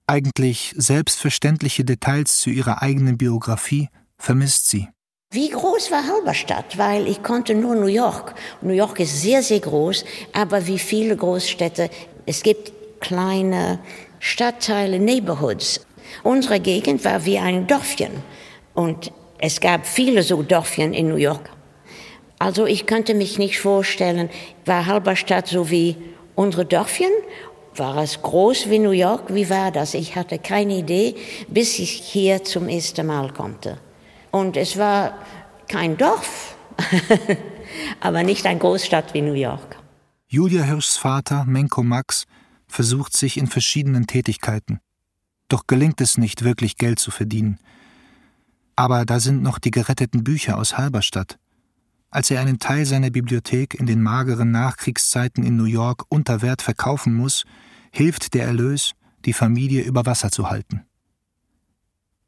Eigentlich 0.07 0.73
selbstverständliche 0.77 1.85
Details 1.85 2.37
zu 2.37 2.49
ihrer 2.49 2.81
eigenen 2.81 3.17
Biografie 3.17 3.89
vermisst 4.17 4.69
sie. 4.69 4.89
Wie 5.33 5.49
groß 5.49 5.89
war 5.89 6.05
Halberstadt? 6.05 6.77
Weil 6.77 7.07
ich 7.07 7.23
konnte 7.23 7.55
nur 7.55 7.73
New 7.73 7.87
York. 7.87 8.35
New 8.61 8.71
York 8.73 8.99
ist 8.99 9.19
sehr, 9.19 9.41
sehr 9.41 9.61
groß, 9.61 10.05
aber 10.31 10.67
wie 10.67 10.77
viele 10.77 11.17
Großstädte, 11.17 11.89
es 12.27 12.43
gibt 12.43 12.71
kleine 12.99 13.79
Stadtteile, 14.19 14.99
Neighborhoods. 14.99 15.87
Unsere 16.21 16.59
Gegend 16.59 17.03
war 17.03 17.25
wie 17.25 17.39
ein 17.39 17.65
Dörfchen 17.65 18.11
und 18.75 19.11
es 19.39 19.59
gab 19.59 19.87
viele 19.87 20.21
so 20.21 20.43
Dörfchen 20.43 20.93
in 20.93 21.09
New 21.09 21.15
York. 21.15 21.49
Also 22.37 22.67
ich 22.67 22.85
könnte 22.85 23.15
mich 23.15 23.39
nicht 23.39 23.59
vorstellen, 23.59 24.29
war 24.65 24.85
Halberstadt 24.85 25.47
so 25.47 25.71
wie 25.71 25.95
unsere 26.35 26.63
Dörfchen? 26.63 27.11
War 27.75 27.97
es 28.03 28.21
groß 28.21 28.69
wie 28.69 28.77
New 28.77 28.91
York? 28.91 29.33
Wie 29.33 29.49
war 29.49 29.71
das? 29.71 29.95
Ich 29.95 30.15
hatte 30.15 30.37
keine 30.37 30.75
Idee, 30.75 31.15
bis 31.47 31.79
ich 31.79 31.89
hier 31.89 32.43
zum 32.43 32.69
ersten 32.69 33.07
Mal 33.07 33.33
konnte. 33.33 33.79
Und 34.33 34.57
es 34.57 34.79
war 34.79 35.19
kein 35.67 35.95
Dorf, 35.95 36.55
aber 37.99 38.23
nicht 38.23 38.47
eine 38.47 38.57
Großstadt 38.57 39.13
wie 39.13 39.21
New 39.21 39.35
York. 39.35 39.77
Julia 40.25 40.63
Hirschs 40.63 40.97
Vater, 40.97 41.45
Menko 41.45 41.83
Max, 41.83 42.25
versucht 42.67 43.15
sich 43.15 43.37
in 43.37 43.45
verschiedenen 43.45 44.07
Tätigkeiten. 44.07 44.79
Doch 45.49 45.67
gelingt 45.67 46.01
es 46.01 46.17
nicht, 46.17 46.43
wirklich 46.43 46.77
Geld 46.77 46.97
zu 46.97 47.11
verdienen. 47.11 47.59
Aber 48.75 49.05
da 49.05 49.19
sind 49.19 49.43
noch 49.43 49.59
die 49.59 49.69
geretteten 49.69 50.23
Bücher 50.23 50.57
aus 50.57 50.79
Halberstadt. 50.79 51.37
Als 52.09 52.31
er 52.31 52.41
einen 52.41 52.57
Teil 52.57 52.87
seiner 52.87 53.11
Bibliothek 53.11 53.75
in 53.75 53.85
den 53.85 54.01
mageren 54.01 54.49
Nachkriegszeiten 54.49 55.43
in 55.43 55.57
New 55.57 55.65
York 55.65 56.05
unter 56.09 56.41
Wert 56.41 56.63
verkaufen 56.63 57.13
muss, 57.13 57.45
hilft 57.91 58.33
der 58.33 58.47
Erlös, 58.47 58.93
die 59.25 59.33
Familie 59.33 59.83
über 59.83 60.07
Wasser 60.07 60.31
zu 60.31 60.49
halten. 60.49 60.87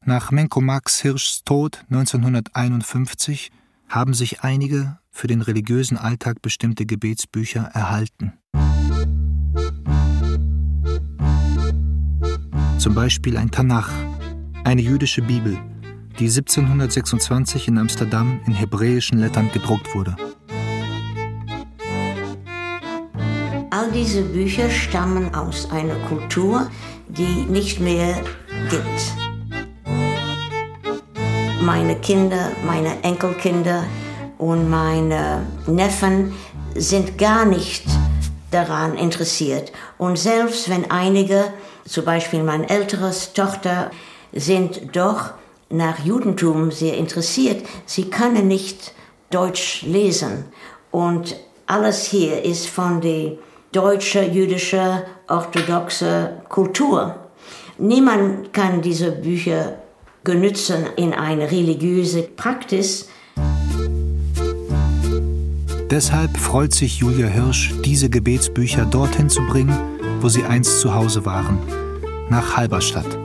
Nach 0.08 0.30
Menko 0.30 0.62
Max 0.62 1.01
Hirschs 1.01 1.43
Tod 1.45 1.84
1951 1.89 3.51
haben 3.89 4.14
sich 4.14 4.41
einige 4.41 4.99
für 5.10 5.26
den 5.26 5.41
religiösen 5.41 5.97
Alltag 5.97 6.43
bestimmte 6.43 6.86
Gebetsbücher 6.86 7.72
erhalten. 7.74 8.34
Zum 12.78 12.93
Beispiel 12.93 13.36
ein 13.36 13.49
Tanach, 13.49 13.89
eine 14.64 14.84
jüdische 14.84 15.24
Bibel, 15.24 15.58
die 16.20 16.26
1726 16.26 17.68
in 17.68 17.80
Amsterdam 17.80 18.39
in 18.45 18.53
hebräischen 18.53 19.18
Lettern 19.18 19.49
gedruckt 19.51 19.95
wurde. 19.95 20.16
All 23.72 23.91
diese 23.91 24.22
Bücher 24.22 24.70
stammen 24.70 25.34
aus 25.34 25.72
einer 25.72 25.95
Kultur, 26.08 26.70
die 27.08 27.47
nicht 27.49 27.80
mehr 27.80 28.24
gibt. 28.70 29.25
Meine 31.66 31.95
Kinder, 31.95 32.51
meine 32.63 33.01
Enkelkinder 33.01 33.86
und 34.38 34.70
meine 34.70 35.47
Neffen 35.66 36.36
sind 36.76 37.18
gar 37.18 37.45
nicht 37.45 37.84
daran 38.51 38.95
interessiert. 38.95 39.72
Und 39.97 40.20
selbst 40.20 40.70
wenn 40.70 40.91
einige, 40.91 41.45
zum 41.88 42.05
Beispiel 42.05 42.43
meine 42.43 42.70
ältere 42.70 43.11
Tochter, 43.34 43.89
sind 44.32 44.95
doch 44.95 45.32
nach 45.70 46.05
Judentum 46.05 46.72
sehr 46.72 46.97
interessiert, 46.97 47.66
sie 47.88 48.11
können 48.11 48.47
nicht 48.47 48.93
Deutsch 49.32 49.82
lesen. 49.82 50.45
Und 50.91 51.36
alles 51.66 52.05
hier 52.05 52.43
ist 52.43 52.68
von 52.68 53.01
der 53.01 53.32
deutschen, 53.72 54.32
jüdischen, 54.32 55.01
orthodoxen 55.28 56.28
Kultur. 56.47 57.16
Niemand 57.80 58.53
kann 58.53 58.82
diese 58.82 59.11
Bücher 59.11 59.80
genützen 60.26 60.88
in 60.98 61.14
eine 61.14 61.50
religiöse 61.52 62.24
Praxis. 62.24 63.08
Deshalb 65.90 66.36
freut 66.36 66.74
sich 66.74 66.98
Julia 66.98 67.28
Hirsch, 67.28 67.74
diese 67.86 68.10
Gebetsbücher 68.10 68.86
dorthin 68.86 69.30
zu 69.30 69.42
bringen, 69.44 69.78
wo 70.20 70.28
sie 70.28 70.44
einst 70.44 70.82
zu 70.82 70.94
Hause 70.94 71.26
waren, 71.26 71.60
nach 72.30 72.58
Halberstadt. 72.58 73.18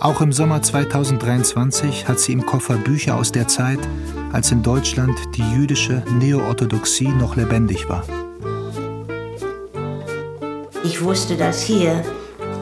Auch 0.00 0.20
im 0.20 0.32
Sommer 0.32 0.62
2023 0.62 2.08
hat 2.08 2.18
sie 2.18 2.32
im 2.32 2.44
Koffer 2.44 2.76
Bücher 2.76 3.16
aus 3.16 3.32
der 3.32 3.46
Zeit, 3.46 3.78
als 4.32 4.50
in 4.50 4.62
Deutschland 4.62 5.16
die 5.36 5.48
jüdische 5.52 6.02
Neoorthodoxie 6.18 7.08
noch 7.08 7.36
lebendig 7.36 7.88
war. 7.88 8.04
Ich 10.82 11.02
wusste, 11.02 11.36
dass 11.36 11.62
hier 11.62 12.02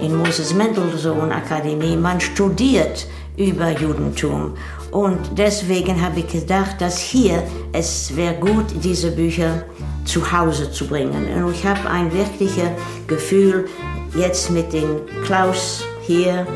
in 0.01 0.17
Moses 0.17 0.55
Mendelssohn 0.55 1.33
Akademie 1.33 1.97
man 1.97 2.21
studiert 2.21 3.07
über 3.37 3.71
Judentum 3.71 4.55
und 4.91 5.19
deswegen 5.37 6.01
habe 6.01 6.21
ich 6.21 6.29
gedacht, 6.29 6.81
dass 6.81 6.99
hier 6.99 7.43
es 7.73 8.17
wäre 8.17 8.35
gut, 8.35 8.67
diese 8.83 9.11
Bücher 9.11 9.65
zu 10.05 10.33
Hause 10.33 10.71
zu 10.71 10.87
bringen. 10.87 11.45
Und 11.45 11.55
ich 11.55 11.67
habe 11.67 11.89
ein 11.91 12.13
wirkliches 12.13 12.71
Gefühl 13.07 13.69
jetzt 14.17 14.51
mit 14.51 14.73
dem 14.73 15.01
Klaus 15.25 15.85
hier 16.01 16.47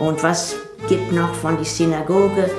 und 0.00 0.22
was 0.22 0.56
gibt 0.88 1.12
noch 1.12 1.34
von 1.34 1.56
der 1.56 1.66
Synagoge. 1.66 2.50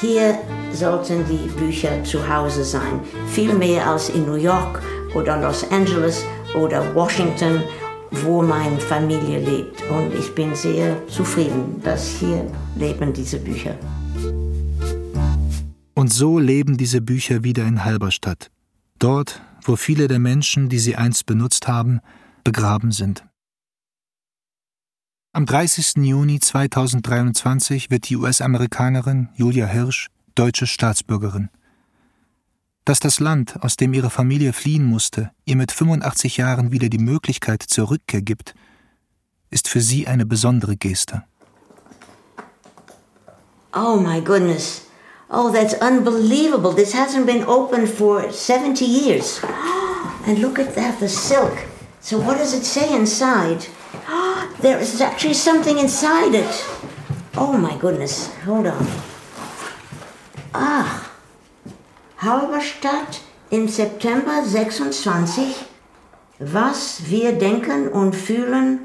Hier 0.00 0.36
sollten 0.72 1.24
die 1.28 1.48
Bücher 1.60 2.02
zu 2.02 2.18
Hause 2.28 2.64
sein. 2.64 3.00
Viel 3.28 3.52
mehr 3.54 3.86
als 3.86 4.08
in 4.08 4.26
New 4.26 4.34
York 4.34 4.82
oder 5.14 5.36
Los 5.40 5.64
Angeles 5.70 6.24
oder 6.54 6.82
Washington, 6.94 7.62
wo 8.10 8.42
meine 8.42 8.80
Familie 8.80 9.38
lebt. 9.38 9.82
Und 9.90 10.14
ich 10.14 10.34
bin 10.34 10.54
sehr 10.54 11.06
zufrieden, 11.08 11.80
dass 11.82 12.08
hier 12.18 12.50
leben 12.76 13.12
diese 13.12 13.38
Bücher. 13.38 13.76
Und 15.94 16.12
so 16.12 16.38
leben 16.38 16.76
diese 16.76 17.00
Bücher 17.00 17.44
wieder 17.44 17.66
in 17.66 17.84
Halberstadt. 17.84 18.50
Dort, 18.98 19.42
wo 19.62 19.76
viele 19.76 20.08
der 20.08 20.18
Menschen, 20.18 20.68
die 20.68 20.78
sie 20.78 20.96
einst 20.96 21.26
benutzt 21.26 21.68
haben, 21.68 22.00
begraben 22.44 22.92
sind. 22.92 23.24
Am 25.32 25.46
30. 25.46 26.04
Juni 26.04 26.40
2023 26.40 27.90
wird 27.90 28.08
die 28.08 28.16
US-Amerikanerin 28.16 29.28
Julia 29.36 29.66
Hirsch 29.66 30.08
deutsche 30.34 30.66
Staatsbürgerin. 30.66 31.50
Dass 32.84 32.98
das 32.98 33.20
Land, 33.20 33.62
aus 33.62 33.76
dem 33.76 33.92
ihre 33.92 34.10
Familie 34.10 34.52
fliehen 34.52 34.84
musste, 34.84 35.30
ihr 35.44 35.56
mit 35.56 35.70
85 35.70 36.38
Jahren 36.38 36.72
wieder 36.72 36.88
die 36.88 36.98
Möglichkeit 36.98 37.62
zur 37.62 37.90
Rückkehr 37.90 38.22
gibt, 38.22 38.54
ist 39.50 39.68
für 39.68 39.80
sie 39.80 40.06
eine 40.06 40.26
besondere 40.26 40.76
Geste. 40.76 41.24
Oh 43.74 43.96
my 43.96 44.20
goodness. 44.20 44.86
Oh, 45.30 45.50
that's 45.52 45.74
unbelievable. 45.74 46.74
This 46.74 46.92
hasn't 46.92 47.26
been 47.26 47.44
open 47.44 47.86
for 47.86 48.32
70 48.32 48.84
years. 48.84 49.40
And 50.26 50.38
look 50.38 50.58
at 50.58 50.74
that, 50.74 50.98
the 50.98 51.08
silk. 51.08 51.56
So, 52.00 52.18
what 52.18 52.38
does 52.38 52.54
it 52.54 52.64
say 52.64 52.94
inside? 52.94 53.66
There 54.60 54.78
is 54.78 55.00
actually 55.00 55.34
something 55.34 55.78
inside 55.78 56.34
it. 56.34 56.66
Oh 57.36 57.52
my 57.52 57.76
goodness. 57.78 58.28
Hold 58.44 58.66
on. 58.66 58.86
Ah. 60.52 61.09
Halberstadt 62.20 63.20
im 63.50 63.68
September 63.68 64.44
26. 64.44 65.54
Was 66.38 67.02
wir 67.06 67.32
denken 67.32 67.88
und 67.88 68.14
fühlen 68.14 68.80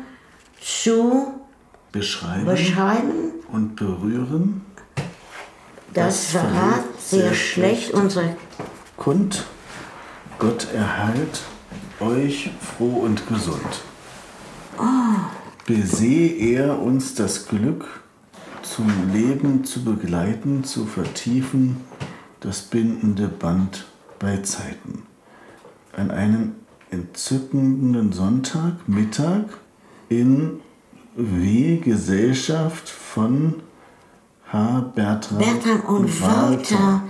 zu 0.59 1.33
beschreiben, 1.91 2.45
beschreiben 2.45 3.33
und 3.51 3.75
berühren 3.75 4.65
das 5.95 6.25
verrat 6.25 6.83
sehr 6.99 7.33
schlecht 7.33 7.91
unsere 7.91 8.35
Kund, 8.97 9.45
Gott 10.39 10.67
erhalt 10.73 11.41
euch 12.01 12.51
froh 12.59 12.99
und 13.05 13.25
gesund. 13.29 13.83
Besehe 15.65 16.57
er 16.57 16.81
uns 16.81 17.15
das 17.15 17.47
Glück, 17.47 18.01
zum 18.61 19.13
Leben 19.13 19.63
zu 19.63 19.85
begleiten, 19.85 20.65
zu 20.65 20.85
vertiefen, 20.85 21.77
das 22.45 22.61
bindende 22.61 23.27
Band 23.27 23.85
bei 24.19 24.37
Zeiten. 24.37 25.03
An 25.93 26.11
einem 26.11 26.55
entzückenden 26.91 28.13
Sonntagmittag 28.13 29.45
in 30.09 30.61
W. 31.15 31.77
Gesellschaft 31.77 32.87
von 32.87 33.63
H. 34.51 34.81
Bertram, 34.93 35.39
Bertram 35.39 35.81
und 35.81 36.21
Walter. 36.21 37.03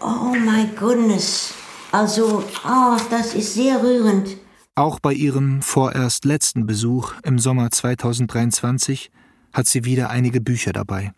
Oh 0.00 0.34
my 0.34 0.68
goodness. 0.78 1.54
Also, 1.90 2.44
oh, 2.66 2.96
das 3.10 3.34
ist 3.34 3.54
sehr 3.54 3.82
rührend. 3.82 4.36
Auch 4.74 5.00
bei 5.00 5.14
ihrem 5.14 5.62
vorerst 5.62 6.26
letzten 6.26 6.66
Besuch 6.66 7.14
im 7.22 7.38
Sommer 7.38 7.70
2023 7.70 9.10
hat 9.52 9.66
sie 9.66 9.84
wieder 9.84 10.10
einige 10.10 10.42
Bücher 10.42 10.72
dabei. 10.72 11.12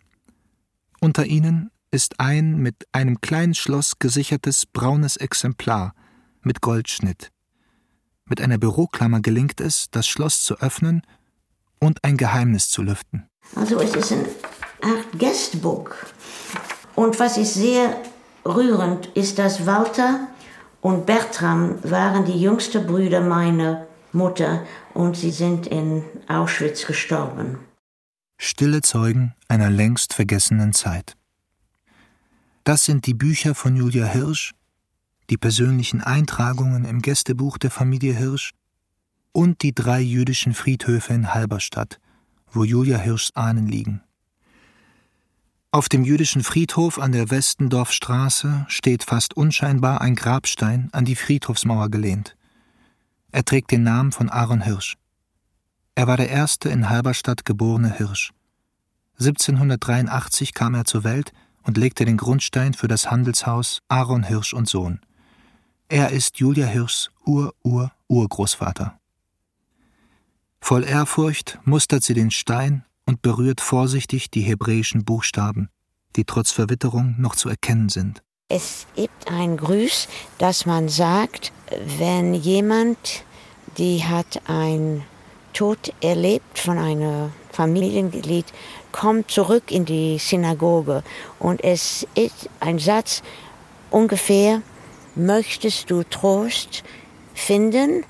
Unter 1.01 1.25
ihnen 1.25 1.69
ist 1.91 2.19
ein 2.19 2.57
mit 2.57 2.75
einem 2.91 3.21
kleinen 3.21 3.55
Schloss 3.55 3.99
gesichertes 3.99 4.65
braunes 4.65 5.17
Exemplar 5.17 5.93
mit 6.41 6.61
Goldschnitt. 6.61 7.31
Mit 8.25 8.41
einer 8.41 8.57
Büroklammer 8.57 9.21
gelingt 9.21 9.61
es, 9.61 9.89
das 9.89 10.07
Schloss 10.07 10.43
zu 10.43 10.59
öffnen 10.59 11.01
und 11.79 12.03
ein 12.03 12.17
Geheimnis 12.17 12.69
zu 12.69 12.81
lüften. 12.81 13.27
Also 13.55 13.79
es 13.79 13.95
ist 13.95 14.11
eine 14.11 14.25
Art 14.81 15.17
Guestbook. 15.17 15.95
Und 16.95 17.19
was 17.19 17.37
ist 17.37 17.53
sehr 17.53 18.01
rührend, 18.45 19.07
ist, 19.07 19.39
dass 19.39 19.65
Walter 19.65 20.27
und 20.81 21.05
Bertram 21.05 21.77
waren 21.83 22.25
die 22.25 22.39
jüngsten 22.39 22.85
Brüder 22.85 23.21
meiner 23.21 23.87
Mutter 24.11 24.65
und 24.93 25.15
sie 25.15 25.31
sind 25.31 25.67
in 25.67 26.03
Auschwitz 26.27 26.85
gestorben. 26.85 27.59
Stille 28.39 28.81
Zeugen 28.81 29.33
einer 29.47 29.69
längst 29.69 30.13
vergessenen 30.13 30.73
Zeit. 30.73 31.16
Das 32.67 32.83
sind 32.83 33.05
die 33.05 33.13
Bücher 33.13 33.55
von 33.55 33.77
Julia 33.77 34.05
Hirsch, 34.05 34.53
die 35.29 35.37
persönlichen 35.37 36.01
Eintragungen 36.01 36.83
im 36.83 37.01
Gästebuch 37.01 37.57
der 37.57 37.71
Familie 37.71 38.13
Hirsch 38.13 38.51
und 39.31 39.61
die 39.61 39.73
drei 39.73 40.01
jüdischen 40.01 40.53
Friedhöfe 40.53 41.13
in 41.13 41.33
Halberstadt, 41.33 42.01
wo 42.51 42.65
Julia 42.65 42.97
Hirschs 42.97 43.33
Ahnen 43.37 43.67
liegen. 43.67 44.01
Auf 45.71 45.87
dem 45.87 46.03
jüdischen 46.03 46.43
Friedhof 46.43 46.99
an 46.99 47.13
der 47.13 47.29
Westendorfstraße 47.29 48.65
steht 48.67 49.05
fast 49.05 49.37
unscheinbar 49.37 50.01
ein 50.01 50.15
Grabstein 50.15 50.89
an 50.91 51.05
die 51.05 51.15
Friedhofsmauer 51.15 51.87
gelehnt. 51.87 52.35
Er 53.31 53.45
trägt 53.45 53.71
den 53.71 53.83
Namen 53.83 54.11
von 54.11 54.27
Aaron 54.29 54.63
Hirsch. 54.63 54.97
Er 55.95 56.07
war 56.07 56.17
der 56.17 56.29
erste 56.29 56.67
in 56.67 56.89
Halberstadt 56.89 57.45
geborene 57.45 57.93
Hirsch. 57.93 58.33
1783 59.19 60.53
kam 60.53 60.73
er 60.75 60.83
zur 60.83 61.05
Welt 61.05 61.31
und 61.67 61.77
legte 61.77 62.05
den 62.05 62.17
Grundstein 62.17 62.73
für 62.73 62.87
das 62.87 63.11
Handelshaus 63.11 63.81
Aaron 63.89 64.23
Hirsch 64.23 64.53
und 64.53 64.67
Sohn. 64.67 65.01
Er 65.89 66.11
ist 66.11 66.39
Julia 66.39 66.65
Hirschs 66.65 67.11
Ur-Ur-Urgroßvater. 67.25 68.99
Voll 70.61 70.83
Ehrfurcht 70.83 71.59
mustert 71.65 72.03
sie 72.03 72.13
den 72.13 72.31
Stein 72.31 72.83
und 73.05 73.21
berührt 73.21 73.61
vorsichtig 73.61 74.31
die 74.31 74.41
hebräischen 74.41 75.05
Buchstaben, 75.05 75.69
die 76.15 76.25
trotz 76.25 76.51
Verwitterung 76.51 77.15
noch 77.19 77.35
zu 77.35 77.49
erkennen 77.49 77.89
sind. 77.89 78.23
Es 78.49 78.87
gibt 78.95 79.29
ein 79.29 79.57
Grüß, 79.57 80.07
dass 80.37 80.65
man 80.65 80.87
sagt, 80.87 81.51
wenn 81.99 82.33
jemand, 82.33 82.97
die 83.77 84.05
hat 84.05 84.41
ein 84.47 85.03
Tod 85.51 85.93
erlebt 86.01 86.57
von 86.57 86.77
einem 86.77 87.31
Familienglied, 87.57 88.45
kommt 88.91 89.31
zurück 89.31 89.71
in 89.71 89.83
die 89.83 90.19
Synagoge. 90.19 91.03
Und 91.39 91.63
es 91.63 92.05
ist 92.13 92.49
ein 92.59 92.77
Satz 92.77 93.23
ungefähr, 93.89 94.61
möchtest 95.15 95.89
du 95.89 96.03
Trost 96.03 96.83
finden 97.33 98.03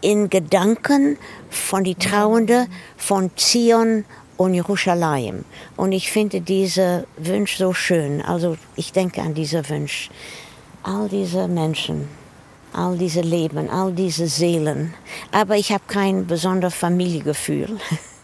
in 0.00 0.30
Gedanken 0.30 1.18
von 1.50 1.84
die 1.84 1.96
Trauende 1.96 2.66
von 2.96 3.30
Zion 3.36 4.06
und 4.38 4.54
Jerusalem. 4.54 5.44
Und 5.76 5.92
ich 5.92 6.10
finde 6.10 6.40
diese 6.40 7.06
Wunsch 7.18 7.56
so 7.56 7.74
schön. 7.74 8.22
Also 8.22 8.56
ich 8.74 8.92
denke 8.92 9.20
an 9.20 9.34
diese 9.34 9.68
Wunsch. 9.68 10.08
All 10.82 11.08
diese 11.08 11.46
Menschen, 11.46 12.08
all 12.72 12.96
diese 12.96 13.20
Leben, 13.20 13.68
all 13.68 13.92
diese 13.92 14.28
Seelen. 14.28 14.94
Aber 15.30 15.56
ich 15.56 15.72
habe 15.72 15.84
kein 15.88 16.26
besonderes 16.26 16.74
Familiengefühl. 16.74 17.78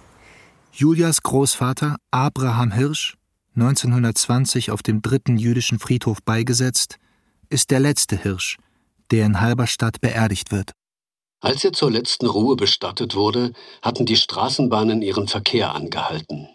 Julias 0.76 1.22
Großvater 1.22 1.98
Abraham 2.10 2.72
Hirsch, 2.72 3.16
1920 3.54 4.72
auf 4.72 4.82
dem 4.82 5.02
dritten 5.02 5.36
jüdischen 5.36 5.78
Friedhof 5.78 6.18
beigesetzt, 6.24 6.98
ist 7.48 7.70
der 7.70 7.78
letzte 7.78 8.20
Hirsch, 8.20 8.56
der 9.12 9.24
in 9.24 9.40
Halberstadt 9.40 10.00
beerdigt 10.00 10.50
wird. 10.50 10.72
Als 11.38 11.62
er 11.62 11.72
zur 11.74 11.92
letzten 11.92 12.26
Ruhe 12.26 12.56
bestattet 12.56 13.14
wurde, 13.14 13.52
hatten 13.82 14.04
die 14.04 14.16
Straßenbahnen 14.16 15.00
ihren 15.00 15.28
Verkehr 15.28 15.76
angehalten. 15.76 16.48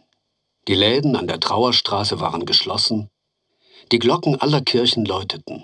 Die 0.68 0.76
Läden 0.76 1.16
an 1.16 1.28
der 1.28 1.40
Trauerstraße 1.40 2.20
waren 2.20 2.46
geschlossen, 2.46 3.08
die 3.94 4.00
Glocken 4.00 4.36
aller 4.36 4.60
Kirchen 4.60 5.06
läuteten. 5.06 5.64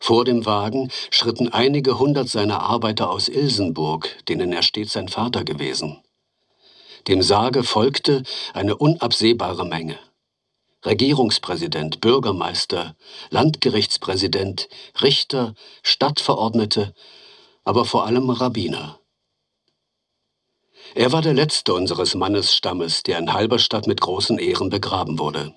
Vor 0.00 0.26
dem 0.26 0.44
Wagen 0.44 0.90
schritten 1.10 1.48
einige 1.48 1.98
hundert 1.98 2.28
seiner 2.28 2.60
Arbeiter 2.60 3.08
aus 3.08 3.28
Ilsenburg, 3.28 4.22
denen 4.28 4.52
er 4.52 4.62
stets 4.62 4.92
sein 4.92 5.08
Vater 5.08 5.44
gewesen. 5.44 6.02
Dem 7.08 7.22
Sarge 7.22 7.62
folgte 7.62 8.24
eine 8.52 8.76
unabsehbare 8.76 9.64
Menge. 9.64 9.98
Regierungspräsident, 10.84 12.00
Bürgermeister, 12.00 12.96
Landgerichtspräsident, 13.30 14.68
Richter, 15.00 15.54
Stadtverordnete, 15.82 16.94
aber 17.64 17.84
vor 17.84 18.06
allem 18.06 18.30
Rabbiner. 18.30 18.98
Er 20.94 21.12
war 21.12 21.22
der 21.22 21.34
letzte 21.34 21.74
unseres 21.74 22.14
Mannesstammes, 22.14 23.02
der 23.02 23.18
in 23.18 23.32
Halberstadt 23.32 23.86
mit 23.86 24.00
großen 24.00 24.38
Ehren 24.38 24.70
begraben 24.70 25.18
wurde. 25.18 25.54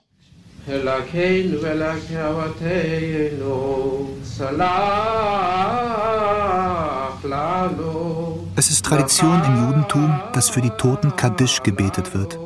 Es 8.59 8.69
ist 8.69 8.85
Tradition 8.85 9.41
im 9.45 9.67
Judentum, 9.67 10.19
dass 10.33 10.49
für 10.49 10.59
die 10.59 10.71
Toten 10.71 11.15
Kaddisch 11.15 11.63
gebetet 11.63 12.13
wird, 12.13 12.37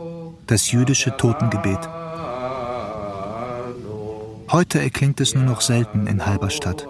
das 0.46 0.72
jüdische 0.72 1.18
Totengebet. 1.18 1.90
Heute 4.52 4.80
erklingt 4.80 5.20
es 5.22 5.34
nur 5.34 5.44
noch 5.44 5.62
selten 5.62 6.06
in 6.06 6.24
Halberstadt. 6.24 6.88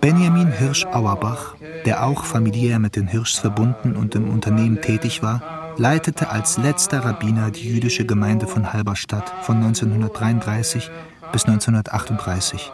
Benjamin 0.00 0.50
Hirsch-Auerbach, 0.50 1.54
der 1.84 2.04
auch 2.04 2.24
familiär 2.24 2.80
mit 2.80 2.96
den 2.96 3.06
Hirschs 3.06 3.38
verbunden 3.38 3.94
und 3.94 4.16
im 4.16 4.28
Unternehmen 4.28 4.82
tätig 4.82 5.22
war, 5.22 5.40
leitete 5.76 6.30
als 6.30 6.58
letzter 6.58 7.04
Rabbiner 7.04 7.52
die 7.52 7.72
jüdische 7.72 8.04
Gemeinde 8.04 8.48
von 8.48 8.72
Halberstadt 8.72 9.32
von 9.42 9.58
1933 9.58 10.90
bis 11.30 11.44
1938. 11.44 12.72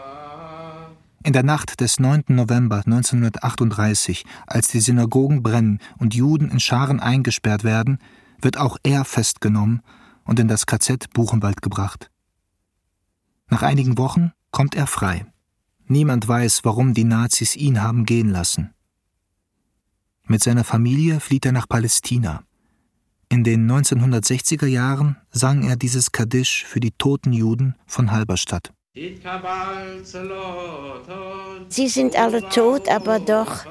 In 1.24 1.32
der 1.32 1.44
Nacht 1.44 1.80
des 1.80 2.00
9. 2.00 2.24
November 2.28 2.82
1938, 2.84 4.24
als 4.46 4.68
die 4.68 4.80
Synagogen 4.80 5.42
brennen 5.42 5.78
und 5.98 6.14
Juden 6.14 6.50
in 6.50 6.58
Scharen 6.58 6.98
eingesperrt 6.98 7.62
werden, 7.62 7.98
wird 8.40 8.56
auch 8.58 8.76
er 8.82 9.04
festgenommen 9.04 9.82
und 10.24 10.40
in 10.40 10.48
das 10.48 10.66
KZ 10.66 11.10
Buchenwald 11.12 11.62
gebracht. 11.62 12.10
Nach 13.48 13.62
einigen 13.62 13.98
Wochen 13.98 14.32
kommt 14.50 14.74
er 14.74 14.88
frei. 14.88 15.26
Niemand 15.86 16.26
weiß, 16.26 16.64
warum 16.64 16.92
die 16.92 17.04
Nazis 17.04 17.54
ihn 17.54 17.82
haben 17.82 18.04
gehen 18.04 18.30
lassen. 18.30 18.74
Mit 20.24 20.42
seiner 20.42 20.64
Familie 20.64 21.20
flieht 21.20 21.46
er 21.46 21.52
nach 21.52 21.68
Palästina. 21.68 22.42
In 23.28 23.44
den 23.44 23.70
1960er 23.70 24.66
Jahren 24.66 25.16
sang 25.30 25.62
er 25.62 25.76
dieses 25.76 26.10
Kaddisch 26.10 26.64
für 26.64 26.80
die 26.80 26.92
toten 26.92 27.32
Juden 27.32 27.76
von 27.86 28.10
Halberstadt. 28.10 28.72
Sie 31.68 31.88
sind 31.88 32.14
alle 32.14 32.46
tot, 32.50 32.90
aber 32.90 33.20
doch, 33.20 33.64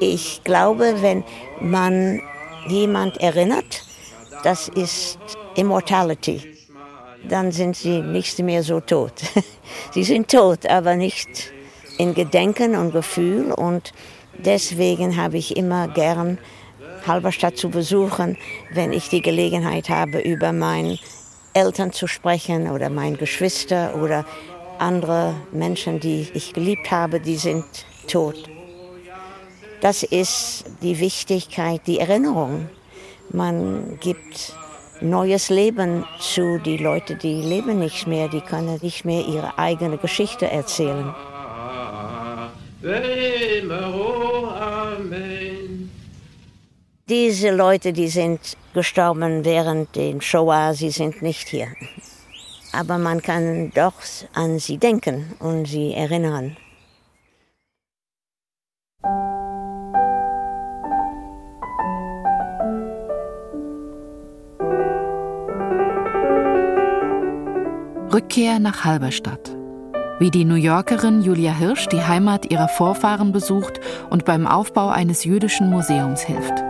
ich 0.00 0.42
glaube, 0.44 0.94
wenn 1.02 1.24
man 1.60 2.22
jemand 2.68 3.18
erinnert, 3.18 3.84
das 4.44 4.68
ist 4.68 5.18
Immortality. 5.56 6.56
Dann 7.28 7.52
sind 7.52 7.76
sie 7.76 8.00
nicht 8.00 8.38
mehr 8.38 8.62
so 8.62 8.80
tot. 8.80 9.12
Sie 9.90 10.04
sind 10.04 10.30
tot, 10.30 10.64
aber 10.64 10.96
nicht 10.96 11.52
in 11.98 12.14
Gedenken 12.14 12.74
und 12.74 12.92
Gefühl 12.92 13.52
und 13.52 13.92
deswegen 14.38 15.18
habe 15.18 15.36
ich 15.36 15.54
immer 15.54 15.86
gern 15.88 16.38
Halberstadt 17.06 17.58
zu 17.58 17.68
besuchen, 17.68 18.38
wenn 18.72 18.94
ich 18.94 19.10
die 19.10 19.20
Gelegenheit 19.20 19.90
habe, 19.90 20.20
über 20.20 20.54
meine 20.54 20.98
Eltern 21.54 21.92
zu 21.92 22.06
sprechen 22.06 22.70
oder 22.70 22.88
meine 22.88 23.18
Geschwister 23.18 23.94
oder 23.96 24.24
andere 24.82 25.34
Menschen, 25.52 26.00
die 26.00 26.26
ich 26.34 26.52
geliebt 26.52 26.90
habe, 26.90 27.20
die 27.20 27.36
sind 27.36 27.64
tot. 28.08 28.50
Das 29.80 30.02
ist 30.02 30.64
die 30.82 30.98
Wichtigkeit, 30.98 31.80
die 31.86 31.98
Erinnerung. 31.98 32.68
Man 33.30 33.98
gibt 34.00 34.54
neues 35.00 35.48
Leben 35.48 36.04
zu 36.20 36.58
die 36.58 36.76
Leute, 36.76 37.16
die 37.16 37.42
leben 37.42 37.78
nicht 37.78 38.06
mehr, 38.06 38.28
die 38.28 38.40
können 38.40 38.78
nicht 38.82 39.04
mehr 39.04 39.24
ihre 39.26 39.58
eigene 39.58 39.98
Geschichte 39.98 40.50
erzählen. 40.50 41.14
Diese 47.08 47.50
Leute, 47.50 47.92
die 47.92 48.08
sind 48.08 48.56
gestorben 48.74 49.44
während 49.44 49.94
dem 49.94 50.20
Shoah, 50.20 50.74
sie 50.74 50.90
sind 50.90 51.22
nicht 51.22 51.48
hier. 51.48 51.68
Aber 52.72 52.98
man 52.98 53.22
kann 53.22 53.70
doch 53.74 53.94
an 54.34 54.58
sie 54.58 54.78
denken 54.78 55.32
und 55.38 55.66
sie 55.66 55.92
erinnern. 55.94 56.56
Rückkehr 68.12 68.58
nach 68.58 68.84
Halberstadt 68.84 69.56
wie 70.22 70.30
die 70.30 70.44
New 70.44 70.54
Yorkerin 70.54 71.20
Julia 71.22 71.52
Hirsch 71.52 71.88
die 71.88 72.00
Heimat 72.00 72.48
ihrer 72.48 72.68
Vorfahren 72.68 73.32
besucht 73.32 73.80
und 74.08 74.24
beim 74.24 74.46
Aufbau 74.46 74.88
eines 74.88 75.24
jüdischen 75.24 75.68
Museums 75.68 76.20
hilft. 76.20 76.62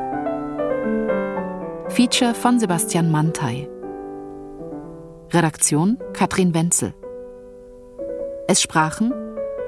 Feature 1.89 2.33
von 2.33 2.59
Sebastian 2.59 3.11
Mantei. 3.11 3.69
Redaktion 5.35 5.97
Katrin 6.13 6.53
Wenzel. 6.53 6.93
Es 8.49 8.61
sprachen 8.61 9.15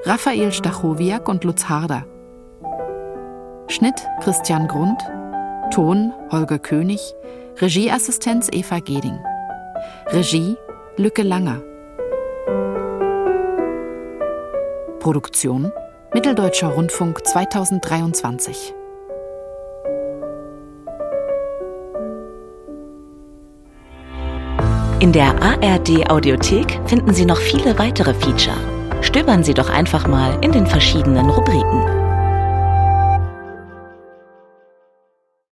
Raphael 0.03 0.51
Stachowiak 0.51 1.27
und 1.27 1.43
Lutz 1.43 1.67
Harder. 1.67 2.05
Schnitt 3.67 3.95
Christian 4.21 4.67
Grund. 4.67 5.01
Ton 5.73 6.13
Holger 6.31 6.59
König. 6.59 7.15
Regieassistenz 7.59 8.49
Eva 8.51 8.77
Geding. 8.77 9.17
Regie 10.09 10.55
Lücke 10.97 11.23
Langer. 11.23 11.63
Produktion 14.99 15.71
Mitteldeutscher 16.13 16.67
Rundfunk 16.67 17.25
2023. 17.25 18.75
In 24.99 25.11
der 25.11 25.41
ARD 25.41 26.09
Audiothek 26.09 26.79
finden 26.85 27.13
Sie 27.13 27.25
noch 27.25 27.37
viele 27.37 27.77
weitere 27.77 28.13
Feature. 28.13 28.55
Stöbern 29.01 29.43
Sie 29.43 29.53
doch 29.53 29.69
einfach 29.69 30.07
mal 30.07 30.37
in 30.41 30.53
den 30.53 30.65
verschiedenen 30.65 31.29
Rubriken. 31.29 32.04